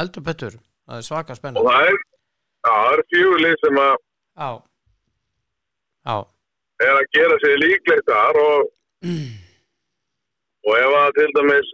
heldur 0.00 0.26
betur. 0.28 0.58
Það 0.84 1.00
er 1.00 1.06
svaka 1.06 1.34
og 1.34 1.40
spennandi 1.40 1.70
það 1.70 1.88
er, 1.90 1.98
það 2.68 3.04
fjögur 3.12 3.44
lið 3.44 3.56
sem 3.64 3.80
að 3.84 3.94
Já, 4.34 4.50
já, 6.10 6.16
er 6.82 6.96
að 6.98 7.10
gera 7.14 7.36
sér 7.38 7.60
líklegt 7.62 8.08
þar 8.10 8.38
og, 8.40 8.72
og 10.66 10.78
ef 10.80 10.94
að 11.00 11.12
til 11.20 11.26
dæmis 11.36 11.68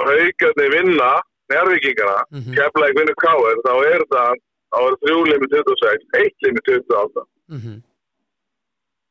haugarnir 0.00 0.72
vinna 0.72 1.10
nærvíkingana, 1.52 2.22
mm 2.30 2.40
mhm, 2.40 2.54
keflaði 2.56 2.96
vinnur 2.98 3.18
káir, 3.22 3.60
þá 3.66 3.74
er 3.90 4.06
það 4.12 4.40
þá 4.72 4.78
er 4.86 4.96
þrjúlið 5.02 5.42
með 5.42 5.52
26, 5.56 6.08
eittlið 6.20 6.56
með 6.56 6.64
28 6.70 7.26
mhm. 7.56 7.76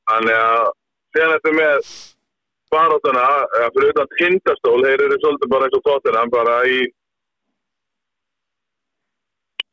Þannig 0.05 0.35
að 0.37 0.65
síðan 1.15 1.33
eftir 1.37 1.57
með 1.57 1.89
baróttuna, 2.75 3.25
eða 3.57 3.71
fyrir 3.75 3.91
utan 3.93 4.13
tindastól, 4.19 4.77
þeir 4.83 5.03
eru 5.07 5.17
svolítið 5.21 5.51
bara 5.53 5.67
eins 5.67 5.77
og 5.79 5.83
tóttina, 5.87 6.23
bara 6.33 6.55
í 6.67 6.79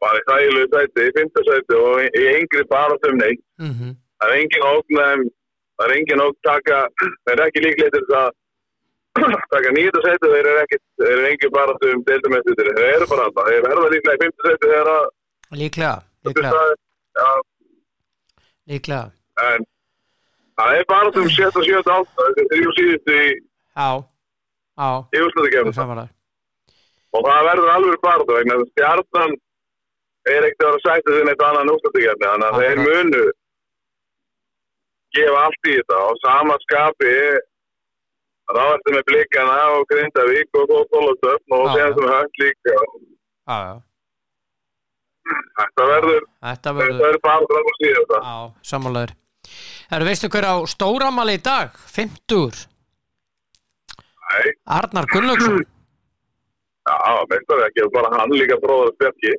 bara 0.03 0.18
í 0.18 0.26
þægilegu 0.28 0.68
sæti, 0.72 1.07
í 1.07 1.14
fintasæti 1.16 1.78
og 1.78 2.03
í, 2.03 2.26
yngri 2.38 2.66
baróttum 2.70 3.18
neitt. 3.20 3.43
Mhm, 3.62 3.97
það 4.18 4.28
er 4.28 4.38
engin 4.40 4.68
ógn 4.68 5.01
það 5.03 5.84
er 5.86 5.97
engin 5.97 6.22
ógn 6.24 6.38
taka 6.47 6.78
það 6.99 7.32
er 7.34 7.45
ekki 7.47 7.64
líklegt 7.64 7.97
til 7.97 8.07
það 8.11 8.28
taka 9.53 9.72
nýta 9.76 10.03
seti 10.07 10.30
þeir 10.34 10.49
eru 10.53 10.61
ekki 10.62 10.78
þeir 11.03 11.12
eru 11.16 11.26
engin 11.30 11.55
bara 11.57 11.76
um 11.90 12.05
deildamestur 12.09 12.61
þeir 12.61 12.86
eru 12.90 13.11
bara 13.11 13.26
alltaf, 13.28 13.51
þeir 13.51 13.66
verða 13.68 13.93
líklega 13.95 14.18
í 14.18 14.22
fymta 14.24 14.49
seti 14.49 14.70
þegar 14.70 14.95
að 14.97 15.11
Líklega, 15.53 15.97
líklega, 16.24 16.61
líklega. 18.70 19.11
En 19.45 19.66
það 20.62 20.78
er 20.78 20.88
bara 20.94 21.12
um 21.12 21.30
7 21.36 21.46
og 21.50 21.62
7 21.68 21.78
og 21.82 21.92
8 21.98 22.26
þetta 22.26 22.42
er 22.42 22.50
þrjú 22.54 22.74
síðustu 22.78 23.20
í, 23.20 23.28
í 25.68 25.76
samanlega 25.76 26.10
og 27.12 27.26
það 27.28 27.46
verður 27.50 27.72
alveg 27.76 28.02
bara 28.02 28.26
það 28.26 28.38
vegna 28.38 28.58
stjarnan 28.70 29.38
er 30.32 30.48
ekkert 30.48 30.64
að 30.64 30.72
vera 30.72 30.82
sættið 30.86 31.20
inn 31.20 31.30
eitt 31.32 31.46
annan 31.46 31.72
úrslutakefni 31.72 32.28
þannig 32.28 32.48
að 32.48 32.60
þeir 32.62 32.82
munu 32.86 33.22
gefa 35.16 35.46
allt 35.46 35.68
í 35.68 35.78
þetta. 35.78 36.02
Og 36.08 36.20
sama 36.24 36.58
skapi 36.64 37.14
ráðast 38.52 38.92
með 38.92 39.06
blikana 39.08 39.56
og 39.76 39.86
Grindavík 39.90 40.60
og 40.60 40.76
Þólastöfn 40.92 41.56
og 41.58 41.72
já. 41.72 41.86
sem 41.96 42.12
hönd 42.12 42.42
líka. 42.42 42.76
Já, 43.48 43.56
já, 43.66 43.74
þetta 45.58 45.88
verður, 45.90 46.28
þetta 46.46 46.76
verður 46.78 47.18
bara 47.24 47.50
fram 47.50 47.72
og 47.72 47.76
síðan 47.80 48.54
samanlegur 48.66 49.18
Herru, 49.93 50.07
veistu 50.09 50.30
hver 50.32 50.47
á 50.49 50.57
stóramali 50.72 51.36
í 51.36 51.40
dag? 51.45 51.74
50 51.93 52.62
Nei, 54.32 54.53
Arnar 54.64 55.05
Gunnlaugsson. 55.11 55.59
Já, 56.88 56.95
meistar 57.28 57.59
það 57.59 57.66
ekki 57.66 57.88
bara 57.93 58.12
hann 58.14 58.32
líka 58.32 58.57
bróður 58.62 58.95
Bjarki. 58.97 59.34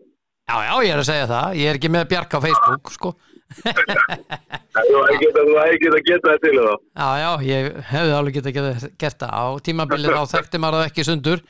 Já, 0.46 0.56
já, 0.68 0.74
ég 0.86 0.92
er 0.94 1.02
að 1.02 1.08
segja 1.08 1.30
það. 1.32 1.56
Ég 1.58 1.72
er 1.72 1.80
ekki 1.80 1.92
með 1.96 2.06
Bjark 2.12 2.38
á 2.38 2.40
Facebook, 2.46 2.92
sko. 2.94 3.14
Þú 3.64 5.02
hefði 5.08 5.32
hefði 5.34 5.80
getað 5.82 6.06
getað 6.08 6.30
það 6.30 6.40
til 6.42 6.54
það 6.58 6.70
Já, 6.74 7.10
já, 7.22 7.30
ég 7.50 7.68
hefði 7.90 8.16
alveg 8.18 8.38
getað 8.38 8.56
geta, 8.60 8.90
gert 9.04 9.20
það. 9.24 9.34
Á 9.34 9.46
tímabilið 9.66 10.18
þá 10.20 10.36
þekkti 10.38 10.62
maður 10.62 10.80
það 10.80 10.90
ekki 10.92 11.08
sundur. 11.10 11.44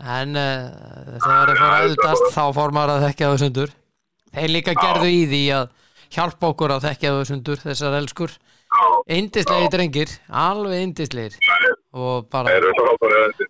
En 0.00 0.38
uh, 0.40 1.18
þegar 1.22 1.52
það 1.52 1.62
fór 1.62 1.76
að 1.76 1.84
eldast 1.86 2.32
þá 2.34 2.44
fór 2.58 2.74
maður 2.74 2.96
að 2.96 3.06
þekkja 3.06 3.30
það 3.30 3.42
sundur. 3.44 3.76
Þeir 4.34 4.54
líka 4.56 4.74
gerðu 4.82 5.10
í 5.14 5.22
því 5.30 5.44
að 5.60 5.70
hjálpa 6.10 6.50
okkur 6.52 6.74
að 6.76 6.86
þekkja 6.88 7.12
það 7.14 7.28
sundur 7.30 7.62
þessar 7.62 7.96
elskur. 8.00 8.34
Indislegir 9.10 9.72
drengir, 9.72 10.12
alveg 10.28 10.84
indislegir 10.84 11.38
og 11.90 12.28
bara 12.30 12.52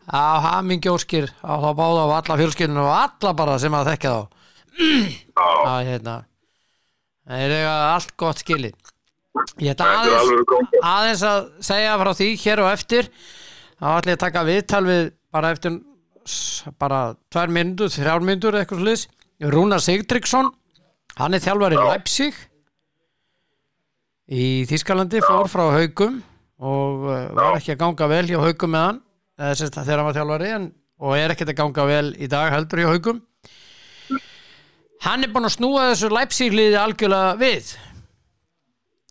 á 0.08 0.24
hamingjóskir 0.46 1.28
á 1.44 1.54
þá 1.60 1.70
báða 1.76 2.04
og 2.06 2.14
alla 2.16 2.36
fjölskyldinu 2.40 2.80
og 2.80 2.94
alla 2.94 3.34
bara 3.36 3.58
sem 3.60 3.74
að 3.76 3.90
þekkja 3.92 4.14
þá. 4.14 4.22
Að 5.44 5.90
hérna. 5.90 6.14
Þeir 7.30 7.56
eiga 7.58 7.74
allt 7.90 8.16
gott 8.16 8.40
skili 8.40 8.72
ég 9.60 9.74
ætla 9.74 9.86
er 9.86 10.08
aðeins 10.08 10.80
aðeins 10.80 11.22
að 11.28 11.44
segja 11.62 11.98
frá 12.00 12.10
því 12.16 12.30
hér 12.42 12.64
og 12.64 12.72
eftir. 12.72 13.10
Þá 13.80 13.86
ætla 13.92 14.12
ég 14.12 14.18
að 14.18 14.24
taka 14.24 14.46
viðtal 14.48 14.82
við 14.88 15.04
bara 15.30 15.52
eftir 15.54 15.78
bara 16.80 17.00
tvær 17.32 17.52
myndur, 17.52 17.90
þrjár 17.92 18.24
myndur 18.24 18.58
eitthvað 18.58 18.82
sliðis 18.84 19.06
Rúnar 19.40 19.80
Sigtryggsson 19.80 20.50
hann 21.16 21.36
er 21.36 21.42
þjálfari 21.42 21.78
Já. 21.78 21.84
Leipzig 21.88 22.40
í 24.30 24.66
Þískalandi 24.70 25.22
fór 25.26 25.50
frá 25.50 25.64
haugum 25.74 26.20
og 26.60 27.08
uh, 27.08 27.24
var 27.34 27.58
ekki 27.58 27.74
að 27.74 27.82
ganga 27.82 28.10
vel 28.10 28.26
hjá 28.30 28.38
haugum 28.42 28.74
með 28.76 28.86
hann 28.86 29.02
þegar 29.40 29.96
hann 29.96 30.06
var 30.10 30.18
þjálfari 30.18 30.54
en, 30.54 30.70
og 31.00 31.16
er 31.16 31.32
ekkert 31.32 31.54
að 31.54 31.60
ganga 31.62 31.86
vel 31.88 32.06
í 32.20 32.28
dag 32.30 32.52
heldur 32.54 32.84
hjá 32.84 32.90
haugum 32.92 33.22
hann 35.04 35.24
er 35.24 35.32
búinn 35.32 35.48
að 35.48 35.56
snúa 35.56 35.86
þessu 35.90 36.10
Leipzig 36.12 36.54
liði 36.54 36.78
algjörlega 36.80 37.36
við. 37.40 37.70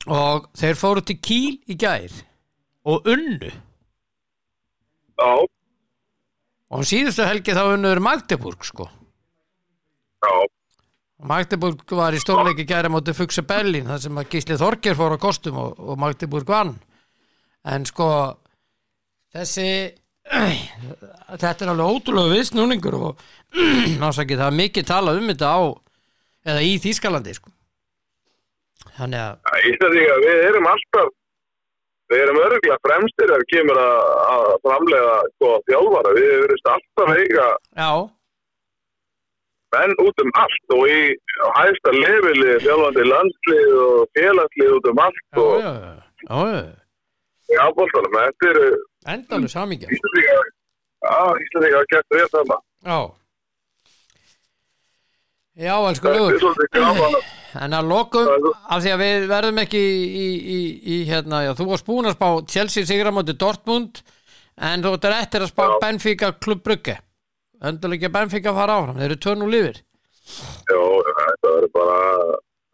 Og 0.10 0.46
þeir 0.58 0.78
fóru 0.80 1.04
til 1.06 1.18
Kíl 1.22 1.56
í 1.70 1.78
gær 1.80 2.14
og 2.90 3.10
unnu. 3.10 3.50
Já, 5.20 5.34
og 6.70 6.80
um 6.80 6.88
síðustu 6.88 7.26
helgi 7.28 7.56
þá 7.58 7.74
unnuður 7.74 8.02
Magdeburg 8.06 8.64
sko. 8.64 8.88
Já, 10.24 10.32
Magdeburg 11.20 11.84
var 12.00 12.16
í 12.16 12.22
stórleiki 12.22 12.64
gæri 12.68 12.88
á 12.88 12.94
móti 12.94 13.12
Fuxe 13.16 13.44
Berlin 13.48 13.90
þar 13.90 14.04
sem 14.06 14.20
að 14.22 14.30
Gísli 14.32 14.56
Þorger 14.60 14.96
fór 14.96 15.16
á 15.16 15.20
kostum 15.20 15.58
og, 15.60 15.76
og 15.80 16.00
Magdeburg 16.00 16.48
vann. 16.48 16.78
En 17.68 17.84
sko 17.88 18.08
þessi 19.36 19.68
þetta 21.42 21.66
er 21.66 21.72
alveg 21.74 21.92
ótrúlega 21.92 22.36
viðsnúningur 22.38 22.98
og 23.00 23.24
násakið 24.04 24.40
það 24.40 24.48
er 24.48 24.60
mikið 24.62 24.90
talað 24.94 25.22
um 25.22 25.32
þetta 25.34 25.52
á 25.52 25.60
eða 26.54 26.66
í 26.66 26.76
Þýskalandi 26.86 27.36
sko. 27.36 27.52
Þannig 29.00 29.20
að 29.20 29.66
Íslandíka, 29.74 30.20
við 30.24 30.46
erum 30.50 30.70
alltaf 30.72 31.16
við 32.10 32.24
erum 32.24 32.40
örgulega 32.42 32.78
fremstir 32.86 33.34
ef 33.36 33.44
kemur 33.52 33.80
að, 33.80 34.00
að 34.34 34.48
framlega 34.64 35.18
sko, 35.36 35.52
þjálfara, 35.68 36.16
við 36.18 36.32
erum 36.38 36.72
alltaf 36.74 37.12
eiga 37.18 37.50
já, 37.52 37.92
menn 39.76 39.96
út 40.02 40.24
um 40.24 40.32
allt 40.44 40.76
og 40.76 40.84
í 40.90 41.00
á 41.46 41.48
hæsta 41.60 41.94
lefili 41.96 42.58
þjálfandi 42.66 43.08
landslið 43.08 43.74
og 43.86 43.98
félagslið 44.18 44.76
út 44.78 44.92
um 44.92 45.02
allt 45.06 45.22
já, 45.22 45.42
og 45.44 45.58
já, 45.64 45.72
já, 45.82 46.40
já. 46.54 46.64
í 47.50 47.60
ábóltanum, 47.66 48.18
þetta 48.20 48.54
eru 48.54 48.70
Íslandíka 49.90 50.48
Já, 51.00 51.20
Íslandíka 51.40 51.80
hafa 51.80 51.90
gert 51.94 52.16
við 52.16 52.32
þarna. 52.34 52.58
Já. 52.84 53.00
Já, 55.60 55.76
elsku 55.90 56.12
En 57.60 57.74
að 57.74 57.88
lokum, 57.90 58.28
af 58.70 58.84
því 58.84 58.92
að 58.94 59.02
við 59.02 59.24
verðum 59.32 59.62
ekki 59.64 59.80
í, 59.80 60.28
í, 60.38 60.60
í, 60.94 60.98
hérna, 61.10 61.42
já, 61.48 61.54
þú 61.58 61.66
varst 61.72 61.88
búin 61.88 62.08
að 62.08 62.16
spá 62.20 62.28
Chelsea 62.54 62.86
sigra 62.86 63.12
móti 63.12 63.34
Dortmund 63.34 64.04
en 64.60 64.84
þú 64.86 64.94
ert 64.96 65.08
eftir 65.16 65.48
að 65.48 65.52
spá. 65.52 65.64
Benfica 65.82 66.30
Club 66.38 66.62
Brugge 67.60 67.70
Öndulega 67.70 68.10
Benfica 68.14 68.54
fara 68.56 68.78
áfram, 68.80 69.00
þeir 69.00 69.10
eru 69.10 69.20
törn 69.26 69.46
og 69.46 69.52
lifir 69.54 69.82
Jó, 70.70 70.82
þetta 71.10 71.54
verður 71.56 71.72
bara 71.76 71.98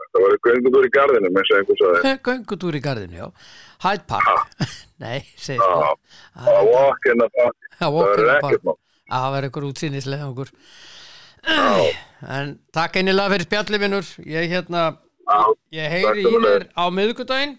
þetta 0.01 0.23
verður 0.23 0.41
Göngutur 0.45 0.88
í 0.88 0.91
gardinu, 0.93 1.31
með 1.31 1.47
sagði. 1.51 2.15
göngutúr 2.29 2.75
í 2.77 2.81
gardinu, 2.83 3.15
já. 3.21 3.27
Hyde 3.86 4.05
Park, 4.09 4.51
nei, 5.03 5.21
segir 5.38 5.61
Já, 5.63 5.93
það 6.36 6.59
að 6.59 6.69
walk 6.73 7.09
in 7.11 7.23
the 7.23 7.29
park. 7.38 7.71
Það 7.79 8.01
er 8.01 8.19
the 8.19 8.36
ekkert 8.36 8.67
mál. 8.67 8.77
Það 9.05 9.31
verður 9.36 9.49
einhver 9.49 9.69
útsýnislega 9.69 10.29
okkur 10.31 10.53
En 11.45 12.53
takk 12.73 12.95
einilega 12.97 13.29
fyrir 13.36 13.45
spjalli 13.45 13.77
vinnur 13.83 14.07
Ég 14.25 14.47
hérna, 14.49 14.86
Já, 15.25 15.41
ég 15.77 15.91
heyri 15.93 16.23
í 16.25 16.31
þér 16.41 16.67
á 16.73 16.83
miðvikudaginn. 16.93 17.55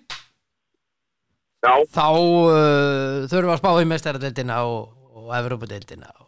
Já, 1.66 1.72
Þá 1.90 2.06
uh, 2.14 3.26
þurfum 3.30 3.48
við 3.48 3.54
að 3.54 3.60
spá 3.62 3.70
í 3.82 3.88
mestaradeildina 3.90 4.58
og, 4.70 4.92
og 5.18 5.32
Evrópadeildina 5.38 6.10
og 6.20 6.25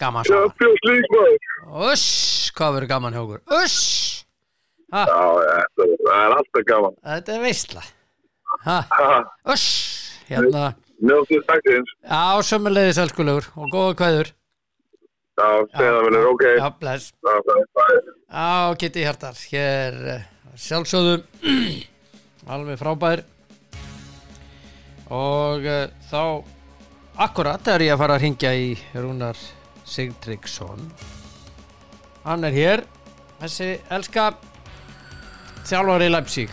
gaman 0.00 0.26
saman 0.26 0.48
Champions 0.48 0.84
League 0.88 1.12
maður. 1.14 1.46
Uss, 1.92 2.06
hvað 2.56 2.76
verður 2.78 2.92
gaman 2.94 3.16
hjá 3.16 3.22
okkur? 3.22 3.40
Uss, 3.60 3.78
ha, 4.94 5.04
Já, 5.06 5.22
þetta 5.46 5.88
það 6.04 6.20
er 6.26 6.36
alltaf 6.40 6.68
gaman. 6.72 6.98
þetta 7.12 7.36
er 7.36 7.42
veistla 7.46 7.84
Uss, 9.54 9.66
hérna. 10.28 10.70
Njótið 11.00 11.44
taktins. 11.48 11.92
Já, 12.04 12.24
sömulegis 12.44 12.98
elskulegur 13.00 13.46
og 13.56 13.70
góða 13.72 13.94
kvæður. 13.96 14.30
Já, 15.40 15.46
segja 15.72 15.92
það 15.94 16.02
vinnur, 16.04 16.26
ok. 16.34 16.42
Já, 16.58 16.66
bless. 16.82 17.06
Já, 17.24 17.32
er 17.38 17.62
bæðið. 17.78 18.10
Já, 18.34 18.74
Kitty 18.82 19.04
Hjartar, 19.06 19.38
hér 19.52 19.96
eh, 20.16 20.26
sjálfsögðu 20.60 21.14
alveg 22.52 22.80
frábær. 22.82 23.22
Og 25.10 25.64
uh, 25.66 25.86
þá 26.10 26.20
akkurat 27.24 27.72
er 27.72 27.86
ég 27.88 27.94
að 27.96 28.02
fara 28.04 28.18
að 28.18 28.26
ringja 28.26 28.52
í 28.54 28.68
Rúnar 28.94 29.40
Sigtryggsson 29.90 30.84
hann 32.24 32.46
er 32.46 32.54
hér 32.54 32.84
þessi 33.40 33.72
elska 33.90 34.30
þjálfari 35.66 36.06
í 36.06 36.12
Leipzig 36.14 36.52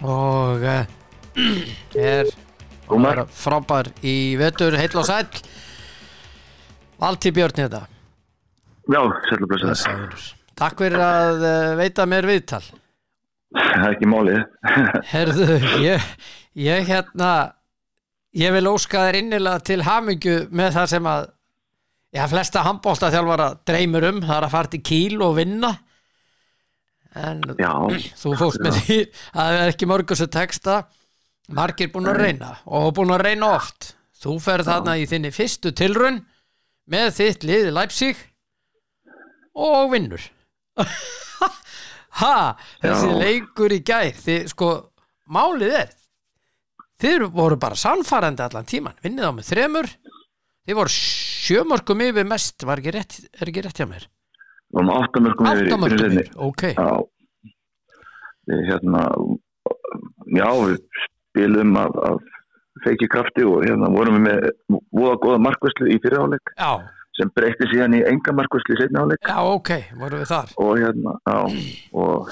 og 0.00 0.66
uh, 0.70 0.84
er 1.94 2.30
frábær 3.30 3.92
í 4.02 4.34
vetur 4.40 4.76
heill 4.80 4.98
og 4.98 5.06
sæll 5.06 5.42
Valti 7.00 7.32
Björn 7.32 7.62
þetta 7.62 7.86
Já, 8.90 9.00
sérlega. 9.28 9.46
Blessaður. 9.46 10.22
Takk 10.58 10.80
fyrir 10.82 11.02
að 11.04 11.44
uh, 11.44 11.72
veita 11.78 12.06
mér 12.10 12.26
viðtal 12.26 12.64
Það 13.54 13.84
er 13.84 13.94
ekki 13.94 14.08
málið. 14.10 14.40
Herðu, 15.12 15.46
ég, 15.84 16.10
ég 16.58 16.90
hérna 16.90 17.30
ég 18.38 18.54
vil 18.54 18.70
óska 18.70 19.06
þér 19.08 19.20
innilega 19.24 19.62
til 19.66 19.82
hamingju 19.86 20.36
með 20.54 20.74
það 20.78 20.88
sem 20.94 21.08
að 21.10 21.28
já, 22.14 22.24
flesta 22.30 22.64
handbóltaþjálfara 22.66 23.48
dreymur 23.68 24.08
um, 24.10 24.20
það 24.24 24.36
er 24.36 24.46
að 24.46 24.54
fara 24.54 24.72
til 24.72 24.82
kíl 24.86 25.22
og 25.26 25.36
vinna. 25.38 25.72
En 27.18 27.42
Já, 27.58 27.72
þú 28.20 28.34
fórst 28.38 28.62
með 28.62 28.76
því 28.84 28.98
að 29.02 29.38
það 29.40 29.60
er 29.60 29.72
ekki 29.72 29.88
mörgur 29.90 30.18
sem 30.18 30.30
texta 30.30 30.76
margir 31.50 31.90
búin 31.90 32.06
að 32.06 32.20
reyna 32.22 32.52
og 32.70 32.92
búin 32.94 33.14
að 33.14 33.24
reyna 33.26 33.54
oft. 33.56 33.94
Þú 34.20 34.36
ferð 34.44 34.68
þarna 34.68 34.98
í 35.00 35.06
þinni 35.10 35.32
fyrstu 35.34 35.72
tilraun 35.74 36.20
með 36.90 37.08
þitt 37.16 37.46
liði 37.48 37.72
Leipzig 37.74 38.20
og 39.58 39.90
vinnur. 39.94 40.22
Ha, 42.20 42.56
þessi 42.82 43.12
leikur 43.14 43.72
í 43.72 43.78
gær 43.86 44.16
þið 44.18 44.48
sko, 44.50 44.68
málið 45.30 45.76
er 45.78 45.92
þið 47.00 47.26
voru 47.34 47.58
bara 47.60 47.78
sannfærandi 47.78 48.44
allan 48.44 48.68
tíman, 48.68 48.98
vinnið 49.04 49.28
á 49.28 49.32
með 49.36 49.50
þremur. 49.50 49.90
Þið 50.68 50.76
voru 50.76 50.94
sjömörkum 50.94 52.02
yfir 52.04 52.26
mest, 52.28 52.66
var 52.68 52.82
ekki 52.82 52.92
rétt, 52.94 53.16
er 53.40 53.50
ekki 53.50 53.64
rétt 53.64 53.80
hjá 53.80 53.88
mér? 53.88 54.04
Við 54.70 54.78
varum 54.78 54.92
áttamörkum 54.98 55.48
yfir 55.50 55.70
seinni. 55.96 56.24
yfir, 56.24 56.28
ok. 56.46 56.66
Já, 56.76 56.90
við 58.50 58.62
hérna, 58.68 59.06
já, 60.36 60.48
við 60.60 60.76
spilum 61.30 61.80
af, 61.80 61.96
af 62.10 62.84
feiki 62.84 63.08
krafti 63.10 63.44
og 63.46 63.64
hérna 63.66 63.90
vorum 63.92 64.18
við 64.18 64.26
með 64.28 64.48
voða 64.94 65.16
góða 65.24 65.42
markvæslu 65.48 65.90
í 65.90 65.98
fyrirháleik 66.04 66.54
sem 67.18 67.32
breytti 67.34 67.66
síðan 67.72 67.96
í 67.98 68.04
enga 68.08 68.34
markvæslu 68.36 68.76
í 68.76 68.80
seinni 68.80 69.00
háleik 69.00 69.26
já, 69.26 69.36
ok, 69.42 69.72
voru 70.00 70.20
við 70.22 70.30
þar. 70.30 70.54
Og 70.62 70.72
hérna, 70.80 71.16
já, 71.26 71.38
og 72.04 72.30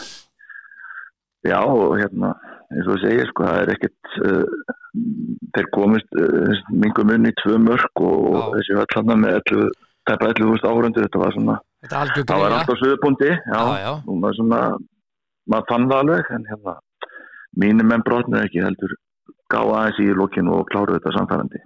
já, 1.49 1.61
og 1.65 1.99
hérna, 1.99 2.33
eins 2.75 2.91
og 2.91 3.01
segir, 3.03 3.29
sko, 3.31 3.47
það 3.47 3.61
er 3.63 3.73
ekkert, 3.75 4.11
uh, 4.29 4.75
þeir 5.57 5.71
komist 5.75 6.21
uh, 6.21 6.59
mingum 6.73 7.09
munni 7.11 7.33
í 7.33 7.39
tvö 7.43 7.57
mörk 7.65 8.03
og, 8.05 8.27
Já. 8.35 8.45
þessi 8.57 8.79
var 8.79 8.99
allan 9.01 9.25
með 9.25 9.39
11, 9.39 9.73
tæpa 10.11 10.31
11.000 10.35 10.71
árundur, 10.73 11.07
þetta 11.07 11.23
var 11.23 11.37
svona, 11.37 11.57
þetta 11.87 12.03
er 12.05 12.29
það 12.29 12.45
var 12.45 12.57
alltaf 12.59 12.83
söðubundi, 12.83 13.33
og 13.57 14.13
maður 14.13 14.39
svona, 14.41 14.61
maður 15.49 15.69
fann 15.73 15.91
það 15.91 16.05
alveg, 16.05 16.31
en 16.37 16.47
hérna, 16.53 16.77
mínir 17.65 17.89
menn 17.89 18.07
brotnið 18.07 18.45
ekki 18.45 18.65
heldur, 18.65 18.95
gá 19.49 19.61
aðeins 19.65 20.01
í 20.05 20.13
lokinu 20.17 20.59
og 20.59 20.69
kláru 20.69 20.99
þetta 20.99 21.17
samfærandi 21.17 21.65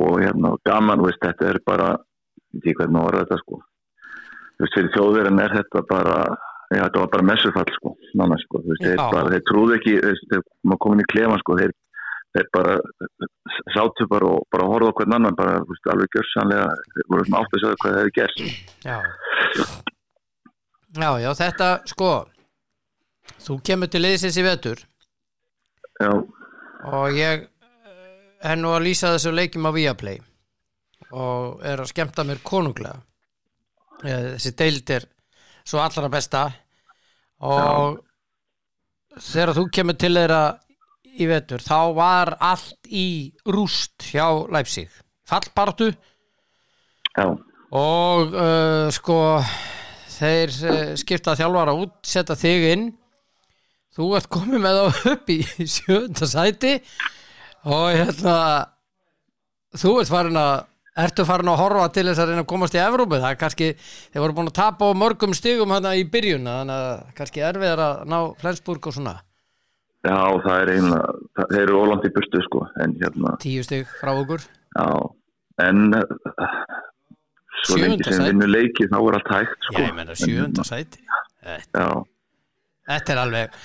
og 0.00 0.20
hérna, 0.22 0.54
gaman, 0.66 1.02
veist, 1.02 1.22
þetta 1.22 1.50
er 1.50 1.58
bara, 1.66 1.90
ég 2.54 2.60
veit 2.60 2.70
ekki 2.70 2.78
hvernig 2.80 2.96
maður 2.96 3.10
var 3.10 3.24
þetta, 3.24 3.40
sko, 3.44 3.60
þú 4.58 4.64
veist, 4.66 4.76
fyrir 4.76 4.94
þjóðverðin 4.96 5.42
er 5.42 5.56
þetta 5.58 5.82
bara, 5.90 6.18
já, 6.70 6.82
þetta 6.84 7.02
var 7.02 7.12
bara 7.12 7.26
messufall, 7.30 7.70
sko, 7.76 7.92
nána, 8.18 8.38
sko, 8.44 8.62
þú 8.64 8.72
veist, 8.72 8.84
þeir 8.86 9.02
bara, 9.02 9.32
þeir 9.34 9.46
trúðu 9.50 9.76
ekki, 9.76 9.94
þeir 10.32 10.42
maður 10.62 10.82
komin 10.84 11.02
í 11.04 11.06
klefa, 11.10 11.38
sko, 11.42 11.56
þeir, 11.60 11.74
þeir 12.36 12.50
bara 12.56 12.76
sátu 13.74 14.06
bara 14.10 14.30
og 14.30 14.46
bara 14.54 14.68
horfðu 14.70 14.92
hvern 15.00 15.16
annan, 15.18 15.38
bara, 15.38 15.58
þú 15.64 15.74
veist, 15.74 15.90
alveg 15.94 16.16
gjörsanlega, 16.16 16.68
þeir 16.94 17.08
voru 17.14 17.26
svona 17.28 17.42
átt 17.42 17.56
að 17.56 17.64
segja 17.64 17.80
hvað 17.82 17.96
það 17.96 18.00
hefði 18.00 18.14
gerst. 18.20 18.44
já. 18.86 18.98
já, 21.00 21.10
já, 21.24 21.30
þetta 21.42 21.70
sko 21.90 22.14
þú 23.40 23.60
kemur 23.66 23.92
til 23.92 24.04
liðsins 24.04 24.40
í 24.40 24.46
vetur 24.46 24.86
Já, 26.00 26.10
og 26.88 27.12
ég 27.12 27.42
eh, 27.44 28.48
er 28.48 28.56
nú 28.56 28.70
að 28.72 28.86
lýsa 28.86 29.10
þessu 29.12 29.34
leikjum 29.36 29.68
á 29.68 29.76
Viaplay 29.76 30.16
og 31.10 31.60
er 31.66 31.82
að 31.82 31.90
skemmta 31.90 32.24
mér 32.24 32.40
konunglega 32.46 33.02
Eh, 34.00 34.34
þessi 34.36 34.52
deild 34.56 34.90
er 34.94 35.04
svo 35.64 35.80
allra 35.82 36.10
besta. 36.12 36.46
Og 37.40 38.00
þegar 39.20 39.54
þú 39.56 39.64
kemur 39.74 39.98
til 40.00 40.12
þeirra 40.16 40.42
í 41.20 41.26
vetur 41.28 41.62
þá 41.64 41.78
var 41.96 42.34
allt 42.40 42.86
í 42.86 43.32
rúst 43.48 44.10
hjá 44.10 44.26
Leipzig. 44.52 44.90
Fallbartu 45.28 45.90
já, 45.90 47.26
og 47.76 48.32
uh, 48.34 48.88
sko 48.94 49.18
þeir 50.10 50.54
uh, 50.66 50.80
skipta 50.98 51.36
þjálfara 51.38 51.76
út 51.78 52.00
setja 52.06 52.38
þig 52.38 52.66
inn. 52.72 52.88
Þú 53.94 54.12
ert 54.16 54.30
komið 54.30 54.62
með 54.62 54.80
þá 54.80 55.14
upp 55.14 55.32
í 55.34 55.40
sjönda 55.66 56.28
sæti. 56.30 56.76
Og 57.66 57.88
hérna 57.92 58.36
þú 59.76 59.96
ert 60.00 60.12
farin 60.12 60.38
að 60.40 60.69
ertu 61.04 61.24
farin 61.28 61.50
að 61.52 61.60
horfa 61.60 61.88
til 61.94 62.04
þess 62.08 62.22
að 62.22 62.30
reyna 62.30 62.44
að 62.44 62.50
komast 62.52 62.76
í 62.76 62.80
Evrópu? 62.82 63.18
Það 63.18 63.30
er 63.30 63.40
kannski, 63.40 63.70
þeir 64.12 64.24
voru 64.24 64.36
búin 64.38 64.50
að 64.50 64.58
tapa 64.60 64.90
á 64.90 65.00
mörgum 65.02 65.34
stigum 65.36 65.74
hérna 65.74 65.94
í 65.98 66.04
byrjun 66.12 66.48
þannig 66.50 66.76
að 66.76 67.16
kannski 67.18 67.44
erfiðar 67.48 67.82
að 67.86 68.04
ná 68.12 68.18
Flensburg 68.42 68.90
og 68.90 68.96
svona. 68.96 69.16
Já, 70.00 70.16
það 70.46 70.60
er 70.62 70.70
það, 70.86 71.24
þeir 71.40 71.62
eru 71.62 71.80
ólant 71.82 72.06
í 72.08 72.12
burtu, 72.14 72.44
sko, 72.46 72.62
en 72.80 72.94
hérna, 73.02 73.34
tíu 73.42 73.64
stig 73.66 73.90
frá 74.00 74.14
okkur. 74.14 74.46
Já, 74.72 74.86
en 75.66 75.98
uh, 75.98 76.46
svo 77.66 77.80
lengi 77.82 78.06
sem 78.08 78.24
vinnu 78.30 78.48
leiki 78.48 78.88
þá 78.88 78.96
er 79.00 79.18
allt 79.18 79.34
hægt, 79.34 79.58
já, 79.60 79.68
sko. 79.68 79.82
ég 79.84 79.98
menna 79.98 80.16
sjönda 80.16 80.64
sæti. 80.64 81.04
Já, 81.44 81.88
þetta 82.88 83.12
er 83.16 83.22
alveg 83.26 83.60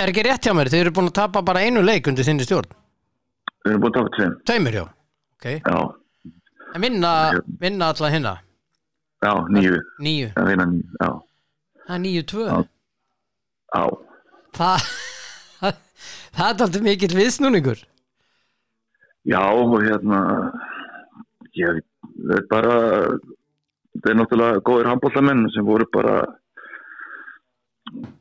er 0.00 0.12
ekki 0.12 0.24
rétt 0.26 0.46
hjá 0.46 0.54
mér, 0.56 0.70
þeir 0.72 0.86
eru 0.86 0.94
búin 0.96 1.10
að 1.10 1.18
tapa 1.20 1.42
bara 1.46 1.64
einu 1.66 1.82
leik 1.84 2.08
undir 2.10 2.26
þinni 2.26 2.46
stjórn. 2.46 2.72
Við 3.64 3.72
erum 3.74 3.82
búin 3.82 3.92
að 3.92 3.98
taka 3.98 4.12
tveim, 4.16 4.36
Tveimur, 4.48 4.78
já. 4.78 4.84
Ok. 5.36 5.46
já, 5.56 5.78
En 6.74 6.80
vinna, 6.84 7.12
vinna 7.60 7.88
alla 7.92 8.08
hinna. 8.12 8.34
já, 9.24 9.32
nýju, 9.52 9.78
Níu. 10.00 10.28
að 10.36 10.46
vinna 10.48 10.64
nýju, 10.70 10.88
já, 11.00 11.10
Það 11.86 11.94
er 11.96 12.00
níu 12.04 12.22
tvö. 12.22 12.44
Já. 13.74 13.84
Það, 14.56 14.84
það 15.60 16.44
er 16.44 16.50
alltaf 16.64 16.80
mikill 16.82 17.16
viðsnúningur. 17.18 17.80
já, 19.26 19.42
hérna, 19.84 20.20
ég 21.58 21.80
veit 22.30 22.46
bara, 22.48 22.76
þeir 24.00 24.12
eru 24.12 24.18
náttúrulega 24.20 24.62
góðir 24.64 24.88
handbóltamenn 24.88 25.48
sem 25.54 25.66
voru 25.66 25.86
bara, 25.92 26.16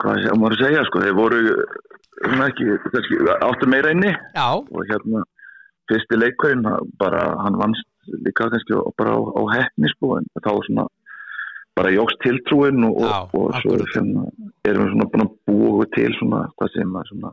hvað 0.02 0.24
sé, 0.26 0.34
maður 0.36 0.58
að 0.58 0.64
segja, 0.66 0.84
sko, 0.90 1.04
þeir 1.06 1.16
voru, 1.18 1.40
svona 2.26 2.50
ekki, 2.52 2.68
áttu 3.48 3.70
meira 3.72 3.94
inni, 3.96 4.12
Já, 4.36 4.48
og 4.60 4.82
hérna 4.90 5.24
fyrsti 5.90 6.20
leikurinn 6.20 6.66
bara 7.00 7.24
hann 7.46 7.56
vannst 7.62 7.86
líka 8.26 8.50
kannski 8.52 8.74
bara 8.98 9.16
á, 9.16 9.20
á 9.22 9.42
hefni 9.56 9.90
sko 9.96 10.18
en 10.20 10.26
þá 10.40 10.52
svona 10.68 10.88
bara 11.80 11.92
jógst 11.96 12.20
tiltrúin 12.24 12.84
og, 12.84 12.98
Já, 13.00 13.20
og, 13.24 13.36
og 13.40 13.54
svo 13.62 13.76
akkurat. 13.76 13.94
svona, 13.94 14.24
erum 14.68 14.84
við 14.86 14.92
svona 14.94 15.10
búin 15.14 15.26
að 15.26 15.36
búa 15.48 15.86
til 15.96 16.10
svona 16.20 16.42
hvað 16.58 16.74
sem 16.76 16.98
að 17.00 17.12
svona 17.14 17.32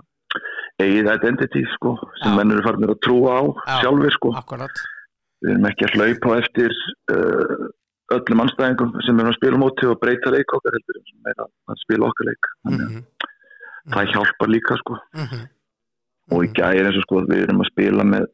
eigið 0.83 1.09
identity 1.14 1.62
sko 1.74 1.95
sem 2.20 2.31
Já. 2.33 2.37
menn 2.37 2.53
eru 2.53 2.62
farinir 2.66 2.93
að 2.95 3.01
trúa 3.07 3.33
á 3.41 3.43
Já. 3.47 3.81
sjálfur 3.83 4.14
sko 4.18 4.33
akkurat. 4.43 4.77
við 5.43 5.51
erum 5.55 5.66
ekki 5.70 5.85
að 5.89 5.97
hlaupa 5.97 6.37
eftir 6.43 6.72
uh, 7.12 7.66
öllum 8.16 8.43
anstæðingum 8.45 8.93
sem 9.07 9.18
erum 9.18 9.33
að 9.33 9.39
spila 9.41 9.59
móti 9.61 9.89
og 9.91 9.99
breyta 10.01 10.31
leik 10.31 10.55
okkar 10.55 10.77
heldur 10.77 11.01
en 11.01 11.20
meira 11.27 11.49
að 11.72 11.81
spila 11.83 12.09
okkar 12.12 12.31
leik 12.31 12.51
þannig 12.64 12.87
að 12.87 12.95
Mhm. 12.97 13.05
það 13.95 14.09
hjálpar 14.12 14.49
líka 14.51 14.77
sko 14.81 14.95
Mhm. 15.14 15.43
og 16.33 16.45
í 16.45 16.49
gæri 16.55 16.81
eins 16.87 16.97
og 16.99 17.05
sko 17.07 17.20
við 17.27 17.43
erum 17.49 17.61
að 17.62 17.70
spila 17.72 18.03
með 18.05 18.24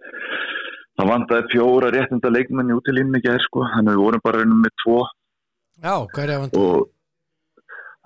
það 1.03 1.11
vandaði 1.11 1.51
fjóra 1.51 1.91
réttinda 1.91 2.31
leikmenn 2.31 2.71
í 2.71 2.79
útilínni 2.79 3.19
í 3.19 3.27
gæri 3.27 3.43
sko 3.43 3.67
þannig 3.75 3.93
að 3.93 3.99
við 3.99 4.07
vorum 4.07 4.25
bara 4.25 4.43
einum 4.45 4.63
með 4.63 4.75
tvo. 4.85 4.97
Já, 5.83 5.95
hver 6.15 6.31
er 6.31 6.43
vant 6.45 6.59
og 6.63 6.89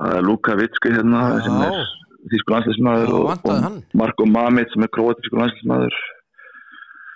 það 0.00 0.16
er 0.16 0.26
Luka 0.26 0.56
Vitski 0.56 0.92
hérna 0.96 1.22
sem 1.44 1.62
er 1.68 1.76
Já, 1.76 1.86
þýsku 2.32 2.54
landsleismæður 2.56 3.12
Já, 3.12 3.16
og, 3.20 3.48
og. 3.52 3.80
Marko 4.00 4.26
Mamic 4.26 4.72
sem 4.72 4.86
er 4.86 4.92
króatísku 4.96 5.40
landsleismæður 5.40 5.98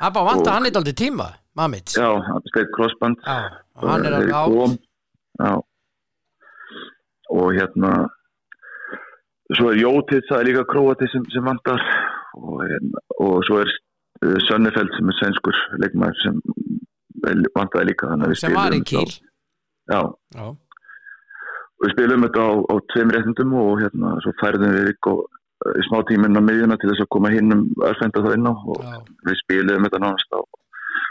það 0.01 0.17
bara 0.17 0.35
að 0.37 0.51
hann 0.53 0.69
eitthvað 0.69 0.93
tíma 1.01 1.31
Mamits 1.57 1.97
já, 1.99 2.07
hann 2.07 2.47
steg 2.47 2.71
crossband. 2.77 3.19
Já, 3.27 3.51
og 3.81 3.91
hann 3.91 4.07
er 4.07 4.17
alveg 4.17 4.33
á 4.33 4.43
kom, 4.47 4.77
já. 5.41 5.53
og 7.35 7.47
hérna 7.57 7.91
svo 9.59 9.73
er 9.73 9.81
Jótið 9.83 10.29
það 10.29 10.39
er 10.39 10.49
líka 10.49 10.65
króati 10.71 11.09
sem, 11.11 11.25
sem 11.35 11.45
vantar. 11.45 11.83
Og, 12.39 12.61
hérna, 12.63 13.03
og 13.19 13.41
svo 13.49 13.59
er 13.65 13.67
uh, 13.67 13.90
Sönnefeld 14.21 14.93
sem 14.97 15.09
er 15.09 15.17
svenskur 15.17 15.61
leikmaður 15.81 16.19
sem 16.21 16.41
vantaði 17.57 17.91
líka 17.91 18.11
sem 18.37 18.57
var 18.57 18.75
í 18.77 18.81
kýl 18.85 19.09
já, 19.09 20.01
Já, 20.37 20.47
við 21.81 21.95
spilum 21.95 22.27
þetta 22.27 22.45
á, 22.45 22.51
á 22.69 22.75
tveim 22.93 23.13
réttundum 23.15 23.55
og 23.61 23.71
hérna 23.81 24.17
svo 24.25 24.35
færðum 24.43 24.77
við 24.77 24.91
ykkur 24.95 25.23
í 25.77 25.87
smá 25.89 26.01
tíminn 26.09 26.37
á 26.37 26.43
miðjuna 26.45 26.77
til 26.81 26.91
þess 26.93 27.05
að 27.05 27.13
koma 27.17 27.33
hinn 27.33 27.55
um 27.57 27.65
örfenda 27.89 28.25
það 28.25 28.37
inn 28.37 28.51
á 28.51 28.53
og 28.53 28.85
já, 28.85 28.99
við 29.29 29.41
spilum 29.45 29.89
þetta 29.89 30.03
nánast 30.05 30.37
á 30.37 30.41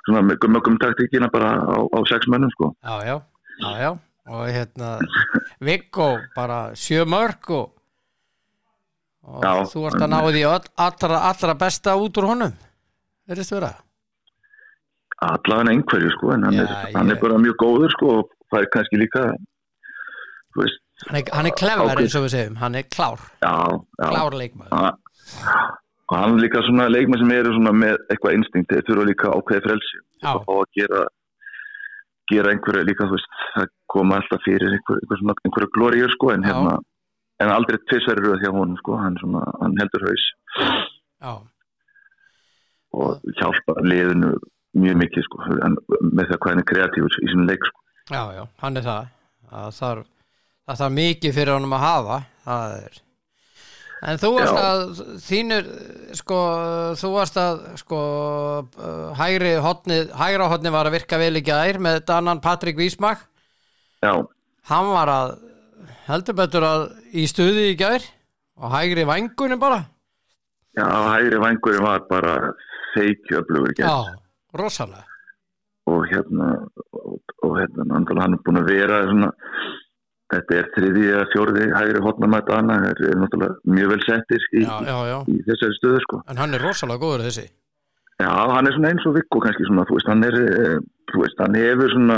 svona 0.06 0.24
með 0.26 0.40
gummögum 0.46 0.78
taktíkina 0.82 1.30
bara 1.34 1.52
á, 1.66 1.78
á 1.86 2.00
sex 2.10 2.30
mönnum 2.32 2.54
sko. 2.54 2.72
Já, 2.86 2.96
já, 3.06 3.16
já, 3.60 3.72
já. 3.84 3.92
og 4.30 4.48
hérna 4.48 4.96
Viggo 5.60 6.10
bara 6.36 6.62
sjö 6.78 7.06
mörg 7.10 7.52
og, 7.58 7.76
og 9.26 9.70
þú 9.74 9.86
ert 9.90 10.02
að 10.02 10.12
ná 10.14 10.20
því 10.30 10.44
all, 10.50 10.66
allra, 10.88 11.22
allra 11.30 11.58
besta 11.58 11.98
út 11.98 12.22
úr 12.22 12.30
honum 12.30 12.58
verðist 13.30 13.54
vera? 13.56 13.72
Allavega 15.20 15.74
einhverju 15.74 16.12
sko 16.16 16.32
en 16.36 16.44
hann, 16.48 16.56
Já, 16.56 16.64
er, 16.64 16.94
hann 16.96 17.10
ég- 17.12 17.18
er 17.18 17.22
bara 17.22 17.38
mjög 17.44 17.58
góður 17.60 17.92
sko 17.96 18.12
og 18.20 18.30
það 18.52 18.62
er 18.64 18.70
kannski 18.76 19.00
líka 19.02 19.24
veist, 20.56 20.80
hann 21.08 21.20
er, 21.20 21.24
hann 21.36 21.46
er 21.50 21.56
klefver 21.60 21.90
Ákveð- 21.92 22.02
eins 22.06 22.16
og 22.16 22.24
við 22.26 22.34
segjum. 22.36 22.56
Hann 22.62 22.76
er 22.76 22.84
klár, 22.96 23.20
já, 23.44 23.54
klár 24.00 24.34
leikmaður. 24.40 24.72
Ha- 24.72 24.98
og 26.10 26.18
hann 26.18 26.34
er 26.38 26.42
líka 26.48 26.64
svona 26.66 26.88
leikmenn 26.90 27.20
sem 27.22 27.32
eru 27.36 27.52
svona 27.54 27.72
með 27.76 27.98
eitthvað 28.10 28.38
instinkt 28.40 28.72
þeir 28.72 28.86
þurfa 28.88 29.06
líka 29.12 29.34
ákveði 29.36 29.64
frelsi. 29.68 30.00
Að 30.24 30.44
fá 30.48 30.54
að 30.56 30.72
gera 30.80 31.04
gera 32.32 32.52
einhverju 32.54 32.86
líka 32.86 33.06
þú 33.10 33.16
veist 33.18 33.38
það 33.56 33.68
koma 33.90 34.16
alltaf 34.22 34.42
fyrir 34.46 34.70
einhver, 34.72 35.00
einhver 35.04 35.18
svona, 35.20 35.36
einhverju 35.46 35.70
glóriur 35.76 36.12
sko 36.14 36.32
en 36.34 36.44
hérna 36.44 36.74
en 37.42 37.50
aldrei 37.50 37.78
tvissar 37.90 38.20
eru 38.22 38.36
hjá 38.38 38.52
honum 38.54 38.76
sko 38.78 38.98
hann, 39.02 39.16
svona, 39.22 39.44
hann 39.62 39.74
heldur 39.80 40.04
haus. 40.10 40.26
Já, 41.22 41.32
og 42.98 43.36
hjálpa 43.40 43.76
liðinu 43.86 44.32
mjög 44.80 44.98
mikið 45.02 45.26
sko 45.26 45.42
með 45.50 46.30
það 46.30 46.38
hvað 46.38 46.50
hann 46.52 46.64
er 46.64 46.70
kreatífur 46.72 47.20
í 47.20 47.30
sinni 47.32 47.50
leik 47.50 47.68
sko. 47.68 47.84
Já, 48.10 48.24
já, 48.34 48.44
hann 48.64 48.80
er 48.80 48.88
það. 48.88 49.12
Það 49.50 49.70
þarf, 49.80 50.10
það 50.66 50.82
þarf 50.82 50.98
mikið 50.98 51.38
fyrir 51.38 51.56
honum 51.58 51.78
að 51.78 51.86
hafa 51.86 52.18
það 52.46 52.76
er. 52.80 53.00
En 54.00 54.20
þú 54.22 54.30
varst 54.38 54.56
Já. 54.56 54.64
að 54.64 55.00
þínur 55.26 55.66
sko, 56.16 56.38
þú 57.02 57.10
varst 57.18 57.40
að 57.42 57.58
sko, 57.82 57.98
uh, 58.80 59.10
hægri 59.20 59.58
hotnið 59.60 60.14
hægra 60.16 60.48
hotnið 60.54 60.76
var 60.78 60.88
að 60.88 60.96
virka 60.96 61.20
vel 61.20 61.34
í 61.36 61.44
gær 61.44 61.82
með 61.84 62.14
annan 62.16 62.40
Patrik 62.40 62.80
Vísmak 62.80 63.26
já, 64.00 64.14
hann 64.72 64.92
var 64.94 65.12
að 65.12 65.34
heldur 66.08 66.38
betur 66.40 66.64
að 66.64 66.86
í 67.12 67.26
stuði 67.28 67.74
í 67.74 67.76
gær 67.80 68.06
og 68.60 68.72
hægri 68.72 69.04
vængunum 69.10 69.60
bara. 69.60 69.84
Já, 70.80 70.88
hægri 70.88 71.44
vangurinn 71.44 71.84
var 71.84 72.08
bara 72.08 72.38
feikjöflugur 72.96 73.76
já, 73.78 73.94
rosalega. 74.58 75.06
Og 75.90 76.06
hérna 76.12 76.50
og, 76.94 77.20
og 77.44 77.56
hérna, 77.58 77.86
hann 77.90 78.36
er 78.36 78.42
búin 78.46 78.62
að 78.62 78.70
vera 78.70 79.00
svona, 79.10 79.30
þetta 80.34 80.58
er 80.60 80.68
þriði 80.76 81.06
eða 81.14 81.24
fjóriði 81.34 81.70
hægri 81.74 82.04
hotnamætt 82.06 82.52
annað, 82.54 82.86
það 83.00 83.10
er 83.10 83.20
náttúrulega 83.24 83.76
mjög 83.78 83.94
vel 83.94 84.02
settir 84.06 84.46
í, 84.52 84.64
í 84.64 85.40
þessari 85.48 85.80
stöðu 85.80 86.04
sko. 86.06 86.22
en 86.30 86.42
hann 86.42 86.54
er 86.54 86.66
rosalega 86.66 87.04
góður 87.04 87.26
þessi. 87.28 87.48
Já, 88.20 88.30
hann 88.30 88.68
er 88.68 88.76
svona 88.76 88.94
eins 88.94 89.06
og 89.08 89.16
Viggo 89.16 89.42
kannski 89.44 89.66
svona, 89.68 89.88
þú 89.90 89.98
veist, 89.98 90.10
hann 90.12 90.26
er 90.28 90.40
eh, 90.44 90.80
þú 91.10 91.24
veist, 91.24 91.42
hann 91.42 91.58
hefur 91.58 91.94
svona 91.96 92.18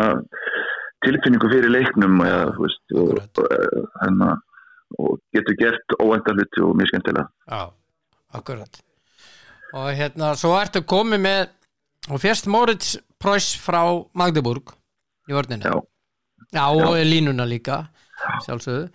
tilfinningu 1.05 1.51
fyrir 1.51 1.73
leiknum 1.73 2.21
veist, 2.21 2.83
og, 2.95 3.11
Akkurat. 3.13 3.43
og, 3.43 3.51
eh, 3.57 3.89
hennar, 4.03 4.45
og 4.99 5.19
getur 5.35 5.59
gert 5.61 5.99
óvænta 6.01 6.35
hluti 6.35 6.65
og 6.65 6.75
mjög 6.79 6.91
skemmtilega. 6.91 7.29
Já, 7.47 7.61
akkurat 8.33 8.81
og 9.77 9.87
hérna, 9.95 10.33
svo 10.39 10.53
ertu 10.59 10.83
komið 10.87 11.23
með 11.23 11.41
og 12.11 12.21
fjast 12.21 12.49
Moritz 12.51 12.95
Preuss 13.21 13.53
frá 13.61 13.83
Magdeburg 14.17 14.73
í 15.29 15.35
vörninu 15.37 15.67
Já, 15.69 15.75
Já, 16.51 16.65
og 16.67 16.97
línuna 17.07 17.45
líka 17.47 17.85
sjálfsögðu. 18.45 18.87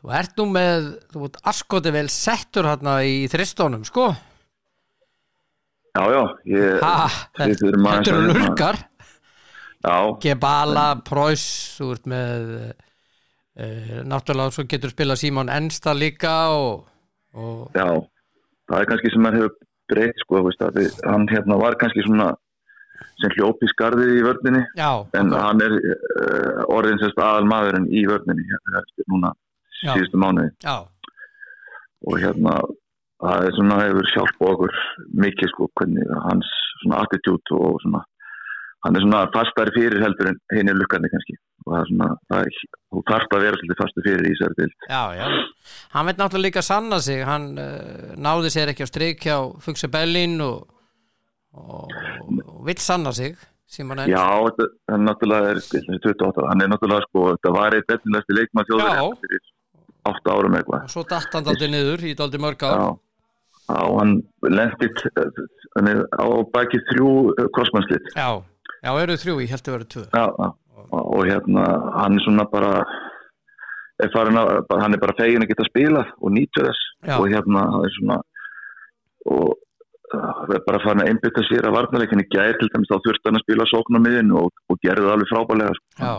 Þú 0.00 0.12
ert 0.16 0.38
nú 0.40 0.46
með, 0.54 0.90
þú 1.12 1.24
ert 1.28 1.40
askoti 1.50 1.92
vel 1.92 2.06
settur 2.12 2.68
hérna 2.70 3.00
í 3.04 3.24
þristónum 3.30 3.82
sko. 3.84 4.06
Já, 5.90 6.04
já 6.06 6.22
ég, 6.48 6.84
ha, 6.84 7.08
þetta 7.36 7.98
eru 7.98 8.22
lurkar. 8.30 8.78
Já, 9.80 9.96
Gebala, 10.22 10.86
Preuss 11.04 11.76
þú 11.78 11.90
ert 11.96 12.08
með 12.12 12.48
uh, 12.60 13.98
náttúrulega 14.08 14.54
svo 14.54 14.66
getur 14.70 14.92
spilað 14.92 15.22
Simon 15.22 15.52
Ensta 15.52 15.94
líka 15.96 16.34
og, 16.52 16.86
og 17.32 17.76
Já, 17.76 17.88
það 18.68 18.76
er 18.78 18.90
kannski 18.92 19.12
sem 19.14 19.24
maður 19.24 19.40
hefur 19.40 19.56
breytt 19.90 20.22
sko, 20.24 20.44
veist, 20.46 20.62
við, 20.76 20.94
hann 21.06 21.26
hérna 21.30 21.58
var 21.60 21.76
kannski 21.80 22.04
svona 22.06 22.30
sem 23.20 23.32
hljóp 23.36 23.62
í 23.64 23.68
skarðið 23.72 24.12
í 24.16 24.24
vörninni 24.24 24.62
já, 24.78 24.90
en 25.16 25.32
akkurat. 25.32 25.42
hann 25.46 25.64
er 25.64 25.76
uh, 25.76 26.62
orðin 26.72 27.00
sérst 27.02 27.20
aðal 27.20 27.48
maðurinn 27.50 27.88
í 27.92 28.04
vörninni 28.08 28.46
hérna, 28.48 28.84
núna 29.12 29.34
Já. 29.80 29.94
síðustu 29.94 30.20
mánuði 30.20 30.50
já, 30.60 30.76
og 32.04 32.16
hérna 32.20 32.54
það 33.20 33.46
er 33.46 33.54
svona 33.56 33.78
hefur 33.80 34.10
hjálpa 34.14 34.48
okkur 34.54 34.78
mikið 35.24 35.52
sko 35.52 35.68
hvernig 35.80 36.10
hans 36.26 36.50
svona 36.82 37.02
attitút 37.04 37.54
og 37.56 37.80
svona 37.84 38.02
hann 38.84 38.96
er 38.96 39.04
svona 39.04 39.26
fastari 39.34 39.74
fyrir 39.76 40.02
heldur 40.04 40.32
en 40.32 40.40
hinn 40.56 40.72
er 40.72 40.78
lukkandi 40.78 41.10
kannski. 41.12 41.36
Og 41.66 41.74
það 41.74 41.80
er 41.80 41.90
svona, 41.90 42.08
það 42.32 42.52
þú 42.90 43.02
þarft 43.10 43.36
að 43.36 43.44
vera 43.44 43.60
svolítið 43.60 43.80
fastu 43.80 44.04
fyrir 44.06 44.26
í 44.26 44.32
þessari 44.32 44.58
dild 44.58 44.88
Já, 44.88 45.02
já, 45.18 45.26
hann 45.94 46.08
veit 46.08 46.20
náttúrulega 46.20 46.46
líka 46.48 46.64
sanna 46.64 46.98
sig, 47.04 47.22
hann 47.28 47.46
uh, 47.60 48.10
náði 48.16 48.52
sér 48.54 48.72
ekki 48.72 48.86
á 48.86 48.90
strik 48.90 49.26
hjá 49.26 49.36
Fuxi 49.62 49.90
Bellin 49.92 50.40
og, 50.44 50.64
og, 51.54 51.92
og 52.24 52.64
vill 52.66 52.80
sanna 52.82 53.12
sig 53.16 53.36
Simon 53.70 54.02
Enn 54.02 54.10
Já, 54.10 54.24
þetta 54.48 54.96
er 54.96 55.04
náttúrulega 55.04 55.52
er, 55.52 55.62
þessi 55.68 56.00
28, 56.00 56.48
hann 56.50 56.64
er 56.64 56.72
náttúrulega 56.72 57.06
sko, 57.06 57.26
þetta 57.36 57.54
var 57.54 57.78
eitt 57.78 57.94
efnilegsti 57.96 58.38
leikmann 58.38 58.70
þjóður 58.70 59.14
fyrir 59.22 59.46
8 60.10 60.34
árum 60.34 60.58
eitthvað. 60.58 60.88
og 60.88 60.94
svo 60.96 61.06
datt 61.06 61.36
hann 61.36 61.46
daldi 61.46 61.70
niður 61.70 62.04
í 62.08 62.16
daldi 62.18 62.40
mörg 62.40 62.64
ár. 62.64 62.80
Já, 62.80 62.86
já, 63.68 63.80
hann 64.00 64.14
lendit, 64.48 65.02
hann 65.76 65.90
er 65.92 66.00
á 66.16 66.26
baki 66.54 66.80
þrjú 66.88 67.10
krossmannslit. 67.52 68.08
Já, 68.16 68.40
já, 68.84 68.90
eru 69.02 69.16
þrjú, 69.20 69.36
ég 69.44 69.54
held 69.54 69.68
að 69.68 69.76
vera 69.76 69.88
tvö. 69.94 70.04
Já, 70.10 70.24
og 70.90 71.22
hérna, 71.28 71.64
hann 71.96 72.18
er 72.18 72.24
svona 72.24 72.46
bara, 72.50 72.74
er 74.02 74.14
að, 74.16 74.52
hann 74.80 74.96
er 74.96 75.02
bara 75.02 75.16
fegin 75.18 75.44
að 75.44 75.52
geta 75.52 75.66
spilað 75.68 76.12
og 76.18 76.34
nýtur 76.36 76.70
þess. 76.70 76.86
Já. 77.06 77.16
og 77.18 77.28
hérna, 77.32 77.64
hann 77.74 77.86
er 77.86 77.96
svona, 77.98 78.18
og 79.30 79.46
það 80.10 80.54
er 80.56 80.66
bara 80.66 80.82
farin 80.84 81.04
að 81.04 81.12
einbytta 81.12 81.46
sér 81.46 81.68
að 81.68 81.76
varnarleikinni. 81.78 82.26
Gæri 82.32 82.58
til 82.58 82.70
dæmis 82.72 82.90
þá 82.90 82.98
þurfti 83.06 83.30
hann 83.30 83.38
að 83.38 83.46
spila 83.46 83.68
sókn 83.70 83.98
á 83.98 84.00
miðin 84.02 84.34
og, 84.40 84.50
og 84.70 84.80
gerði 84.84 85.06
það 85.06 85.14
alveg 85.16 85.32
frábælega 85.32 85.78
sko. 85.78 86.12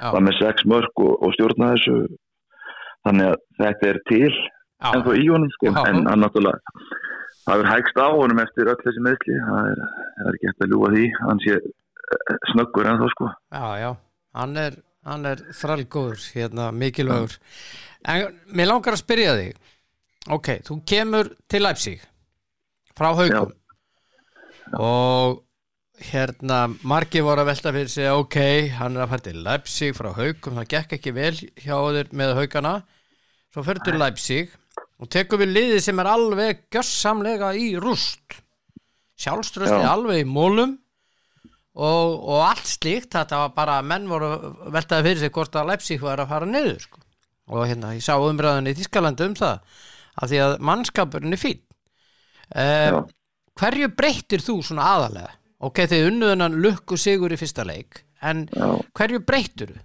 Var 0.00 0.24
með 0.24 0.38
sex 0.38 0.64
mörg 0.70 1.04
og, 1.04 1.12
og 1.20 1.34
stjórna 1.36 1.74
þessu. 1.74 1.96
Þannig 3.08 3.30
að 3.32 3.38
þetta 3.60 3.90
er 3.90 3.98
til 4.08 4.30
já, 4.30 4.90
en 4.92 5.04
þó 5.06 5.12
í 5.16 5.26
honum 5.26 5.52
sko. 5.56 5.72
Já. 5.72 5.82
en 5.88 6.04
hann 6.06 6.22
náttúrulega 6.24 6.76
það 7.46 7.64
er 7.64 7.70
hægst 7.70 7.98
á 8.00 8.08
honum 8.14 8.42
eftir 8.42 8.70
öll 8.72 8.78
þessi 8.84 9.04
meðsli 9.06 9.40
það 9.48 9.72
er, 9.72 9.82
er 10.24 10.30
ekki 10.36 10.50
hægt 10.50 10.64
að 10.66 10.74
ljúa 10.74 10.92
því. 10.94 11.08
Hann 11.24 11.42
sé 11.46 11.56
eh, 11.56 12.38
snöggur 12.52 12.90
en 12.90 13.02
þá 13.02 13.08
sko. 13.14 13.32
Já, 13.56 13.66
já. 13.80 13.90
Hann 14.40 14.62
er, 14.62 14.78
er 15.32 15.44
þrælgóður 15.60 16.28
hérna, 16.36 16.70
mikilvægur. 16.76 17.36
En 18.10 18.40
mér 18.56 18.70
langar 18.70 18.96
að 18.96 19.02
spyrja 19.02 19.36
þig. 19.40 19.60
Ok, 20.30 20.50
þú 20.66 20.80
kemur 20.84 21.32
til 21.48 21.62
Leipzig 21.64 22.02
frá 23.00 23.14
haugum 23.16 23.54
og 24.76 25.40
hérna 26.10 26.66
margir 26.86 27.24
voru 27.24 27.42
að 27.42 27.50
velta 27.50 27.72
fyrir 27.72 27.92
sig 27.92 28.08
ok, 28.12 28.38
hann 28.76 28.96
er 28.96 29.04
að 29.04 29.12
færa 29.14 29.24
til 29.26 29.42
Leipzig 29.46 29.96
frá 29.96 30.10
haugum, 30.16 30.58
það 30.60 30.70
gekk 30.74 30.96
ekki 30.98 31.14
vel 31.16 31.34
hjá 31.36 31.76
þér 31.76 32.12
með 32.20 32.34
haugana 32.38 32.74
svo 33.52 33.64
fyrir 33.66 33.84
til 33.86 34.00
Leipzig 34.00 34.52
og 35.00 35.08
tekur 35.12 35.40
við 35.40 35.54
liðið 35.56 35.82
sem 35.86 36.00
er 36.02 36.10
alveg 36.10 36.62
gjössamlega 36.72 37.54
í 37.56 37.72
rúst 37.80 38.40
sjálfströsti 39.20 39.82
Já. 39.82 39.92
alveg 39.94 40.22
í 40.22 40.28
mólum 40.28 40.76
og, 41.76 42.16
og 42.16 42.42
allt 42.44 42.66
slíkt 42.68 43.14
þetta 43.14 43.44
var 43.44 43.54
bara, 43.56 43.78
menn 43.86 44.08
voru 44.10 44.32
veltaði 44.72 45.06
fyrir 45.08 45.22
sig 45.24 45.32
hvort 45.36 45.56
að 45.56 45.72
Leipzig 45.72 46.02
var 46.04 46.22
að 46.22 46.32
fara 46.32 46.48
niður 46.48 46.84
sko. 46.84 47.02
og 47.50 47.64
hérna, 47.66 47.94
ég 47.96 48.04
sá 48.04 48.14
umræðan 48.16 48.70
í 48.70 48.76
Þískalandi 48.78 49.28
um 49.30 49.36
það, 49.38 49.60
af 50.20 50.30
því 50.30 50.42
að 50.44 50.56
mannskapurinn 50.70 51.36
er 51.36 51.42
fín 51.42 51.60
Já. 52.50 52.96
uh, 52.96 53.04
hverju 53.60 53.92
breyttir 53.96 54.44
þú 54.44 54.60
svona 54.66 54.88
aðalega? 54.96 55.36
ok, 55.60 55.84
þið 55.92 56.06
unnuðunan 56.10 56.60
lukku 56.64 56.96
sigur 57.00 57.32
í 57.32 57.40
fyrsta 57.40 57.66
leik 57.68 58.02
en 58.24 58.46
Já. 58.52 58.68
hverju 58.96 59.24
breyttir 59.24 59.74
þú? 59.74 59.84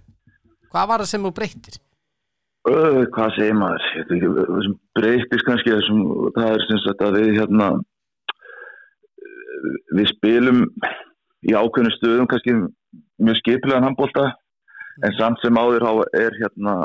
hvað 0.72 0.88
var 0.90 1.04
það 1.04 1.12
sem 1.12 1.26
þú 1.28 1.34
breyttir? 1.36 1.80
Ö, 2.66 3.06
hvað 3.14 3.34
segir 3.36 3.58
maður? 3.58 3.84
Sem 4.64 4.78
breytist 4.98 5.46
kannski 5.46 5.74
þessum, 5.74 6.00
það 6.34 6.54
er 6.54 6.64
sem 6.66 6.80
sagt 6.82 7.04
að 7.06 7.18
við 7.20 7.36
hérna 7.40 7.68
við 9.96 10.10
spilum 10.10 10.64
í 11.46 11.54
ákveðinu 11.54 11.94
stöðum 11.94 12.28
kannski 12.30 12.54
mjög 13.22 13.40
skipilegan 13.40 13.86
handbólta 13.86 14.28
en 15.04 15.16
samt 15.18 15.42
sem 15.42 15.58
áður 15.58 16.04
er 16.16 16.36
hérna 16.40 16.76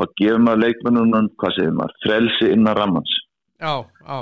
þá 0.00 0.04
gefum 0.20 0.46
maður 0.46 0.62
leikmennunum 0.64 1.28
hvað 1.40 1.56
segir 1.56 1.74
maður, 1.76 1.98
frelsi 2.04 2.52
innan 2.54 2.78
rammans 2.78 3.12
já, 3.60 3.84
já, 3.84 4.18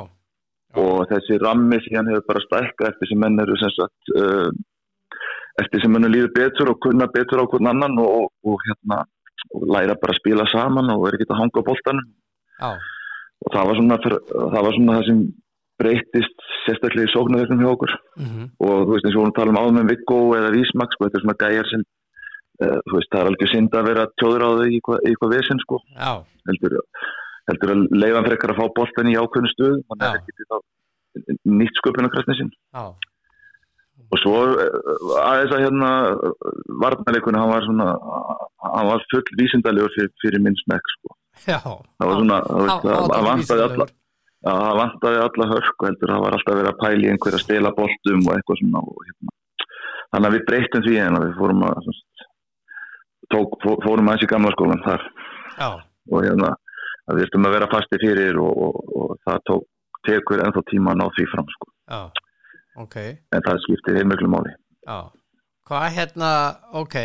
og 0.82 1.04
þessi 1.12 1.38
rammi 1.42 1.78
síðan 1.86 2.11
hefur 2.11 2.26
bara 2.32 2.44
stækka 2.46 2.90
eftir 2.90 3.11
sem 3.11 3.22
menn 3.22 3.42
eru 3.42 3.56
sem 3.61 3.72
sagt 3.76 4.14
uh, 4.18 4.50
eftir 5.62 5.84
sem 5.84 5.94
menn 5.94 6.11
líður 6.11 6.34
betur 6.36 6.74
og 6.74 6.82
kunna 6.84 7.08
betur 7.14 7.42
á 7.42 7.50
hvern 7.50 7.72
annan 7.72 7.98
og, 8.02 8.30
og 8.44 8.66
hérna 8.66 9.04
og 9.55 9.68
læra 9.74 9.99
bara 10.01 10.14
að 10.14 10.20
spila 10.20 10.47
saman 10.53 10.91
og 10.95 11.07
er 11.09 11.18
ekki 11.18 11.28
að 11.30 11.41
hanga 11.43 11.62
á 11.62 11.68
boltanum. 11.68 12.09
Já, 12.61 12.70
og 13.41 13.55
það 13.55 13.70
var 13.70 13.78
svona 13.80 14.01
það, 14.05 14.18
var 14.66 14.74
svona 14.76 14.97
það 14.99 15.07
sem 15.11 15.22
breytist 15.80 16.43
sérstaklega 16.66 17.09
í 17.09 17.12
sóknarverknum 17.14 17.62
hjá 17.64 17.70
okkur. 17.72 17.95
Mhm, 18.20 18.51
og 18.61 18.74
þú 18.84 18.93
veist 18.93 19.07
eins 19.09 19.16
og 19.16 19.28
að 19.30 19.36
tala 19.38 19.55
um 19.55 19.61
áður 19.61 19.76
með 19.78 19.88
Viggo 19.95 20.18
eða 20.36 20.53
Vísmak 20.57 20.93
sko, 20.93 21.07
þetta 21.07 21.18
er 21.20 21.24
svona 21.24 21.41
gæjar 21.41 21.70
sem 21.70 21.84
uh, 22.61 22.78
þú 22.84 22.99
veist 22.99 23.11
það 23.14 23.22
er 23.22 23.30
alveg 23.30 23.53
synd 23.55 23.78
að 23.80 23.88
vera 23.91 24.09
tjóður 24.20 24.45
á 24.45 24.51
þau 24.51 24.66
í 24.66 24.74
eitthvað, 24.76 25.01
í 25.01 25.12
eitthvað 25.14 25.34
vesinn 25.36 25.62
sko. 25.64 25.80
Heldur, 26.51 26.76
heldur 27.51 27.72
að 27.74 27.86
leiðan 28.03 28.28
frekar 28.28 28.53
að 28.53 28.61
fá 28.61 28.66
boltan 28.76 29.11
í 29.12 29.16
ákveðinu 29.16 29.55
stuð 29.55 29.78
að 29.80 30.05
það 30.05 30.20
geti 30.28 30.49
þá 30.51 30.57
nýtt 31.61 31.80
sköpunarkraftin 31.80 32.38
sinn. 32.38 32.53
Já, 32.76 32.84
og 34.11 34.20
svo 34.22 34.34
eh, 34.58 34.76
aðeins 35.22 35.54
að 35.54 35.64
hérna 35.64 35.90
varnarleikunni 36.82 37.40
hann 37.40 37.52
var 37.52 37.66
svona 37.66 37.88
hann 38.66 38.90
var 38.90 39.06
full 39.12 39.24
vísindalegur 39.38 39.94
fyrir, 39.96 40.12
fyrir 40.22 40.44
minn 40.44 40.58
smekk 40.64 40.92
sko. 40.96 41.16
já 41.46 41.58
það 41.62 42.06
var 42.11 42.16
svona 42.18 42.40
það, 42.48 43.26
vantaði 43.28 43.66
alla 43.68 43.88
það 44.40 44.78
vantaði 44.80 45.20
alla 45.26 45.50
hörku 45.52 45.88
heldur, 45.88 46.14
það 46.14 46.24
var 46.24 46.36
alltaf 46.36 46.58
verið 46.58 46.72
að 46.72 46.80
pæli 46.80 47.12
einhver 47.12 47.36
að 47.36 47.44
stela 47.44 47.74
boltum 47.76 48.26
og 48.26 48.32
eitthvað 48.34 48.62
svona 48.62 48.82
og, 48.82 49.02
hérna. 49.08 49.34
þannig 50.14 50.30
að 50.30 50.36
við 50.36 50.46
breytum 50.50 50.86
því 50.86 50.96
en 51.04 51.20
við 51.20 51.34
fórum 51.40 51.66
að 51.68 51.82
semst, 51.86 52.24
tók, 53.34 53.58
fó, 53.62 53.70
fórum 53.84 54.11
aðeins 54.11 54.26
í 54.26 54.30
gamla 54.32 54.54
skólan 54.56 54.86
þar 54.86 55.06
já, 55.61 55.68
og 56.11 56.24
hérna 56.26 56.54
við 57.11 57.26
ertum 57.26 57.46
að 57.46 57.56
vera 57.58 57.70
fasti 57.70 58.00
fyrir 58.00 58.40
og, 58.40 58.64
og, 58.64 58.96
og 58.96 59.14
það 59.26 59.44
tók, 59.50 59.68
tekur 60.08 60.42
ennþá 60.46 60.64
tíma 60.70 60.94
að 60.94 61.02
ná 61.02 61.06
því 61.16 61.28
fram 61.34 61.48
sko. 61.54 61.70
já, 61.90 62.00
ok. 62.80 62.96
En 63.36 63.44
það 63.46 63.62
skiptir 63.66 64.00
heimöglu 64.00 64.30
máli. 64.32 64.54
Já, 64.86 64.98
hvað 65.68 65.86
hérna, 65.96 66.32
ok. 66.82 66.98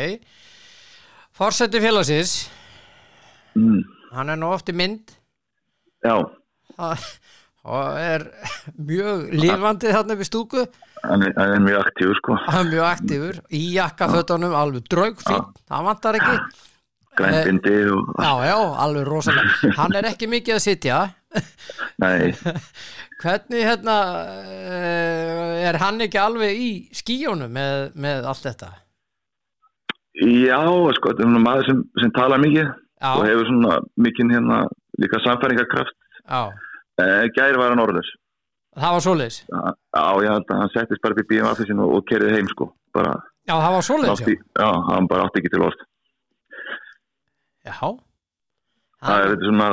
Forseti 1.36 1.82
félagsins. 1.84 2.38
Mm. 3.56 3.84
hann 4.12 4.30
er 4.32 4.40
nú 4.40 4.50
oft 4.52 4.68
í 4.72 4.76
mynd. 4.76 5.14
Já, 6.04 6.18
og 6.76 7.06
og 7.66 7.98
er 7.98 8.28
mjög 8.78 9.32
lifandi 9.34 9.90
þarna 9.90 10.18
við 10.20 10.30
stúku. 10.30 10.66
Hann 11.06 11.26
er, 11.26 11.34
hann 11.38 11.56
er 11.56 11.64
mjög 11.66 11.82
aktífur 11.82 12.20
sko. 12.20 12.38
Hann 12.46 12.62
er 12.62 12.72
mjög 12.72 12.88
aktífur 12.92 13.40
í 13.50 13.64
jakkafötunum 13.74 14.56
alveg 14.58 14.88
draugfín, 14.92 15.44
það 15.66 15.90
vantar 15.90 16.20
ekki. 16.20 16.36
Grænbindi 17.16 17.76
og 17.96 18.10
já, 18.20 18.32
já, 18.52 18.58
alveg 18.86 19.08
rosalega. 19.08 19.72
Hann 19.80 19.98
er 19.98 20.10
ekki 20.12 20.30
mikið 20.30 20.58
að 20.58 20.66
sitja. 20.66 21.00
Nei, 22.04 22.32
hvernig 23.22 23.64
hérna 23.66 23.98
eh, 24.44 25.68
er 25.70 25.80
hann 25.82 26.02
ekki 26.04 26.20
alveg 26.20 26.60
í 26.60 26.70
skíjónum 26.96 27.54
með, 27.56 27.94
með 27.96 28.28
allt 28.32 28.48
þetta? 28.50 28.72
Já 30.16 30.62
sko, 30.96 31.12
þetta 31.12 31.24
er 31.24 31.30
svona 31.30 31.44
maður 31.44 31.70
sem, 31.70 31.82
sem 32.02 32.14
tala 32.16 32.40
mikið 32.42 32.68
já, 32.68 33.10
og 33.12 33.24
hefur 33.28 33.50
svona 33.50 33.80
mikið 34.06 34.36
hérna 34.38 34.60
líka 35.04 35.22
samfæringarkraft 35.26 35.98
já, 35.98 36.42
eh, 37.04 37.26
gæri 37.36 37.60
var 37.60 37.74
hann 37.74 37.84
orðis 37.84 38.14
það 38.76 38.96
var 38.98 39.06
svoleiðis? 39.08 39.42
Já, 39.52 39.62
að 40.00 40.56
hann 40.56 40.74
settist 40.76 41.04
bara 41.04 41.16
upp 41.16 41.24
í 41.24 41.28
BMF 41.32 41.64
sin 41.64 41.84
og, 41.84 41.98
og 41.98 42.08
kerið 42.10 42.36
heim 42.38 42.52
sko 42.52 42.72
bara 42.96 43.18
já, 43.48 43.56
það 43.56 43.76
var 43.78 43.88
svoleiðis, 43.90 44.24
átti, 44.24 44.40
já, 44.40 44.70
hann 44.92 45.12
bara 45.12 45.28
átti 45.28 45.42
ekki 45.42 45.54
til 45.54 45.68
orð. 45.68 45.86
Já. 47.66 47.76
Já 47.76 49.10
það 49.10 49.22
er 49.22 49.32
þetta 49.34 49.50
svona 49.50 49.70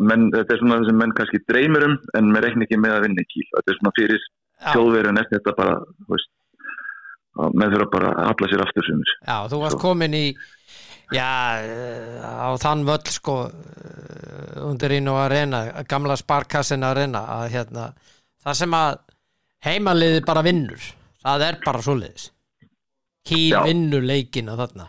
menn, 0.00 0.28
þetta 0.32 0.54
er 0.54 0.60
svona 0.62 0.78
það 0.80 0.88
sem 0.88 1.00
menn 1.02 1.16
kannski 1.18 1.42
dreymir 1.48 1.86
um 1.88 1.98
en 2.18 2.30
með 2.32 2.46
reikni 2.46 2.68
ekki 2.68 2.80
með 2.80 2.96
að 2.96 3.04
vinna 3.06 3.24
í 3.24 3.30
kýl 3.32 3.48
þetta 3.50 3.72
er 3.74 3.78
svona 3.80 3.94
fyrir 3.98 4.22
Já. 4.22 4.70
þjóðverðin 4.72 5.22
eftir 5.22 5.40
þetta 5.40 5.54
bara 5.58 5.76
þú 5.82 6.14
veist, 6.14 6.30
menn 7.52 7.72
þurfa 7.74 7.88
bara 7.92 8.12
að 8.12 8.28
halla 8.30 8.50
sér 8.52 8.64
aftur 8.66 8.88
sumir 8.88 9.14
Já, 9.18 9.36
þú 9.52 9.62
varst 9.64 9.80
komin 9.82 10.16
í 10.16 10.24
já, 11.12 11.28
á 12.22 12.48
þann 12.62 12.84
völl 12.88 13.12
sko 13.12 13.36
undir 14.68 14.96
inn 14.98 15.10
og 15.12 15.20
að 15.24 15.32
reyna 15.34 15.62
gamla 15.90 16.16
sparkassin 16.20 16.86
að 16.86 17.02
reyna 17.02 17.24
að 17.36 17.46
hérna, 17.56 17.88
það 18.44 18.58
sem 18.62 18.76
að 18.78 19.00
heimaliði 19.66 20.22
bara 20.26 20.44
vinnur 20.46 20.88
það 21.22 21.46
er 21.48 21.60
bara 21.64 21.84
svoleiðis 21.84 22.30
Já. 23.22 23.62
vinnur 23.62 24.02
leikina 24.02 24.56
þarna 24.58 24.88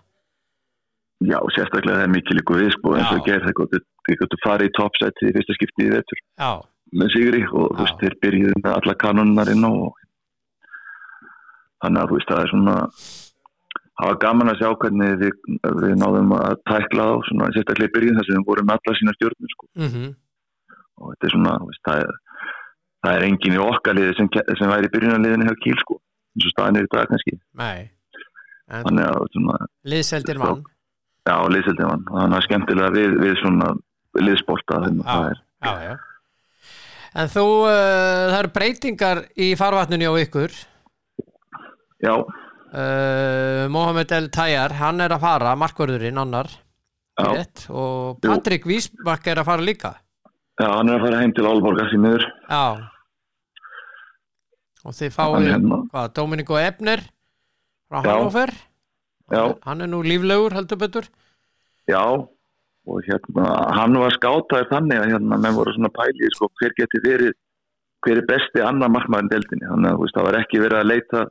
já, 1.23 1.37
sérstaklega 1.53 1.99
það 1.99 2.05
er 2.07 2.13
mikið 2.15 2.39
líku 2.39 2.55
við 2.57 2.71
sko 2.73 2.93
og 2.95 3.01
Já. 3.01 3.19
gerð 3.27 3.49
það 3.49 3.57
gott 3.59 3.75
þið 4.07 4.19
gott 4.21 4.37
farið 4.45 4.69
í 4.69 4.73
toppsæti 4.77 5.27
í 5.29 5.33
fyrsta 5.37 5.57
skipti 5.57 5.87
í 5.87 5.91
vetur. 5.93 6.23
Með 6.93 7.13
Sigri 7.15 7.43
og 7.49 7.69
þú 7.73 7.83
veist, 7.83 7.99
þeir 8.01 8.15
byrjuðu 8.21 8.63
með 8.63 8.73
alla 8.77 8.95
kanonnar 9.03 9.51
inn 9.53 9.67
og 9.69 10.01
þannig 11.83 12.01
að 12.01 12.09
þú 12.09 12.17
veist, 12.19 12.31
það 12.33 12.41
er 12.43 12.51
svona 12.53 12.75
það 13.93 14.09
var 14.09 14.19
gaman 14.25 14.51
að 14.51 14.59
sjá 14.59 14.69
hvernig 14.83 15.15
við, 15.21 15.39
við 15.83 15.95
náðum 16.01 16.35
að 16.37 16.59
tækla 16.69 17.07
þá 17.09 17.15
svona 17.29 17.49
sérstaklega 17.53 17.89
í 17.89 17.95
byrjun 17.95 18.19
þess 18.19 18.29
að 18.29 18.37
við 18.37 18.45
vorum 18.49 18.69
með 18.69 18.79
alla 18.79 18.99
sína 18.99 19.15
stjórnir 19.17 19.55
sko. 19.55 19.67
Mhm. 19.81 20.05
Og 21.01 21.09
þetta 21.13 21.27
er 21.27 21.33
svona, 21.33 21.53
veist, 21.67 21.83
það 21.87 22.03
er 22.03 22.13
það 23.03 23.17
er 23.17 23.25
engin 23.27 23.57
í 23.57 23.61
okkar 23.61 23.97
liði 23.97 24.15
sem, 24.17 24.29
sem 24.59 24.71
væri 24.71 24.87
í 24.87 24.93
byrjunarliðinu 24.93 25.47
hjá 25.49 25.55
Kíl 25.65 25.79
sko 25.81 25.97
eins 26.33 26.47
og 26.47 26.53
staðin 26.53 26.79
er 26.79 26.87
í 26.87 26.91
dag 26.93 27.09
kannski. 27.11 27.33
Þannig 28.73 29.05
að 29.09 29.65
liðseldir 29.93 30.39
mann. 30.41 30.63
já, 31.27 31.35
liðsildið 31.53 31.89
mann. 31.89 32.05
Þannig 32.09 32.37
að 32.37 32.45
skemmtilega 32.47 32.93
við, 32.95 33.17
við 33.21 33.35
svona 33.41 33.67
liðsporta 34.21 34.81
En 37.13 37.29
þú, 37.29 37.45
uh, 37.69 38.29
það 38.31 38.39
eru 38.39 38.51
breytingar 38.55 39.19
í 39.37 39.51
farvatninu 39.57 40.09
á 40.09 40.13
ykkur. 40.23 40.55
Já, 42.03 42.15
uh, 42.17 43.65
Mohamed 43.69 44.11
El 44.17 44.31
Tayyar, 44.33 44.73
hann 44.79 45.03
er 45.05 45.13
að 45.13 45.21
fara 45.27 45.53
markvörðurinn 45.61 46.17
annar. 46.17 46.49
Rétt, 47.13 47.67
og 47.69 48.17
Patrik 48.23 48.65
Vísbakk 48.65 49.29
er 49.29 49.43
að 49.43 49.49
fara 49.51 49.65
líka. 49.65 49.93
Já, 50.57 50.65
hann 50.79 50.89
er 50.89 50.97
að 50.97 51.05
fara 51.05 51.21
heim 51.21 51.33
til 51.37 51.45
Álborga 51.45 51.85
því 51.91 51.99
miður. 52.01 52.25
Já. 52.49 52.65
Og 54.83 54.95
þið 54.97 55.13
fáið 55.13 55.49
hérna. 55.51 55.79
hvað, 55.93 56.13
Dominico 56.17 56.57
Ebner 56.57 57.03
frá. 57.87 58.01
Hannover? 58.01 58.53
Hann 59.63 59.85
er 59.85 59.89
nú 59.89 60.01
líflegur 60.05 60.57
heldur 60.57 60.81
betur. 60.81 61.07
Já, 61.89 62.01
og 62.87 63.05
hérna, 63.07 63.45
hann 63.77 63.95
var 64.01 64.15
skátaður 64.17 64.69
þannig 64.71 64.99
að 64.99 65.13
hérna, 65.13 65.39
menn 65.39 65.55
voru 65.55 65.73
svona 65.75 65.91
pæli, 65.95 66.31
sko, 66.35 66.49
hver 66.59 66.75
geti 66.79 67.01
verið, 67.05 67.37
hver 68.03 68.19
er 68.19 68.27
besti 68.27 68.63
annar 68.63 68.91
markmaðurinn 68.91 69.31
deildinni, 69.31 69.69
þannig 69.69 69.93
að 69.93 70.13
það 70.17 70.27
var 70.27 70.39
ekki 70.41 70.61
verið 70.63 70.81
að 70.81 70.91
leita 70.91 71.23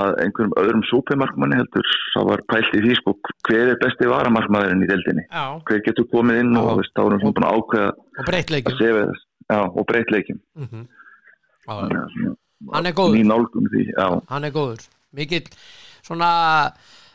að 0.00 0.12
einhverjum 0.22 0.52
öðrum 0.62 0.82
súpimarkmanni 0.86 1.58
heldur, 1.58 1.88
það 2.14 2.28
var 2.28 2.42
pælt 2.50 2.76
í 2.78 2.82
því, 2.84 2.96
sko, 3.00 3.14
hver 3.48 3.72
er 3.72 3.80
besti 3.82 4.10
varamarkmaðurinn 4.10 4.84
í 4.86 4.90
deildinni, 4.90 5.26
Já, 5.30 5.44
hver 5.66 5.82
getur 5.86 6.06
komið 6.12 6.44
inn 6.44 6.58
og, 6.60 6.82
þá 6.94 7.02
vorum 7.02 7.22
við 7.22 7.34
búin 7.38 7.48
að 7.48 7.58
ákveða 7.58 7.90
og 8.20 8.28
já, 9.50 9.60
og 9.66 9.86
breytt 9.86 10.14
leikin. 10.14 10.42
mm 10.58 10.86
að 11.70 11.90
svona, 12.14 12.36
Hann 12.74 12.86
er 12.86 12.92
góður. 12.92 13.16
Já, 13.88 14.06
hann 14.28 14.44
er 14.44 14.52
góður. 14.52 14.82
Mikill 15.16 15.46
svona 16.04 16.30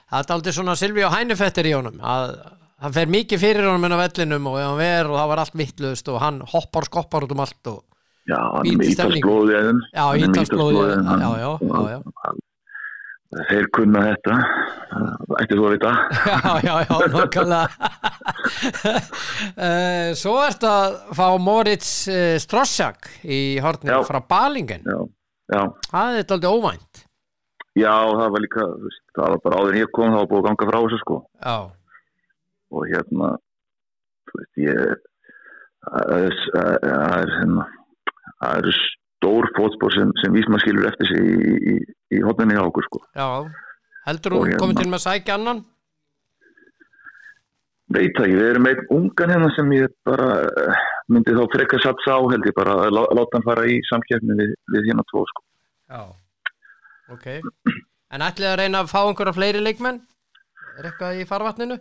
það 0.10 0.20
er 0.22 0.34
aldrei 0.36 0.56
svona 0.56 0.76
Silvi 0.80 1.04
og 1.06 1.14
Hænefettir 1.14 1.70
í 1.70 1.74
honum 1.76 2.00
að 2.02 2.34
hann 2.84 2.94
fer 2.96 3.08
mikið 3.12 3.40
fyrir 3.42 3.68
honum 3.70 3.86
inn 3.88 3.96
á 3.96 4.00
vellinum 4.04 4.48
og 4.52 4.58
hann 4.60 4.80
ver 4.80 5.08
og 5.12 5.16
það 5.20 5.30
var 5.32 5.42
allt 5.46 5.60
vittlust 5.62 6.10
og 6.12 6.18
hann 6.24 6.42
hoppar 6.54 6.84
og 6.86 6.90
skoppar 6.92 7.26
út 7.28 7.32
um 7.36 7.44
allt 7.46 7.70
og 7.72 7.84
já, 8.28 8.40
hann. 8.40 9.80
Já, 9.94 10.06
ítalsblóðið, 10.26 10.92
já, 11.24 11.30
já, 11.40 11.52
já, 11.62 11.80
já. 11.96 12.00
Þeir 13.36 13.66
kunna 13.76 14.02
þetta, 14.06 14.36
ætti 15.42 15.56
þú 15.58 15.64
að 15.68 15.74
vita. 15.74 15.90
já, 16.30 16.52
já, 16.64 16.76
já, 16.86 16.94
nokkulega 17.12 17.64
uh, 19.60 20.12
svo 20.22 20.36
ertu 20.46 20.70
að 20.70 20.96
fá 21.18 21.26
Moritz 21.42 21.90
uh, 22.12 22.36
Strossjak 22.40 23.10
í 23.26 23.40
hornin 23.64 23.92
Já. 23.92 24.00
frá 24.08 24.22
Balingen 24.30 24.86
Já, 24.88 25.00
já. 25.52 25.62
það 25.90 26.12
er 26.14 26.22
þetta 26.22 26.38
aldrei 26.38 26.54
óvænt 26.54 27.02
já, 27.76 27.92
það 27.92 28.30
var 28.38 28.46
líka, 28.46 28.68
það 29.18 29.34
var 29.36 29.42
bara 29.48 29.60
áður 29.60 29.74
en 29.76 29.82
ég 29.84 29.92
kom, 29.98 30.14
það 30.14 30.22
var 30.22 30.30
búið 30.32 30.42
að 30.44 30.48
ganga 30.52 30.70
frá 30.72 30.80
þessu 30.86 31.02
sko 31.04 31.18
Já, 31.44 31.58
og 32.76 32.88
hérna, 32.92 33.30
þú 34.30 34.40
veist, 34.42 34.56
ég, 34.66 34.96
það 35.86 37.34
hérna, 37.36 37.68
það 38.42 38.58
er 38.62 38.70
stór 38.80 39.48
fótspor 39.58 39.94
sem, 39.96 40.12
sem 40.22 40.34
vísma 40.36 40.60
skilur 40.62 40.90
eftir 40.90 41.10
sig 41.12 41.30
í, 41.30 41.54
í, 41.74 41.76
í 42.18 42.24
hotninni 42.26 42.58
á 42.60 42.64
okkur 42.68 42.88
sko. 42.90 43.02
já 43.16 43.28
Heldur 44.06 44.36
þú 44.36 44.42
hérna- 44.46 44.62
komið 44.62 44.82
til 44.84 44.90
með 44.92 45.00
að 45.00 45.06
sækja 45.08 45.38
annan? 45.40 45.64
Veit 47.96 48.16
það 48.18 48.26
ekki, 48.26 48.38
við 48.40 48.48
erum 48.50 48.68
einn 48.70 48.88
ungan 48.98 49.32
hérna 49.36 49.50
sem 49.56 49.72
ég 49.78 49.92
bara 50.06 50.28
myndi 51.14 51.34
þá 51.38 51.44
frekar 51.54 51.82
satsa 51.84 52.18
á 52.18 52.22
held 52.34 52.48
ég 52.50 52.56
bara 52.58 52.74
að 52.86 52.94
lá- 52.98 53.12
láta 53.18 53.38
hann 53.38 53.46
fara 53.46 53.66
í 53.70 53.76
samkjæfni 53.90 54.38
við, 54.40 54.54
við 54.74 54.88
hérna 54.90 55.06
tvo 55.12 55.22
sko. 55.30 55.44
Já, 55.90 56.02
ok 57.14 57.28
En 58.16 58.22
ætlið 58.22 58.48
að 58.52 58.60
reyna 58.62 58.80
að 58.84 58.90
fá 58.94 59.00
einhverja 59.06 59.34
fleiri 59.36 59.62
leikmenn? 59.62 60.00
Er 60.80 60.90
eitthvað 60.90 61.20
í 61.22 61.26
farvatninu? 61.30 61.78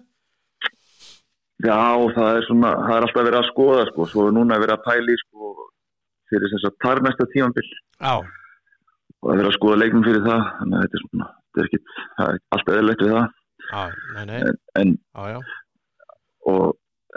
Já, 1.62 1.78
það 2.16 2.30
er 2.38 2.46
svona, 2.48 2.70
það 2.82 2.96
er 2.96 3.06
alltaf 3.06 3.26
verið 3.28 3.38
að 3.38 3.50
skoða 3.52 3.84
sko, 3.90 4.06
svo 4.10 4.26
er 4.26 4.34
núna 4.34 4.58
verið 4.58 4.74
að 4.74 4.86
pæli 4.88 5.14
sko 5.20 5.52
fyrir 6.32 6.50
þess 6.50 6.68
að 6.68 6.78
tar 6.82 7.00
næsta 7.04 7.26
tímanbill 7.30 7.68
og 8.10 8.24
það 9.22 9.34
er 9.34 9.38
verið 9.38 9.50
að 9.50 9.56
skoða 9.58 9.80
leikmenn 9.80 10.06
fyrir 10.08 10.24
það, 10.24 10.42
þannig 10.58 10.78
að 10.78 10.84
þetta 10.84 10.98
er 10.98 11.04
svona, 11.04 11.28
þetta 11.44 11.62
er 11.62 11.68
ekki, 11.68 11.80
það 12.18 12.32
er 12.32 12.40
alltaf 12.56 12.74
eðlilegt 12.74 13.04
við 13.04 13.14
það, 13.14 13.28
já, 13.70 13.84
nei, 14.16 14.24
nei. 14.32 14.40
En, 14.40 14.58
en 14.82 14.96
já, 15.30 15.38
og 16.50 16.64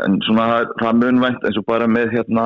en 0.05 0.19
svona 0.27 0.47
það, 0.51 0.71
það 0.83 1.01
munvænt 1.01 1.49
eins 1.49 1.59
og 1.59 1.67
bara 1.67 1.89
með 1.89 2.13
hérna 2.13 2.45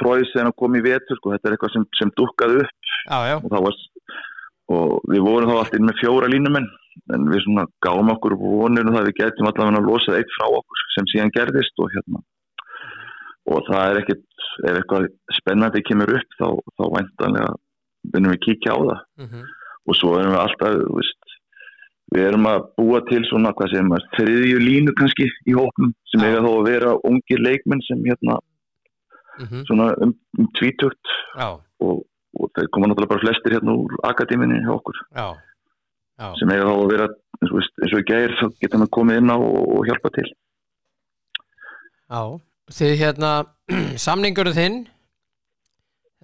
tróðis 0.00 0.32
en 0.36 0.50
að 0.50 0.56
koma 0.60 0.80
í 0.80 0.84
vetur 0.84 1.18
sko, 1.18 1.34
þetta 1.34 1.48
er 1.48 1.56
eitthvað 1.56 1.74
sem, 1.74 1.86
sem 1.98 2.12
dukkaði 2.16 2.62
upp. 2.64 2.90
Já, 3.06 3.36
og 3.38 3.48
það 3.52 3.66
var 3.66 3.78
og 4.72 5.04
við 5.10 5.22
vorum 5.26 5.50
þá 5.50 5.58
alltaf 5.60 5.78
inn 5.78 5.86
með 5.88 6.00
fjóra 6.00 6.30
línumenn 6.30 6.68
en 7.14 7.28
við 7.30 7.44
svona 7.44 7.66
gáum 7.84 8.10
okkur 8.14 8.34
vonir 8.40 8.88
og 8.88 8.96
það 8.96 9.08
við 9.08 9.18
getum 9.20 9.50
allavega 9.50 9.82
að 9.82 9.90
losa 9.90 10.16
eitt 10.16 10.32
frá 10.34 10.46
okkur 10.48 10.82
sem 10.94 11.10
síðan 11.12 11.34
gerðist 11.36 11.82
og 11.82 11.92
hérna. 11.94 12.22
Og 13.46 13.62
það 13.68 13.90
er 13.90 14.00
ekkit, 14.00 14.24
ef 14.66 14.80
eitthvað 14.80 15.06
spennandi 15.36 15.84
kemur 15.86 16.16
upp 16.18 16.38
þá, 16.40 16.48
þá 16.78 16.84
væntanlega 16.96 17.52
vinnum 18.14 18.34
við 18.34 18.42
kíkja 18.46 18.74
á 18.74 18.78
það. 18.80 19.04
Mhm, 19.22 19.46
og 19.86 19.98
svo 20.00 20.16
erum 20.18 20.34
við 20.34 20.40
alltaf 20.42 20.80
veist, 20.96 21.36
við 22.14 22.26
erum 22.30 22.48
að 22.50 22.66
búa 22.78 23.00
til 23.06 23.22
svona 23.28 23.52
hvað 23.54 23.72
sem 23.74 23.94
er 23.94 24.08
þriðju 24.16 24.58
línu 24.62 24.94
kannski 24.98 25.28
í 25.46 25.54
hópum 25.54 25.94
sem 26.10 26.22
Já. 26.22 26.26
eiga 26.26 26.42
þó 26.42 26.50
að 26.56 26.68
vera 26.70 26.92
ungir 27.10 27.42
leikmenn 27.42 27.82
sem 27.86 28.02
hérna 28.06 28.38
mhm, 29.42 29.64
svona 29.68 29.88
um, 30.02 30.14
um 30.40 30.50
tvítugt 30.58 31.14
já, 31.38 31.48
og, 31.82 32.04
og 32.36 32.50
þeir 32.56 32.70
koma 32.74 32.90
náttúrulega 32.90 33.12
bara 33.14 33.24
flestir 33.24 33.56
hérna 33.56 33.76
úr 33.76 33.94
akadéminni 34.06 34.62
hjá 34.64 34.72
okkur. 34.76 35.04
Já 35.16 35.28
Já, 36.16 36.30
sem 36.40 36.48
eiga 36.48 36.64
þá 36.64 36.72
að 36.72 36.90
vera 36.94 37.06
eins 37.12 37.50
og, 37.52 37.64
eins 37.84 37.92
og 37.92 38.00
í 38.00 38.04
gæðir 38.08 38.34
þá 38.38 38.44
geta 38.56 38.76
hann 38.78 38.86
að 38.86 38.92
koma 38.96 39.16
inn 39.20 39.32
á 39.32 39.36
og, 39.36 39.80
hjálpa 39.84 40.12
til. 40.14 40.28
Já. 42.08 42.20
Þið 42.76 42.94
hérna, 43.02 43.32
samningurinn 44.06 44.56
þinn 44.56 44.78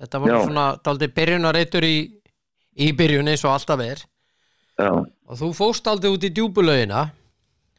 Þetta 0.02 0.18
var 0.18 0.32
Já. 0.32 0.38
svona 0.42 0.64
daldi 0.82 1.08
byrjunarreitur 1.14 1.84
í, 1.86 1.96
í 2.74 2.88
byrjun 2.98 3.30
eins 3.30 3.44
og 3.46 3.52
alltaf 3.54 3.82
er. 3.84 4.00
Og 4.82 5.36
þú 5.38 5.50
fóst 5.54 5.86
aldrei 5.86 6.10
út 6.10 6.24
í 6.26 6.32
djúbulögina 6.34 7.04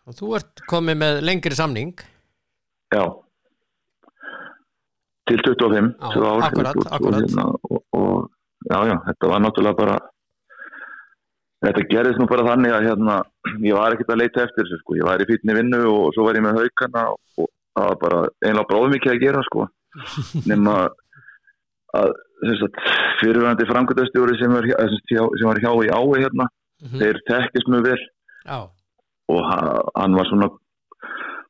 og 0.08 0.16
þú 0.16 0.30
ert 0.38 0.64
komið 0.70 1.00
með 1.02 1.20
lengri 1.28 1.58
samning. 1.58 1.92
Já. 2.94 3.04
Til 5.28 5.40
25 5.40 5.90
Já, 5.90 6.08
tvö 6.14 6.30
ár, 6.30 6.46
akkurat, 6.48 6.80
akkurat. 6.96 7.20
Hérna, 7.26 7.48
og 7.68 7.83
já, 8.72 8.78
já, 8.90 8.96
þetta 9.08 9.30
var 9.32 9.42
náttúrulega 9.44 9.80
bara 9.82 9.98
þetta 11.64 11.84
gerðist 11.92 12.20
nú 12.20 12.28
bara 12.28 12.46
þannig 12.50 12.74
að 12.76 12.86
hérna, 12.90 13.18
ég 13.64 13.78
var 13.78 13.94
ekkert 13.96 14.10
að 14.16 14.22
leita 14.24 14.44
eftir 14.44 14.66
þessu 14.68 14.80
sko, 14.82 14.98
ég 15.00 15.06
var 15.08 15.22
í 15.24 15.28
fýtni 15.30 15.56
vinnu 15.56 15.80
og 15.92 16.10
svo 16.16 16.26
var 16.28 16.36
ég 16.40 16.44
með 16.44 16.60
haukana 16.60 17.06
og 17.14 17.48
það 17.74 17.88
var 17.88 18.00
bara 18.02 18.20
einlega 18.44 18.68
bróðum 18.72 18.96
ekki 18.98 19.12
að 19.14 19.22
gera 19.24 19.44
sko. 19.48 19.68
Nema 20.50 20.74
að 21.94 22.12
fyrirvændi 23.22 23.68
framkvæmdastjóri 23.70 24.36
sem, 24.42 24.56
sem, 25.08 25.48
var 25.48 25.62
hjá 25.64 25.72
í 25.88 25.92
ái 25.94 26.24
hérna, 26.26 26.50
Mhm. 26.84 27.00
þeir 27.00 27.18
tekkist 27.30 27.70
mjög 27.72 27.84
vel. 27.88 28.02
Já, 28.44 28.58
og 29.32 29.42
ha- 29.48 29.84
hann 29.96 30.16
var 30.18 30.26
svona 30.28 30.50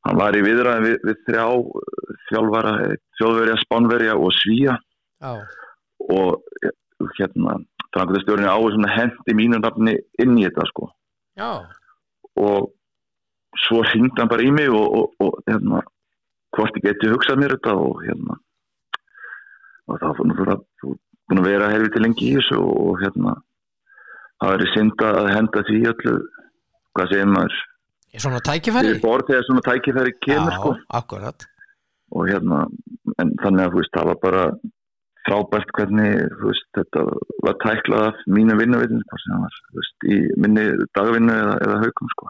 hann 0.05 0.17
var 0.19 0.35
í 0.37 0.43
viðræðin 0.45 0.83
við, 0.85 0.97
við 1.09 1.17
þrjá 1.25 1.45
eh, 1.57 2.17
þjálfara, 2.29 2.73
eh, 2.85 3.63
spánverja 3.63 4.13
og 4.19 4.29
svíja 4.35 4.75
já, 5.23 5.31
og 6.11 6.43
hérna 7.17 7.57
framkvæmdastjórinu 7.93 8.49
á 8.49 8.57
svona 8.57 8.93
hendi 8.93 9.35
mínu 9.37 9.59
nafni 9.61 9.97
inn 10.23 10.37
í 10.39 10.47
þetta 10.47 10.67
sko. 10.69 10.89
Og 12.39 12.71
svo 13.61 13.83
hringdi 13.85 14.21
hann 14.21 14.31
bara 14.31 14.45
í 14.45 14.51
mig 14.53 14.69
og, 14.73 14.87
og, 14.97 15.13
og 15.21 15.39
hérna 15.47 15.83
hvort 16.53 16.77
ég 16.79 16.87
geti 16.87 17.11
hugsað 17.11 17.41
mér 17.41 17.55
þetta 17.57 17.75
og 17.77 18.01
hérna 18.05 18.37
og 19.89 19.99
þá 19.99 20.07
fann 20.17 20.35
þú 20.37 20.47
að 20.53 20.61
þú 20.81 20.93
búin 21.29 21.41
að 21.41 21.49
vera 21.49 21.71
helviti 21.73 22.01
lengi 22.01 22.29
í 22.29 22.37
þessu 22.37 22.59
og, 22.61 22.99
hérna 23.01 23.35
það 24.41 24.53
verið 24.55 24.73
synda 24.73 25.11
að 25.21 25.29
henda 25.33 25.63
því 25.69 25.79
öllu 25.91 26.15
hvað 26.93 27.11
segir 27.13 27.31
maður? 27.31 27.57
Er 28.13 28.21
svona 28.21 28.41
tækifæri? 28.45 28.93
þegar 29.01 29.45
svona 29.47 29.65
tækifæri 29.65 30.15
kemur 30.21 30.53
Já, 30.53 30.57
sko. 30.59 30.73
og 32.13 32.29
hérna 32.29 32.65
en 33.21 33.33
þannig 33.41 33.65
að 33.65 33.71
þú 33.73 33.81
veist 33.81 33.95
það 33.97 34.09
var 34.11 34.19
bara 34.21 34.43
frábært 35.27 35.69
hvernig 35.77 36.17
veist 36.43 36.67
þetta 36.77 37.03
var 37.45 37.55
tæklað 37.63 38.07
af 38.09 38.23
mínu 38.27 38.57
það 39.29 39.43
var 39.45 39.57
veist 39.77 40.07
í 40.09 40.17
minni 40.43 40.65
dagvinnu 40.97 41.33
eða, 41.37 41.55
eða 41.67 41.77
haukum 41.85 42.11
sko. 42.15 42.29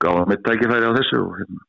Gáða 0.00 0.26
mitt 0.30 0.42
tækifæri 0.46 0.88
á 0.88 0.96
þessu 0.98 1.22
og 1.24 1.34
hérna 1.40 1.64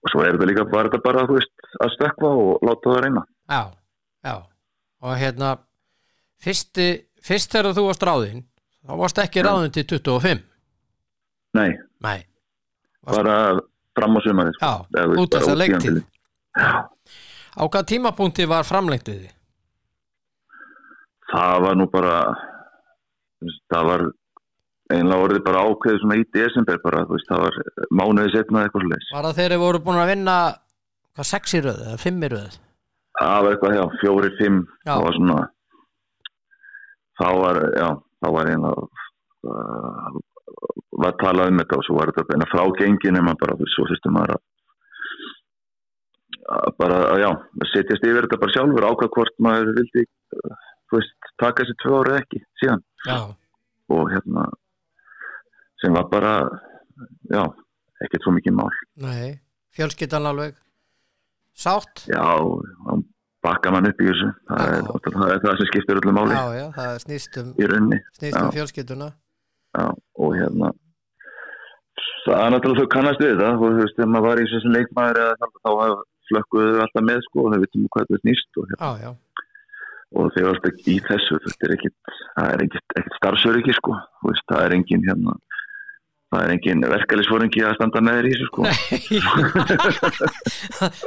og 0.00 0.08
svo 0.12 0.22
er 0.24 0.32
þetta 0.36 0.46
líka 0.48 0.64
bara 0.72 0.88
þetta 0.88 1.02
bara 1.04 1.24
veist 1.28 1.66
að 1.84 1.90
stökkva 1.96 2.28
og 2.40 2.62
láta 2.64 2.92
það 2.94 3.02
reyna. 3.04 3.22
Já, 3.52 3.62
já. 4.24 4.34
Og 5.04 5.16
hérna 5.20 5.50
fyrsti, 6.40 6.86
fyrst 7.24 7.52
þegar 7.52 7.74
þú 7.76 7.84
varst 7.88 8.06
ráðinn 8.08 8.44
þá 8.86 8.94
varst 9.00 9.20
ekki 9.20 9.42
ráðinn 9.44 9.74
til 9.76 9.84
25 9.84 10.40
nei, 11.58 11.70
Nei, 12.00 12.18
Varst- 13.04 13.16
bara 13.18 13.36
fram 13.98 14.16
á 14.16 14.20
sumari 14.24 14.52
sko. 14.56 14.70
já, 14.96 15.02
út 15.20 15.34
þess 15.34 15.46
bara 15.46 15.52
að 15.52 15.60
leiktíð. 15.60 15.80
tímabilið. 15.80 16.04
já, 16.56 16.70
Á 17.58 17.62
hvað 17.66 17.86
tímapunkti 17.90 18.46
var 18.50 18.66
framlengt 18.68 19.08
við 19.10 19.20
þið? 19.26 19.36
það 21.30 21.60
var 21.62 21.76
nú 21.78 21.84
bara 21.90 22.14
það 23.70 23.84
var 23.86 24.02
einlega 24.90 25.24
orðið 25.24 25.44
bara 25.46 25.60
ákveðið 25.70 26.00
svona 26.02 26.16
í 26.18 26.24
desember 26.34 26.80
bara, 26.82 27.04
veist, 27.06 27.28
það 27.30 27.44
var 27.44 27.58
mánuði 27.94 28.32
setna 28.34 28.64
eitthvað 28.66 28.82
svo 28.88 29.12
Var 29.14 29.28
það 29.28 29.36
þegar 29.38 29.54
þið 29.54 29.62
voru 29.62 29.82
búin 29.86 30.00
að 30.02 30.10
vinna 30.10 30.34
hvað, 31.14 31.28
sex 31.30 31.54
í 31.54 31.60
röð 31.62 31.84
eða 31.86 32.00
fimm 32.02 32.26
í 32.26 32.30
röð? 32.34 32.56
það 33.20 33.44
var 33.44 33.52
eitthvað, 33.54 33.76
já, 33.78 33.84
fjóri, 34.00 34.30
fimm 34.40 34.58
Já. 34.66 34.90
það 34.90 35.04
var 35.06 35.18
svona 35.20 35.38
þá 37.20 37.28
var, 37.44 37.60
já, 37.78 37.88
þá 38.24 38.28
var 38.34 38.50
einlega 38.50 38.86
uh, 39.50 40.20
var 41.04 41.16
talað 41.22 41.52
um 41.52 41.62
þetta 41.62 41.78
og 41.78 41.86
svo 41.86 41.98
var 42.00 42.10
þetta 42.10 42.28
beina 42.32 42.50
frá 42.50 42.64
gengin 42.80 43.20
en 43.20 43.26
maður 43.28 43.42
bara, 43.44 43.70
svo 43.76 43.86
fyrstum 43.90 44.16
maður 44.18 44.34
að 44.34 44.40
að 44.40 44.49
bara, 46.80 46.98
já, 47.20 47.28
setjast 47.72 48.06
yfir 48.06 48.26
þetta 48.26 48.40
bara 48.42 48.54
sjálfur 48.54 48.86
ákvað 48.88 49.12
hvort 49.16 49.36
maður 49.42 49.70
vildi 49.76 50.06
þú 50.90 50.98
veist, 50.98 51.30
taka 51.38 51.62
þessi 51.62 51.76
tvö 51.82 52.00
ára 52.00 52.16
ekki 52.20 52.42
síðan. 52.62 52.82
Já, 53.06 53.18
og 53.94 54.10
hérna 54.10 54.48
sem 55.80 55.94
var 55.96 56.10
bara 56.10 56.34
já, 57.30 57.44
ekkert 58.04 58.26
svo 58.26 58.34
mikið 58.36 58.58
mál. 58.58 58.68
Nei, 59.00 59.38
fjölskyldan 59.76 60.28
alveg 60.32 60.58
sátt? 61.56 62.04
Já, 62.10 62.26
þá 62.84 62.92
bakka 63.46 63.72
mann 63.72 63.88
upp 63.88 64.02
í 64.02 64.10
þessu. 64.10 64.28
Það 64.50 64.74
er, 64.74 64.92
það 65.06 65.26
er 65.30 65.42
það 65.46 65.58
sem 65.62 65.70
skiptir 65.70 66.02
öllu 66.02 66.14
máli. 66.18 66.36
Já, 66.36 66.58
já, 66.58 66.66
það 66.76 67.00
snýst 67.06 67.40
um, 67.40 67.50
í 67.56 67.70
rauninni 67.70 68.02
snýst 68.18 69.00
um 69.00 69.10
Já. 69.70 69.86
og 70.18 70.32
hérna 70.34 70.72
það 72.24 72.40
er 72.42 72.52
náttúrulega 72.54 72.82
þau 72.82 72.92
kannast 72.94 73.20
við 73.22 73.36
það 73.38 73.52
og 73.52 73.60
þú 73.60 73.82
veist, 73.84 73.96
þegar 73.96 74.08
maður 74.10 74.26
var 74.26 74.40
í 74.40 74.46
þessu 74.50 74.72
leikmaður 74.74 75.20
eða 75.22 75.36
þannig, 75.40 75.60
þá 75.62 75.70
flökkuðu 76.30 76.80
alltaf 76.84 77.04
með 77.06 77.18
sko 77.26 77.38
og 77.44 77.50
þau 77.54 77.62
veitum 77.64 77.90
hvað 77.90 78.08
þetta 78.08 78.22
snýst 78.24 78.50
og, 78.62 78.64
já, 79.02 79.10
og 80.16 80.24
þau 80.34 80.44
varst 80.48 80.68
ekki 80.72 80.88
í 80.96 80.98
þessu 81.06 81.34
þetta 81.46 81.64
er 81.68 81.72
það 82.40 82.50
er 82.50 82.58
ekkit 82.66 83.14
starfsöryggi 83.20 83.74
sko, 83.78 83.92
veist, 84.26 84.46
það 84.50 84.60
er 84.66 84.72
engin 84.78 85.06
hérna, 85.06 85.32
það 86.30 86.40
er 86.44 86.50
engin 86.54 86.80
verkefælisforingi 86.92 87.60
að 87.66 87.76
standa 87.78 88.00
með 88.06 88.14
þér 88.18 88.26
í 88.28 88.30
þessu 88.34 88.46
sko. 88.50 88.60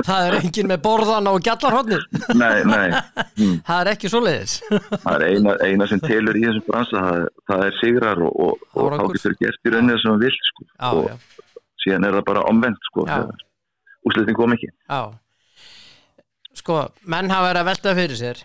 Það 0.08 0.22
er 0.28 0.34
engin 0.40 0.70
með 0.70 0.80
borðan 0.84 1.30
og 1.32 1.38
gjallarhóðnir 1.46 2.04
nei, 2.36 2.60
nei, 2.68 2.90
hm, 3.40 3.56
Það 3.68 3.80
er 3.80 3.88
ekki 3.94 4.08
svoleiðis. 4.12 4.54
Það 5.06 5.16
er 5.16 5.24
eina, 5.30 5.52
eina 5.64 5.86
sem 5.92 6.00
telur 6.04 6.40
í 6.40 6.46
þessum 6.48 6.66
bransa, 6.68 6.98
það, 7.08 7.18
það 7.52 7.62
er 7.70 7.74
sigrar 7.80 8.18
og, 8.28 8.34
og, 8.48 8.54
og 8.76 8.86
þá 9.00 9.04
getur 9.16 9.34
gert 9.40 9.62
í 9.64 9.70
rauninni 9.74 9.94
það 9.96 10.02
sem 10.04 10.12
það 10.12 10.24
vil 10.28 10.38
sko. 10.50 10.62
Já, 10.68 10.90
og 10.92 11.04
já, 11.08 11.16
síðan 11.84 12.08
er 12.08 12.14
það 12.20 12.30
bara 12.30 12.48
omvendt 12.52 12.84
sko, 12.92 13.02
Já. 13.08 13.16
þegar 13.16 13.38
úslitin 14.10 14.38
kom 14.38 14.56
ekki. 14.56 14.70
Já. 14.90 15.02
Sko, 16.54 16.80
menn 17.10 17.32
hafa 17.34 17.50
verið 17.50 17.62
að 17.64 17.70
velta 17.72 17.96
fyrir 17.98 18.20
sér. 18.20 18.44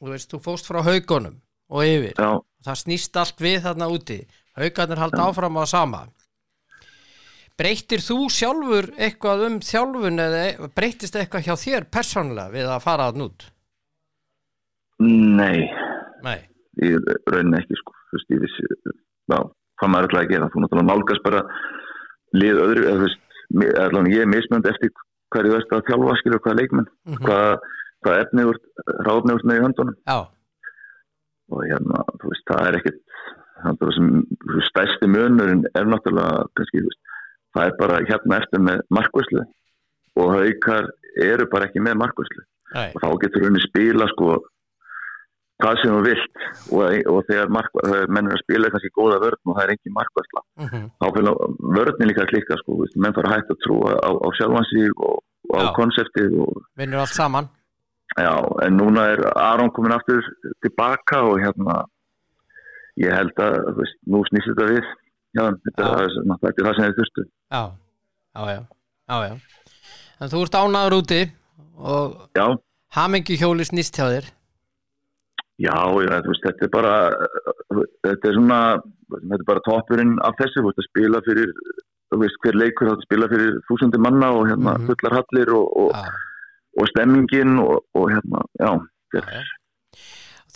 Þú 0.00 0.10
veist, 0.10 0.30
þú 0.32 0.40
fóst 0.42 0.66
frá 0.68 0.80
haugunum 0.82 1.36
og 1.72 1.86
yfir. 1.86 2.16
Já, 2.18 2.40
það 2.66 2.80
snýst 2.82 3.20
allt 3.20 3.42
við 3.42 3.60
þarna 3.68 3.88
úti. 3.92 4.18
Haugarnir 4.58 5.00
halda 5.00 5.28
áfram 5.28 5.60
á 5.62 5.64
sama. 5.70 6.02
Breytir 7.60 8.02
þú 8.02 8.26
sjálfur 8.32 8.90
eitthvað 8.96 9.46
um 9.46 9.58
þjálfun 9.62 10.22
eða 10.24 10.42
e- 10.48 10.68
breytist 10.74 11.16
eitthvað 11.16 11.46
hjá 11.46 11.54
þér 11.60 11.86
persónulega 11.92 12.52
við 12.52 12.70
að 12.72 12.84
fara 12.84 13.08
þarna 13.10 13.28
út? 13.28 13.46
Nei. 15.02 15.68
Nei, 16.22 16.38
í 16.82 16.92
rauninni 17.28 17.60
ekki 17.60 17.78
sko. 17.78 17.94
Þú 18.10 18.18
veist, 18.18 18.32
ég 18.32 18.42
vissi, 18.42 18.66
já, 19.32 19.38
hvað 19.80 19.92
maður 19.92 20.08
ætlaði 20.08 20.26
að 20.26 20.32
gera. 20.34 20.50
Þú 20.52 20.62
náttúrulega 20.62 20.88
nálgast 20.90 21.24
bara 21.26 21.42
lið 22.38 22.60
öðru, 22.64 22.84
eða 22.86 22.98
þú 22.98 23.06
veist, 23.06 23.22
allavega 23.52 24.14
ég 24.16 24.22
er 24.24 24.30
mismönd 24.32 24.66
eftir 24.66 24.90
hverju 25.32 25.52
veist 25.54 25.72
að 25.72 25.84
þjálfa 25.88 26.16
skilur 26.20 26.40
hvað 26.44 26.58
leikmenn, 26.60 26.88
Mhm. 27.06 27.22
hvað, 27.24 27.58
hvað 28.04 28.20
efni 28.24 28.44
úr, 28.50 28.58
ráfni 29.06 29.32
úr 29.36 29.44
með 29.48 29.58
í 29.58 29.64
höndunum. 29.64 29.96
Já, 30.06 30.18
og 31.52 31.64
hérna, 31.68 32.04
þú 32.20 32.28
veist, 32.32 32.44
það 32.48 32.66
er 32.68 32.76
ekkit 32.80 32.98
það 33.62 33.82
er 33.86 33.92
sem 33.96 34.08
þú 34.42 34.54
veist, 34.56 34.70
stærsti 34.72 35.06
munurinn 35.08 35.64
er 35.74 35.84
náttúrulega 35.84 36.46
kannski, 36.56 36.82
veist, 36.82 37.00
það 37.54 37.66
er 37.66 37.76
bara 37.78 38.00
hérna 38.08 38.40
eftir 38.42 38.60
með 38.60 38.80
markvæslu 38.90 39.42
og 40.16 40.32
haukar 40.36 40.88
eru 41.16 41.46
bara 41.52 41.66
ekki 41.68 41.80
með 41.84 41.98
markvæslu 42.02 42.42
og 42.74 43.00
þá 43.02 43.08
getur 43.22 43.44
henni 43.46 43.60
spila 43.60 44.06
sko 44.08 44.38
hvað 45.62 45.80
sem 45.80 45.94
þú 45.94 46.02
vilt. 46.06 46.44
Og, 46.74 46.98
og 47.12 47.18
þegar, 47.28 47.50
mark, 47.54 47.70
þegar 47.78 48.12
menn 48.16 48.28
er 48.30 48.36
að 48.36 48.42
spila 48.42 48.70
kannski 48.74 48.92
góða 48.98 49.18
vörn 49.22 49.40
og 49.46 49.56
það 49.56 49.64
er 49.64 49.74
engin 49.74 49.96
markvæsla 49.96 50.42
mhm, 50.62 50.84
þá 50.98 51.06
fyrir 51.16 51.40
vörnin 51.78 52.10
líka 52.10 52.24
að 52.24 52.30
klikka 52.32 52.58
sko, 52.60 52.78
veist, 52.82 52.98
menn 52.98 53.16
fara 53.16 53.34
hægt 53.36 53.52
að 53.54 53.60
trúa 53.66 53.94
á, 53.96 54.10
á 54.10 54.28
sjálfansík 54.38 55.04
og, 55.08 55.22
og 55.50 55.56
á 55.58 55.64
konseptið 55.78 56.38
vinnur 56.80 57.04
allt 57.04 57.16
saman. 57.16 57.50
Já, 58.12 58.34
en 58.66 58.76
núna 58.76 59.06
er 59.14 59.22
Aron 59.40 59.72
komin 59.72 59.94
aftur 59.94 60.20
tilbaka 60.64 61.22
og 61.30 61.38
hérna 61.40 61.78
ég 63.00 63.14
held 63.14 63.38
að, 63.40 63.70
veist, 63.78 63.96
nú 64.04 64.20
snýst 64.28 64.50
þetta 64.50 64.68
við 64.68 64.82
já, 65.32 65.44
þetta, 65.64 65.86
Já. 65.86 66.36
þetta 66.42 66.52
er 66.52 66.66
það 66.66 66.76
sem 66.76 66.84
þið 66.84 66.98
þurftu. 67.00 67.24
Já, 67.24 67.62
já, 68.36 68.58
já, 69.08 69.16
já, 69.30 69.32
en 70.20 70.32
þú 70.34 70.44
ert 70.44 70.58
ánaður 70.60 70.98
úti 71.00 71.22
og 71.82 72.60
hamingi 72.96 73.38
hjóli 73.40 73.64
snýst 73.66 73.96
hjá 73.96 74.06
þér 74.12 74.28
já, 75.62 75.76
já, 76.06 76.18
veist, 76.26 76.44
þetta 76.46 76.66
er 76.66 76.72
bara 76.74 76.94
þetta 78.06 78.28
er 78.30 78.36
svona 78.38 78.60
þetta 79.12 79.38
er 79.40 79.48
bara 79.52 79.64
toppurinn 79.68 80.14
af 80.26 80.36
þessu, 80.40 80.64
veist, 80.66 80.80
að 80.82 80.88
spila 80.90 81.20
fyrir 81.28 81.52
þú 82.12 82.20
veist, 82.24 82.38
hver 82.44 82.58
leikur 82.60 82.90
að 82.92 83.04
spila 83.06 83.28
fyrir 83.32 83.54
þúsundi 83.70 84.00
manna 84.04 84.32
og 84.36 84.46
hérna 84.50 84.74
Mhm. 84.78 84.86
fullar 84.90 85.18
hallir 85.20 85.52
og, 85.56 85.66
og, 85.84 85.90
já, 85.96 86.12
og 86.82 86.88
stemmingin 86.92 87.58
og, 87.62 87.84
og 87.94 88.10
hérna, 88.12 88.42
já, 88.60 88.70
já, 89.16 89.22
já. 89.22 89.42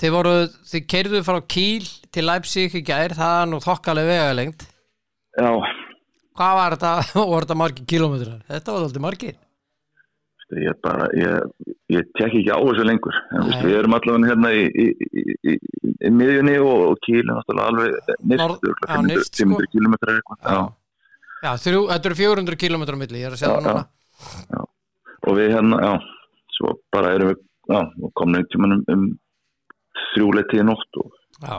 þið 0.01 0.11
voru, 0.17 0.35
þið 0.73 0.87
keirðu 0.93 1.23
frá 1.25 1.41
Kíl 1.49 1.87
til 2.13 2.27
Leipzig 2.29 2.75
í 2.77 2.83
gær, 2.85 3.15
það 3.17 3.43
er 3.43 3.51
nú 3.53 3.61
þokkaleg 3.65 4.11
vegalengt 4.11 4.67
já, 5.37 5.51
hvað 6.37 6.55
var 6.61 6.77
þetta, 6.77 6.93
voru 7.33 7.45
þetta 7.47 7.61
margir 7.63 7.87
kilómetrar 7.95 8.41
þetta 8.49 8.73
var 8.77 8.87
alltaf 8.89 9.05
margir 9.07 9.37
ég 10.55 10.79
bara, 10.85 11.09
ég, 11.19 11.67
ég 11.91 12.09
tek 12.15 12.31
ekki 12.31 12.51
á 12.55 12.59
þessu 12.63 12.87
lengur 12.87 13.17
en, 13.17 13.41
Nei. 13.41 13.47
veistu, 13.49 13.67
við 13.67 13.79
erum 13.81 13.97
allavega 13.99 14.31
hérna 14.31 14.53
í, 14.55 14.65
í, 14.67 14.87
í, 15.07 15.37
í, 15.53 15.57
í 16.07 16.13
miðjunni 16.15 16.57
og, 16.63 16.83
og 16.93 17.01
kíl 17.07 17.25
alveg 17.33 17.97
já, 17.97 18.17
500, 18.23 19.09
nyrst, 19.11 19.33
sko. 19.33 19.49
500 19.51 19.73
kilometrar 19.75 20.21
eitthvað 20.21 20.39
já, 20.47 20.55
já. 20.55 21.49
já 21.49 21.53
þrjú, 21.67 21.83
þetta 21.93 22.11
eru 22.11 22.19
400 22.23 22.61
kilómetrar 22.63 22.99
á 22.99 23.03
milli, 23.03 23.23
ég 23.23 23.31
er 23.31 23.37
að 23.37 23.43
segja 23.43 23.55
Já, 23.57 23.61
það 23.61 23.71
núna 23.73 24.67
og 25.27 25.39
við 25.41 25.55
hérna, 25.57 25.81
já 25.83 25.95
svo 26.57 26.77
bara 26.95 27.15
erum 27.17 27.33
við, 27.33 27.41
já, 27.73 27.81
komin 28.17 28.41
einhvern 28.41 28.53
tímann 28.55 28.85
um, 28.95 29.07
þrjúleitið 30.13 30.63
í 30.63 30.69
nótt 30.71 31.01
og, 31.03 31.11
já, 31.43 31.59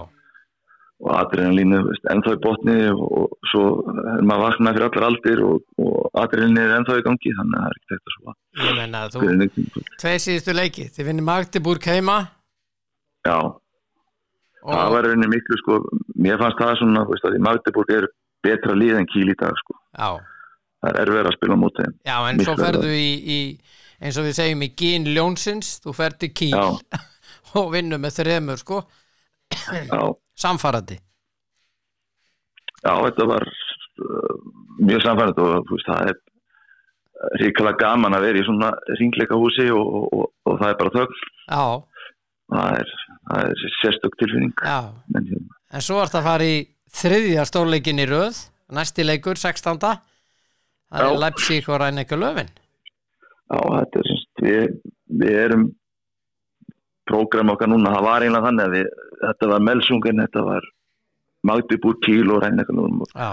og 0.97 1.11
adrenalínu, 1.13 1.83
ennþá 2.09 2.33
í 2.33 2.41
botni 2.41 2.77
og, 2.89 3.35
svo 3.51 3.63
er 4.01 4.23
maður 4.25 4.47
vaknað 4.47 4.77
fyrir 4.77 4.87
allar 4.87 5.07
aldir 5.11 5.43
og, 5.45 5.61
og 5.83 6.21
adrenalínu 6.23 6.63
er 6.63 6.75
ennþá 6.79 6.97
í 6.97 7.05
gangi 7.05 7.33
þannig 7.37 7.59
að 7.59 7.65
það 7.65 7.69
er 7.69 7.77
ekki 7.77 7.93
þetta 7.93 8.15
svo 8.15 8.33
ég 8.63 8.77
menna 8.77 9.03
þú 9.11 9.21
fyrir 9.23 9.39
neitt 9.41 9.55
tíma. 9.57 9.83
tveir 10.01 10.23
síðustu 10.23 10.55
leiki, 10.57 10.87
þið 10.95 11.09
vinnir 11.11 11.27
Magdeburg 11.27 11.89
heima. 11.91 12.17
Já, 13.27 13.37
það 14.63 14.83
og, 14.85 14.93
var 14.95 15.07
rauninni 15.07 15.31
miklu 15.31 15.59
sko, 15.61 15.79
mér 16.17 16.41
fannst 16.41 16.61
það 16.61 16.73
svona, 16.81 17.05
þú 17.05 17.15
veist, 17.15 17.27
að 17.29 17.39
Magdeburg 17.47 17.93
er 17.97 18.09
betra 18.45 18.77
lið 18.77 19.01
en 19.01 19.09
kíl 19.11 19.27
í 19.29 19.37
dag 19.37 19.57
sko. 19.61 19.77
Já, 19.97 20.09
það 20.81 20.91
er 20.91 21.01
erfið 21.03 21.31
að 21.31 21.37
spila 21.37 21.59
þeim. 21.79 21.97
já, 22.07 22.17
en 22.17 22.41
svo 22.41 22.55
Miklu 22.55 22.65
ferðu 22.65 22.93
í, 22.95 23.09
í 23.37 23.39
eins 24.01 24.17
og 24.17 24.27
við 24.27 24.37
segjum 24.37 24.63
í 24.65 24.71
Gín 24.77 25.09
Ljónsins 25.13 25.75
þú 25.83 25.93
ferð 25.97 26.21
til 26.23 26.31
Kíl 26.37 26.55
og 27.57 27.69
vinnur 27.73 28.01
með 28.01 28.21
þremur 28.21 28.61
sko. 28.61 28.81
Já, 29.67 30.01
samfarandi? 30.39 30.97
Já, 32.83 32.93
þetta 32.93 33.27
var 33.31 33.45
uh, 33.47 34.33
mjög 34.79 35.03
samfærið 35.05 35.43
og 35.43 35.71
veist, 35.71 35.89
það 35.89 36.11
er 36.11 36.17
ríkala 37.41 37.73
gaman 37.79 38.13
að 38.13 38.27
vera 38.27 38.41
í 38.41 38.45
svona 38.45 38.71
ringleika 38.99 39.39
húsi 39.39 39.67
og, 39.73 39.85
og, 39.99 40.09
og, 40.13 40.27
og 40.45 40.59
það 40.61 40.73
er 40.73 40.79
bara 40.81 40.95
þögn. 40.97 41.23
Já, 41.47 41.63
það 42.53 42.81
er, 42.81 42.93
er 43.39 43.63
sérstök 43.79 44.19
tilfinning. 44.21 44.53
Men, 45.15 45.31
hérna, 45.31 45.57
en 45.73 45.87
svo 45.87 45.97
ert 46.03 46.17
að 46.17 46.29
fara 46.29 46.47
í 46.47 46.59
þriðja 46.97 47.47
stórleikin 47.49 48.03
í 48.03 48.07
röð 48.09 48.45
næsti 48.77 49.05
leikur, 49.07 49.39
16. 49.39 49.81
það 49.81 51.01
er 51.01 51.09
Já. 51.09 51.19
Leipzig 51.23 51.67
og 51.71 51.81
Rænekja 51.81 52.19
Löfin 52.19 52.53
já, 53.47 53.59
þetta 53.79 54.01
er 54.03 54.23
við, 54.43 54.77
við 55.21 55.39
erum 55.45 55.65
prógram 57.07 57.53
okkar 57.53 57.71
núna, 57.71 57.93
það 57.95 58.07
var 58.07 58.25
einlega 58.25 58.47
þannig 58.49 58.65
að 58.65 58.75
við, 58.75 58.89
þetta 59.23 59.51
var 59.53 59.67
Melsungen, 59.67 60.23
þetta 60.25 60.43
var 60.47 60.71
Magdibúr, 61.47 61.99
Kíl 62.05 62.31
og 62.33 62.41
Rænleikunum 62.43 63.03
og 63.05 63.13
já, 63.13 63.29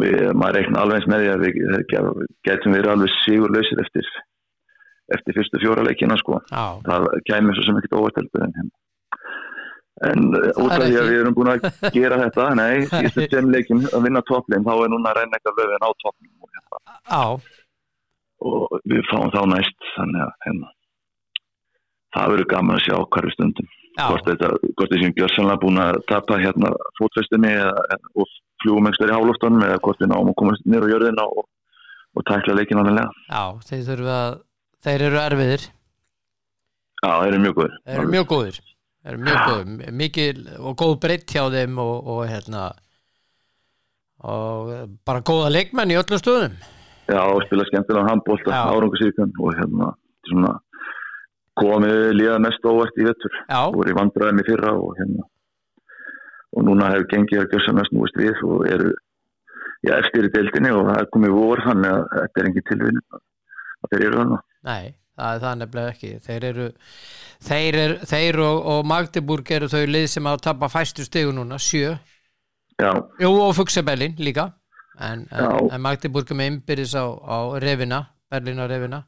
við, 0.00 0.26
maður 0.38 0.58
reikna 0.58 0.82
alveg 0.82 1.00
eins 1.00 1.08
með 1.10 1.22
því 1.22 1.30
að 1.34 1.44
við, 1.44 1.60
við 1.70 2.26
getum 2.48 2.76
verið 2.76 2.92
alveg 2.94 3.16
sigurlausir 3.20 3.82
eftir 3.84 4.10
eftir 5.14 5.34
fyrstu 5.34 5.58
fjóra 5.62 5.84
leikina 5.86 6.16
sko. 6.20 6.38
Já, 6.50 6.78
það 6.86 7.08
kæmi 7.26 7.54
svo 7.56 7.66
sem 7.66 7.78
ekkert 7.80 7.96
óvæsteldu 7.98 8.42
en, 8.46 8.68
en 10.10 10.28
uh, 10.38 10.50
út 10.62 10.74
af 10.76 10.84
því 10.84 10.98
að 11.00 11.08
við 11.10 11.22
erum 11.22 11.38
búin 11.38 11.52
að 11.54 11.66
gera 11.96 12.20
þetta 12.24 12.50
nei, 12.58 12.84
síðustu 12.92 13.26
sem 13.32 13.50
leikin 13.54 13.86
að 13.90 14.06
vinna 14.06 14.22
topplein 14.28 14.66
þá 14.66 14.72
er 14.76 14.92
núna 14.92 15.12
að 15.12 15.22
reyna 15.22 15.38
eitthvað 15.40 15.62
löfin 15.62 15.88
á 15.88 15.90
topplein 16.04 16.36
og, 16.38 16.54
já, 17.10 17.24
og 18.50 18.78
við 18.92 19.02
fáum 19.10 19.34
þá 19.34 19.42
næst 19.56 19.90
þannig 19.96 20.24
að 20.28 20.46
hérna, 20.46 20.72
það 22.14 22.34
verður 22.34 22.50
gaman 22.54 22.78
að 22.78 22.86
sjá 22.86 22.96
hverju 23.16 23.36
stundum 23.36 23.76
hvort 23.98 24.28
þetta, 24.28 24.50
þessi 24.92 25.10
gjössanlega 25.16 25.62
búin 25.62 25.80
að 25.82 25.98
tapa 26.10 26.38
hérna 26.40 26.70
fótfestinni 26.98 27.54
og 28.14 28.36
í 29.10 29.16
hálóftunum 29.16 29.64
eða 29.66 29.80
hvort 29.84 30.02
við 30.02 30.12
náum 30.12 30.30
að 30.30 30.38
komast 30.38 30.66
nýra 30.68 30.86
á 30.86 30.92
jörðina 30.92 31.26
og, 31.26 31.46
og 32.16 32.26
tækla 32.28 32.56
leikin 32.58 32.80
alveg 32.80 32.98
já, 33.30 33.42
þeir 33.68 33.84
þurfa 33.88 34.18
þeir 34.84 35.06
eru 35.08 35.20
erfiðir. 35.20 35.64
Já, 37.00 37.08
það 37.08 37.26
eru 37.30 37.40
mjög 37.44 37.56
góður. 37.56 37.78
þeir 37.86 38.00
eru 38.00 38.12
mjög 38.14 38.28
þeir 39.00 39.14
eru 39.14 39.24
mjög 39.24 39.40
góðir, 39.48 39.92
mikil 40.02 40.40
og 40.60 40.78
góð 40.82 40.94
breytt 41.04 41.34
hjá 41.34 41.44
þeim 41.54 41.80
og, 41.80 41.94
og 42.14 42.22
hérna 42.28 42.66
og 44.20 44.72
bara 45.08 45.24
góða 45.24 45.52
leikmenn 45.54 45.94
í 45.94 45.96
öllum 45.96 46.20
stöðum. 46.20 46.58
Já, 47.10 47.22
og 47.24 47.40
spila 47.46 47.64
skemmtilega 47.66 48.06
handbólta, 48.06 48.52
Já. 48.52 48.60
árangusíkan 48.70 49.32
og 49.40 49.56
hérna, 49.56 49.94
svona 50.28 50.52
komið 51.60 51.98
líða 52.16 52.38
mest 52.42 52.66
óvart 52.66 52.98
í 52.98 53.06
vettur. 53.06 53.36
voru 53.76 53.92
í 53.92 53.98
vandræðum 54.00 54.42
í 54.42 54.48
fyrra 54.48 54.74
og 54.78 54.96
hérna 54.98 55.28
og 56.56 56.66
núna 56.66 56.90
hefur 56.92 57.08
gengið 57.12 57.44
að 57.44 57.52
gjössan 57.54 57.80
að 57.80 57.90
snúist 57.90 58.16
við 58.18 58.40
og 58.46 58.64
eru 58.68 58.92
já, 59.86 59.92
eftir 59.96 60.26
í 60.26 60.32
deildinni 60.34 60.72
og 60.74 60.88
það 60.88 61.02
er 61.02 61.10
komið 61.14 61.36
vor 61.36 61.62
þannig 61.66 61.92
að 61.92 62.06
þetta 62.16 62.42
er 62.42 62.48
engin 62.50 62.68
tilvinn 62.70 63.02
að 63.10 63.92
þeir 63.92 64.06
eru 64.06 64.20
þannig. 64.20 64.46
nei, 64.70 64.94
það 65.20 65.34
er 65.34 65.42
það 65.44 65.58
nefnilega 65.60 65.94
ekki. 65.94 66.12
Þeir 66.26 66.46
eru 66.50 66.68
þeir, 67.50 67.80
er, 67.84 67.96
þeir 68.12 68.40
og, 68.46 68.62
og 68.74 68.88
Magdeburg 68.90 69.52
eru 69.56 69.70
þau 69.72 69.84
lið 69.94 70.08
sem 70.14 70.30
að 70.30 70.42
tapa 70.48 70.70
fæstu 70.72 71.06
stegu 71.06 71.34
núna, 71.36 71.60
sjö. 71.62 71.94
Já, 72.80 72.90
Jú, 73.20 73.30
og 73.44 73.54
Fuxabellin 73.58 74.16
líka. 74.18 74.50
En, 75.00 75.24
en, 75.32 75.70
en 75.70 75.80
Magdeburg 75.80 76.28
er 76.32 76.36
með 76.36 76.50
innbyrðis 76.50 76.96
á, 76.98 77.06
á 77.08 77.38
revina, 77.62 78.02
Berlín 78.32 78.60
á 78.60 78.66
revina 78.68 79.04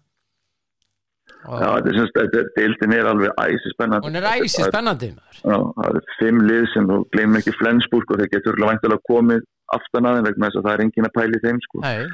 já, 1.42 1.68
þetta 1.76 2.22
er 2.22 2.38
er- 2.40 2.50
deildin 2.56 2.94
er 2.98 3.08
alveg 3.12 3.32
æsi 3.44 3.72
spennandi. 3.74 4.06
hún 4.08 4.16
er 4.20 4.26
æsi 4.32 4.66
spennandi 4.68 5.08
maður. 5.16 5.40
Já, 5.42 5.58
það 5.78 5.88
eru 5.90 6.02
fimm 6.18 6.42
lið 6.50 6.66
sem 6.74 6.90
þú 6.90 6.98
gleymir 7.14 7.42
ekki 7.42 7.56
Flensburg 7.60 8.10
og 8.14 8.20
þeir 8.22 8.32
getur 8.36 8.60
væntanlega 8.62 9.06
komið 9.10 9.42
aftan 9.76 10.06
aðeins 10.10 10.28
vegna 10.30 10.46
þess 10.50 10.60
að 10.60 10.66
það 10.68 10.74
er 10.76 10.84
engin 10.86 11.08
að 11.08 11.16
pæli 11.18 11.42
þeim 11.46 11.60
sko. 11.66 11.80
Nei, 11.82 12.06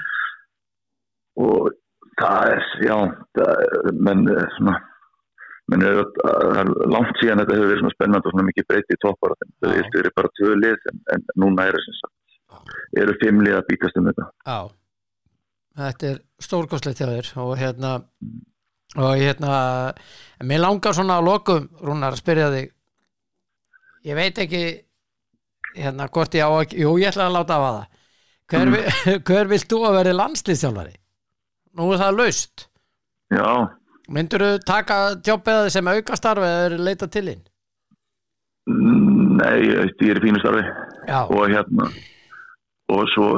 og 1.39 1.71
það 2.19 2.53
er, 2.55 2.63
já 2.89 2.97
það 3.39 3.51
er, 3.65 3.91
menn 4.07 4.25
er 4.35 4.49
svona 4.57 4.77
menn 5.69 5.85
er, 5.85 5.99
það 6.25 6.61
er 6.63 6.71
langt 6.95 7.21
síðan 7.21 7.43
þetta 7.43 7.57
hefur 7.59 7.69
verið 7.71 7.83
svona 7.83 7.97
spennandi 7.97 8.29
og 8.31 8.35
svona 8.35 8.47
mikið 8.49 8.67
breyti 8.71 8.97
í 8.97 9.01
toppar 9.05 9.35
það 9.37 9.75
Já. 9.77 9.85
er 10.01 10.11
bara 10.17 10.33
tvö 10.41 10.55
lið 10.57 10.89
en, 10.93 11.01
en 11.15 11.27
núna 11.43 11.67
eru 11.69 11.83
sem 11.85 11.99
sagt 12.01 13.03
eru 13.03 13.17
fimm 13.23 13.43
lið 13.45 13.59
að 13.59 13.67
bítast 13.69 14.01
um 14.01 14.09
þetta 14.09 14.29
já 14.49 14.59
þetta 15.79 16.11
er 16.13 16.21
stórkostlegt 16.49 17.03
hjá 17.03 17.11
þér 17.13 17.31
og 17.45 17.53
hérna 17.61 17.93
og 18.97 19.19
hérna 19.21 19.53
mér 20.45 20.63
langar 20.63 20.97
svona 20.97 21.19
að 21.19 21.29
lokum 21.29 21.69
Rúnar 21.85 22.15
að 22.17 22.23
spyrja 22.23 22.51
þig. 22.55 22.71
Ég 24.09 24.17
veit 24.17 24.39
ekki 24.39 24.63
hérna 25.77 26.09
hvort 26.09 26.35
ég 26.39 26.47
á 26.47 26.51
ekki, 26.63 26.81
jú 26.85 26.95
ég 27.03 27.11
ætla 27.11 27.29
að 27.29 27.37
láta 27.37 27.59
af 27.59 27.67
að 27.67 27.77
það. 27.79 27.99
Hver, 28.49 28.71
mm. 28.71 29.21
hver 29.29 29.51
vilt 29.51 29.69
þú 29.69 29.83
að 29.85 29.99
vera 29.99 30.17
landslýstjálfari? 30.17 30.97
Nú 31.79 31.93
er 31.93 32.01
það 32.01 32.19
laust. 32.23 32.69
Já, 33.35 33.49
myndur 34.09 34.47
þú 34.47 34.53
taka 34.65 34.99
jobbið 35.27 35.69
sem 35.75 35.93
aukastarf 35.93 36.47
eða 36.47 36.81
leita 36.81 37.11
til 37.13 37.27
þín? 37.29 37.45
nei, 39.39 39.55
ég 39.65 40.11
er 40.13 40.21
fínu 40.23 40.41
starfi. 40.43 40.65
Já, 41.09 41.21
og 41.25 41.47
hérna 41.49 41.89
og 42.93 43.09
svo, 43.13 43.29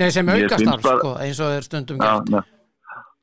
nei 0.00 0.10
sem 0.12 0.28
aukastarf 0.28 0.84
sko, 0.84 1.14
eins 1.22 1.40
og 1.40 1.56
er 1.56 1.66
stundum 1.66 2.00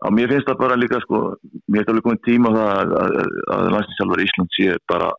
já, 0.04 0.08
mér 0.18 0.32
finnst 0.32 0.49
það 0.49 0.62
bara 0.62 0.80
líka 0.80 1.01
sko, 1.04 1.22
mér 1.68 1.82
finnst 1.84 1.91
alveg 1.93 2.08
komið 2.08 2.24
tíma 2.28 2.54
það 2.56 2.72
að, 2.74 2.95
að, 3.04 3.36
að 3.56 3.70
landsinsjálfur 3.76 4.24
Ísland 4.26 4.58
sé 4.58 4.78
bara 4.91 5.12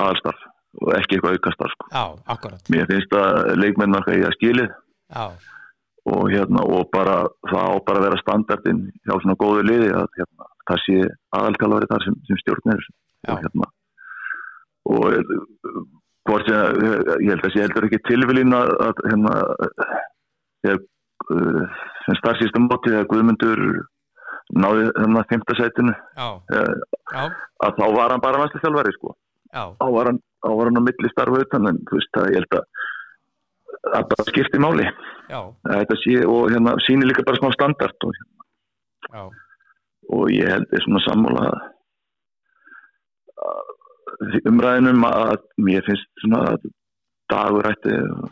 aðalstarf 0.00 0.46
og 0.76 0.92
ekki 0.98 1.16
eitthvað 1.16 1.36
aukastarf 1.38 1.76
sko. 1.76 1.90
Já, 1.92 2.04
akkurat. 2.34 2.72
Mér 2.72 2.88
finnst 2.90 3.14
að 3.16 3.52
leikmenn 3.60 3.98
okkar 4.00 4.18
í 4.18 4.24
að 4.26 4.36
skilið 4.36 4.74
og 6.06 6.28
hérna 6.30 6.62
og 6.62 6.90
bara 6.94 7.16
það 7.50 7.72
á 7.72 7.76
bara 7.86 8.00
að 8.00 8.06
vera 8.06 8.20
standardin 8.22 8.82
hjá 9.06 9.14
svona 9.14 9.38
góðu 9.40 9.64
liði 9.66 9.88
að 9.96 10.06
hérna, 10.18 10.50
það 10.70 10.82
sé 10.84 10.98
aðalkalvari 11.38 11.88
þar 11.90 12.06
sem, 12.06 12.18
sem 12.28 12.40
stjórnir 12.42 12.84
og 13.26 13.40
hérna 13.42 13.70
og 14.86 15.06
eh, 15.16 15.32
hvort 16.26 16.46
sem 16.50 16.84
ég 17.24 17.32
held 17.32 17.48
að 17.48 17.54
sé 17.54 17.64
heldur 17.64 17.88
ekki 17.88 18.02
tilvilin 18.06 18.54
að, 18.54 18.72
að 18.86 19.02
hérna 19.10 19.34
þegar 20.62 20.80
uh, 21.34 21.82
sem 22.04 22.18
starfsýsta 22.20 22.62
móti 22.62 22.92
þegar 22.92 23.10
Guðmundur 23.10 23.62
náði 24.54 24.84
hérna 24.94 25.24
fymtasætinu 25.30 25.92
já, 25.94 26.26
uh, 26.26 26.74
já, 27.12 27.22
að 27.66 27.78
þá 27.80 27.86
var 27.96 28.10
hann 28.14 28.20
bara 28.22 28.42
næstu 28.44 28.60
þjálfari 28.62 28.92
sko 28.94 29.14
þá 29.80 29.86
var 29.96 30.10
hann, 30.12 30.20
á 30.46 30.50
milli 30.86 31.10
starfu 31.10 31.40
utan 31.42 31.66
en 31.72 31.78
þú 31.88 31.98
veist 31.98 32.20
að 32.20 32.28
ég 32.30 32.38
held 32.40 32.58
að 32.60 32.66
að 33.96 34.06
bara 34.10 34.24
skipti 34.26 34.58
máli. 34.58 34.84
Að 35.66 35.76
þetta 35.80 35.96
sé 36.02 36.14
og 36.26 36.48
hérna 36.50 36.72
sýnir 36.82 37.06
líka 37.10 37.22
bara 37.26 37.38
smá 37.38 37.52
standard 37.54 38.06
og, 38.08 38.14
já, 39.12 39.22
og 40.10 40.24
ég 40.34 40.48
held 40.50 40.66
ég 40.74 40.82
svona 40.82 41.02
sammála 41.06 41.44
að- 41.50 41.66
að 43.46 44.40
umræðinum 44.50 45.04
að 45.06 45.36
mér 45.66 45.84
finnst 45.86 46.08
svona 46.22 46.42
að 46.54 46.66
dagur 47.30 47.68
ætti 47.70 47.94
að 47.94 48.26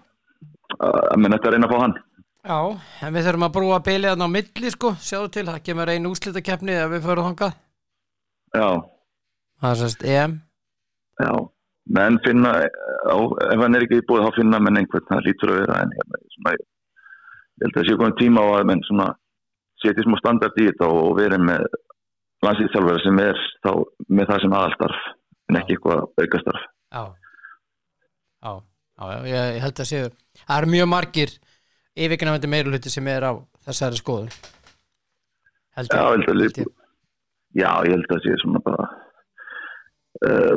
að 0.81 1.19
menn 1.23 1.35
ætti 1.37 1.49
að 1.49 1.55
reyna 1.55 1.69
að 1.69 1.75
fá 1.75 1.81
hann 1.85 1.97
já, 2.45 2.59
en 3.05 3.15
við 3.15 3.29
þurfum 3.29 3.47
að 3.49 3.55
brúa 3.59 3.83
bilið 3.85 4.13
þarna 4.13 4.29
á 4.29 4.35
milli 4.37 4.73
sko, 4.75 4.95
sjáðu 5.01 5.31
til, 5.35 5.47
það 5.51 5.63
kemur 5.69 5.93
einu 5.95 6.13
úslitakeppni 6.15 6.77
ef 6.79 6.93
við 6.93 7.07
förum 7.09 7.31
þangað. 7.31 7.57
Já, 8.55 8.69
Það 9.65 9.73
er 9.73 9.79
sérst 9.81 10.03
EM. 10.05 10.33
Já. 11.25 11.33
Menn 11.95 12.17
finna, 12.25 12.51
á, 12.61 13.17
ef 13.53 13.61
hann 13.61 13.77
er 13.77 13.85
ekki 13.85 14.01
í 14.01 14.05
búið 14.09 14.27
þá 14.27 14.39
finna 14.39 14.61
menn 14.61 14.81
einhvern, 14.81 15.05
það 15.09 15.27
lítur 15.27 15.53
að 15.53 15.59
vera 15.63 15.81
en 15.85 15.93
hérna, 15.93 16.21
svona, 16.35 16.53
ég 16.57 17.65
held 17.65 17.71
að 17.71 17.79
það 17.79 17.89
sé 17.89 17.97
komið 18.01 18.21
tíma 18.21 18.45
á 18.45 18.49
að 18.57 18.69
menn 18.71 18.85
svona 18.89 19.09
setja 19.83 20.05
smá 20.07 20.17
standard 20.21 20.61
í 20.61 20.69
þetta 20.71 20.89
og 20.89 21.11
verið 21.19 21.45
með 21.45 21.67
landslýðsjálfur 22.45 23.03
sem 23.05 23.21
er 23.25 23.43
þá 23.65 23.71
með 24.09 24.31
það 24.31 24.43
sem 24.45 24.57
aðalstarf 24.59 25.03
en 25.49 25.61
ekki 25.61 25.77
eitthvað 25.77 26.25
aukastarf. 26.25 26.67
Já, 26.95 27.03
já, 28.45 28.53
já, 28.53 29.07
já 29.13 29.19
ég, 29.33 29.61
held 29.65 29.85
að 29.85 29.91
séu 29.93 30.13
Það 30.45 30.57
eru 30.59 30.73
mjög 30.75 30.89
margir 30.93 31.37
yfirgnafandi 31.97 32.51
meiruluti 32.51 32.91
sem 32.93 33.07
er 33.13 33.27
á 33.29 33.33
þessari 33.67 33.99
skoðun? 34.01 34.31
Held 35.79 35.91
Já, 35.91 36.03
ég 36.03 36.11
held 36.15 36.29
að 36.35 36.39
líka 36.43 36.65
Já, 37.55 37.71
ég 37.87 37.93
held 37.95 38.15
að 38.17 38.23
sé 38.25 38.37
svona 38.43 38.61
bara 38.67 38.87
uh, 40.27 40.57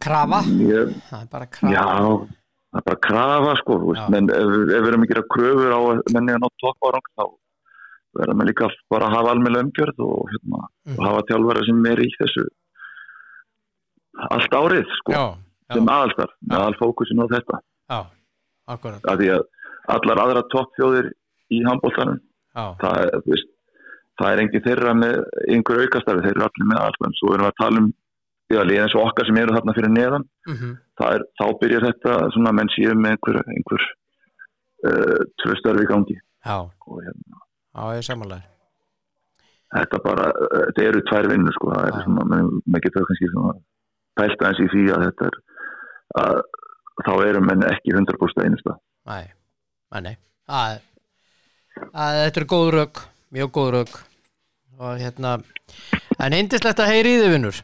Krafa, 0.00 0.38
ég, 0.64 0.94
það 1.10 1.24
er 1.24 1.26
bara 1.34 1.46
krafa. 1.52 1.72
Já, 1.74 1.84
það 2.72 2.78
er 2.80 2.84
bara 2.86 3.00
krafa 3.04 3.52
sko, 3.60 3.74
menn 4.14 4.30
ef, 4.32 4.54
ef 4.64 4.80
við 4.80 4.88
erum 4.88 5.04
að 5.04 5.10
gera 5.12 5.24
kröfur 5.34 5.74
á 5.76 5.80
að 5.90 6.00
menni 6.16 6.32
að 6.36 6.40
ná 6.40 6.48
topp 6.62 6.88
árang 6.88 7.10
þá 7.20 7.24
verðum 8.20 8.40
við 8.40 8.48
líka 8.48 8.68
bara 8.90 9.10
að 9.10 9.16
hafa 9.18 9.34
almennilega 9.34 9.66
umgjörð 9.68 10.00
og, 10.06 10.30
hérna, 10.32 10.62
Mhm. 10.88 10.96
og 10.96 11.04
hafa 11.04 11.26
þjálfara 11.28 11.66
sem 11.68 11.84
er 11.92 12.00
í 12.00 12.08
þessu 12.16 12.46
allt 14.30 14.56
árið 14.62 14.88
sko, 15.02 15.12
já, 15.14 15.24
sem 15.76 15.86
aðalstar 15.94 16.32
með 16.48 16.56
aðal 16.62 16.78
fókusin 16.80 17.20
á 17.22 17.26
þetta. 17.34 17.60
Já, 17.92 18.00
akkurat. 18.74 19.04
Af 19.12 19.20
því 19.20 19.28
að 19.36 19.44
allar 19.94 20.22
aðra 20.24 20.42
toppþjóðir 20.52 21.08
í 21.50 21.62
handbóltanum 21.66 22.20
það, 22.82 23.14
það 24.20 24.28
er 24.32 24.42
engin 24.44 24.66
þeirra 24.66 24.94
með 24.98 25.16
einhver 25.48 25.82
aukastarfi, 25.84 26.26
þeir 26.26 26.36
eru 26.36 26.46
allir 26.46 26.68
með 26.70 26.82
aðalsmenn 26.82 27.18
svo 27.18 27.34
erum 27.34 27.46
við 27.46 27.52
að 27.52 27.60
tala 27.62 27.82
um 27.84 27.90
liðið 28.50 28.82
eins 28.82 28.94
og 28.98 29.06
okkar 29.06 29.28
sem 29.28 29.38
eru 29.38 29.54
þarna 29.54 29.74
fyrir 29.76 29.92
neðan. 29.94 30.24
Mhm, 30.50 30.70
það 30.98 31.16
er, 31.16 31.24
þá 31.38 31.44
byrjar 31.60 31.84
þetta 31.86 32.14
svona 32.34 32.52
menn 32.58 32.72
séu 32.74 32.94
með 32.98 33.12
einhver, 33.14 33.38
einhver 33.54 33.84
uh, 34.90 35.20
tvö 35.42 35.58
störfi 35.60 35.86
í 35.86 35.90
gangi. 35.90 36.16
Já, 36.42 36.56
hérna, 36.88 37.44
já, 37.76 37.84
ég 37.94 38.06
samanlega 38.08 38.46
þetta 39.70 40.00
bara 40.02 40.30
uh, 40.34 40.62
þetta 40.70 40.86
eru 40.88 41.02
tvær 41.06 41.30
vinnur 41.30 41.54
sko. 41.54 41.70
Það 41.74 41.90
er 41.90 42.00
svona, 42.06 42.24
menn 42.32 42.82
getur 42.82 43.06
kannski 43.06 43.30
svona 43.30 43.54
pælt 44.18 44.42
aðeins 44.42 44.64
í 44.64 44.70
því 44.72 44.86
að 44.96 45.04
þetta 45.06 45.28
er 45.30 45.38
að 46.20 46.40
þá 47.06 47.12
eru 47.28 47.42
menn 47.46 47.68
ekki 47.68 47.94
100% 47.94 48.42
einusta 48.44 48.74
Nei, 49.08 49.30
nei, 49.98 50.14
að, 50.46 50.78
að 51.94 52.18
Þetta 52.24 52.40
er 52.40 52.46
góð 52.54 52.68
rögg, 52.76 53.00
mjög 53.34 53.50
góð 53.56 53.70
rögg 53.74 53.96
og 54.80 55.00
hérna 55.02 55.32
en 56.20 56.32
eindislegt 56.36 56.78
að 56.80 56.92
heyri 56.94 57.16
í 57.16 57.20
þið 57.24 57.32
vinnur 57.34 57.58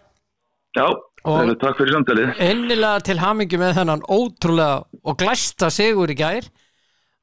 Já, 0.77 0.87
Og- 1.27 1.55
takk 1.59 1.79
fyrir 1.81 1.95
samtalið. 1.97 2.35
Ennilega 2.39 3.01
til 3.03 3.17
hamingi 3.19 3.59
með 3.59 3.73
þennan 3.81 4.03
ótrúlega 4.13 4.85
og 5.03 5.17
glæsta 5.19 5.71
sigur 5.75 6.11
í 6.13 6.15
gær. 6.15 6.45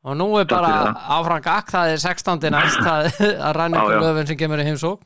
Og 0.03 0.17
nú 0.19 0.25
er 0.41 0.43
bara 0.49 0.89
áfram 1.15 1.39
gakk, 1.45 1.69
það 1.71 1.91
er 1.93 2.01
16. 2.01 2.49
næst 2.51 2.81
það 2.83 3.07
að 3.47 3.53
rann 3.55 3.71
Já, 3.77 3.79
ykkur 3.79 3.93
já. 3.95 4.01
löfin 4.03 4.27
sem 4.27 4.37
kemur 4.41 4.59
í 4.59 4.65
heimsók 4.67 5.05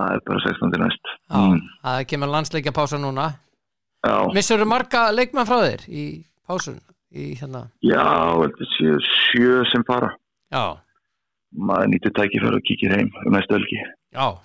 það 0.00 0.14
er 0.14 0.22
bara 0.30 0.40
16. 0.46 0.78
næst. 0.80 1.10
Já, 1.28 1.36
Mm, 1.36 1.58
það 1.84 2.06
kemur 2.14 2.32
landsleikja 2.32 2.72
pása 2.72 2.96
núna. 3.02 3.26
Já, 4.06 4.14
Missur 4.32 4.64
marga 4.64 5.02
leikmenn 5.12 5.44
frá 5.50 5.58
þér 5.66 5.84
í 5.92 6.06
pásun 6.48 6.80
í 7.10 7.32
hérna, 7.40 7.64
já 7.82 8.04
þetta 8.42 8.68
séu 8.76 9.00
sjö 9.06 9.64
sem 9.72 9.84
fara. 9.88 10.12
Já, 10.50 10.78
maður 11.50 11.90
nýttir 11.94 12.14
tækifæri 12.14 12.60
og 12.60 12.68
kíkir 12.68 12.94
heim 12.94 13.10
um 13.26 13.34
næstu 13.34 13.58
ölgi 13.58 13.80
já. 14.14 14.38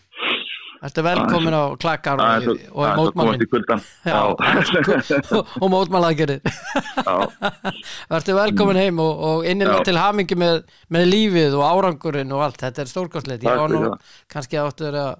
Þetta 0.85 1.01
er 1.01 1.05
velkomin 1.05 1.55
á 1.55 1.63
klakkar 1.81 2.19
er 2.21 2.43
og, 2.51 2.59
og 2.75 2.83
það 2.83 2.89
er 2.89 2.97
svo 2.97 3.05
komast 3.15 3.15
mótmálin 3.15 3.41
í 3.41 3.47
kuldan 3.49 3.79
Já, 4.05 4.19
og, 5.39 5.53
og 5.57 5.71
mótmálaðgerir 5.73 6.41
já, 6.45 7.15
Vertu 8.11 8.35
velkomin 8.37 8.81
heim 8.81 9.01
og, 9.01 9.23
og 9.29 9.47
innilega 9.49 9.79
Já. 9.79 9.87
til 9.87 9.97
hamingi 9.97 10.37
með, 10.37 10.59
með 10.93 11.07
lífið 11.09 11.57
og 11.57 11.65
árangurinn 11.69 12.35
og 12.35 12.43
allt, 12.45 12.61
þetta 12.61 12.83
er 12.83 12.91
stórkostleit 12.91 13.47
ég 13.47 13.63
fyrir 13.63 13.87
það. 13.87 14.13
kannski 14.35 14.61
áttur 14.61 14.99
að 14.99 15.11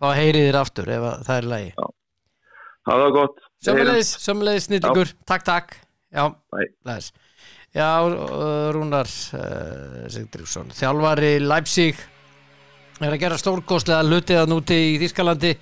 fá 0.00 0.08
að 0.12 0.18
heyri 0.22 0.46
þér 0.46 0.60
aftur 0.62 0.94
ef 0.94 1.06
að 1.10 1.28
það 1.28 1.42
er 1.42 1.50
lagi. 1.52 1.70
Það 2.88 3.04
var 3.04 3.14
gott. 3.18 3.46
Sömmulegis, 3.60 4.16
sömmulegis 4.24 4.70
snillingur, 4.70 5.14
takk 5.28 5.44
takk 5.50 5.80
Já, 6.10 6.24
bless. 6.82 7.12
Já, 7.70 8.02
uh, 8.02 8.72
Rúnar 8.74 9.06
uh, 9.06 10.08
Sigdrífsson, 10.10 10.72
þjálfari 10.74 11.36
Leipzig 11.44 12.00
er 13.00 13.14
að 13.14 13.20
gera 13.22 13.38
stórkostlega 13.38 14.02
hlutið 14.04 14.40
að 14.40 14.50
núti 14.50 14.78
í 14.90 14.98
Þískalandi 15.00 15.54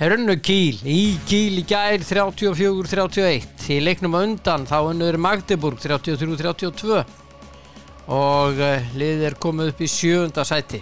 Þeir 0.00 0.14
unnu 0.16 0.34
Kíl, 0.40 0.78
í 0.88 1.00
Kíl 1.28 1.58
í 1.60 1.62
gær 1.68 2.00
34-31 2.00 3.66
í 3.68 3.76
leiknum 3.84 4.14
undan 4.16 4.62
þá 4.64 4.78
unnur 4.94 5.18
Magdeburg 5.20 5.76
33-32 5.82 7.02
og 8.08 8.62
uh, 8.64 8.88
liðið 8.96 9.26
er 9.28 9.36
komið 9.44 9.74
upp 9.74 9.84
í 9.84 9.90
sjöunda 9.92 10.46
sæti. 10.48 10.80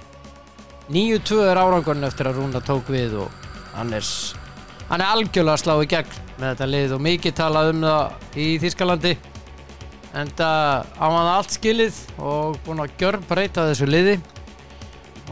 9-2 0.94 1.40
er 1.50 1.58
árangurinn 1.58 2.06
eftir 2.06 2.30
að 2.30 2.38
Rúna 2.38 2.62
tók 2.62 2.94
við 2.94 3.18
og 3.24 3.50
hann 3.74 3.90
er, 3.98 4.06
hann 4.86 5.02
er 5.02 5.10
algjörlega 5.10 5.60
slá 5.64 5.74
í 5.82 5.90
gegn 5.90 6.27
með 6.38 6.52
þetta 6.52 6.70
lið 6.70 6.94
og 6.94 7.02
mikið 7.02 7.34
talað 7.38 7.72
um 7.72 7.84
það 7.84 8.38
í 8.38 8.46
Þískalandi 8.62 9.14
en 10.18 10.30
það 10.38 10.92
á 10.98 11.06
hann 11.06 11.30
allt 11.32 11.54
skilið 11.54 11.98
og 12.22 12.58
búin 12.66 12.82
að 12.82 12.94
gjör 13.00 13.18
breyta 13.28 13.66
þessu 13.68 13.88
liði. 13.88 14.16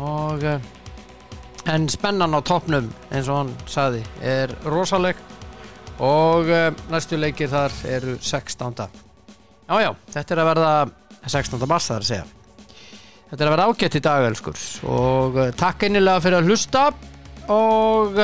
Og 0.03 0.45
uh, 0.45 0.59
en 1.71 1.87
spennan 1.91 2.37
á 2.37 2.41
toppnum 2.45 2.91
eins 3.11 3.31
og 3.31 3.41
hann 3.41 3.53
saði 3.71 4.03
er 4.21 4.53
rosaleg. 4.67 5.19
Og 6.03 6.51
uh, 6.51 6.71
næstu 6.93 7.19
leikir 7.21 7.51
þar 7.53 7.75
eru 7.89 8.19
16. 8.21 8.83
Já 9.67 9.77
já, 9.83 9.91
þetta 10.15 10.35
er 10.35 10.43
að 10.43 10.51
verða 10.53 10.73
16. 11.27 11.63
mars 11.67 11.89
það 11.89 11.97
er 11.97 12.05
að 12.05 12.11
segja. 12.11 12.27
Þetta 13.27 13.43
er 13.43 13.49
að 13.49 13.57
vera 13.57 13.71
ágætt 13.71 13.97
í 13.99 14.05
dag 14.05 14.27
elskur. 14.27 14.67
Og 14.91 15.41
uh, 15.41 15.49
takk 15.57 15.87
einnilega 15.87 16.23
fyrir 16.27 16.43
að 16.43 16.51
hlusta. 16.51 16.91
Og 17.47 18.19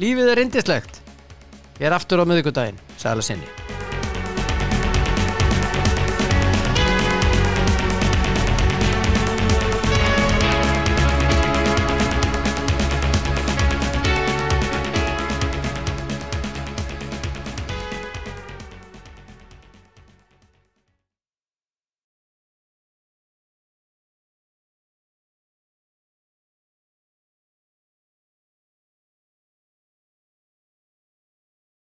lífið 0.00 0.32
er 0.32 0.40
indislegt 0.40 1.01
Ég 1.80 1.88
er 1.88 1.96
aftur 1.96 2.20
á 2.20 2.24
miðvikudaginn, 2.28 2.80
sæla 3.00 3.24
sinni 3.24 3.48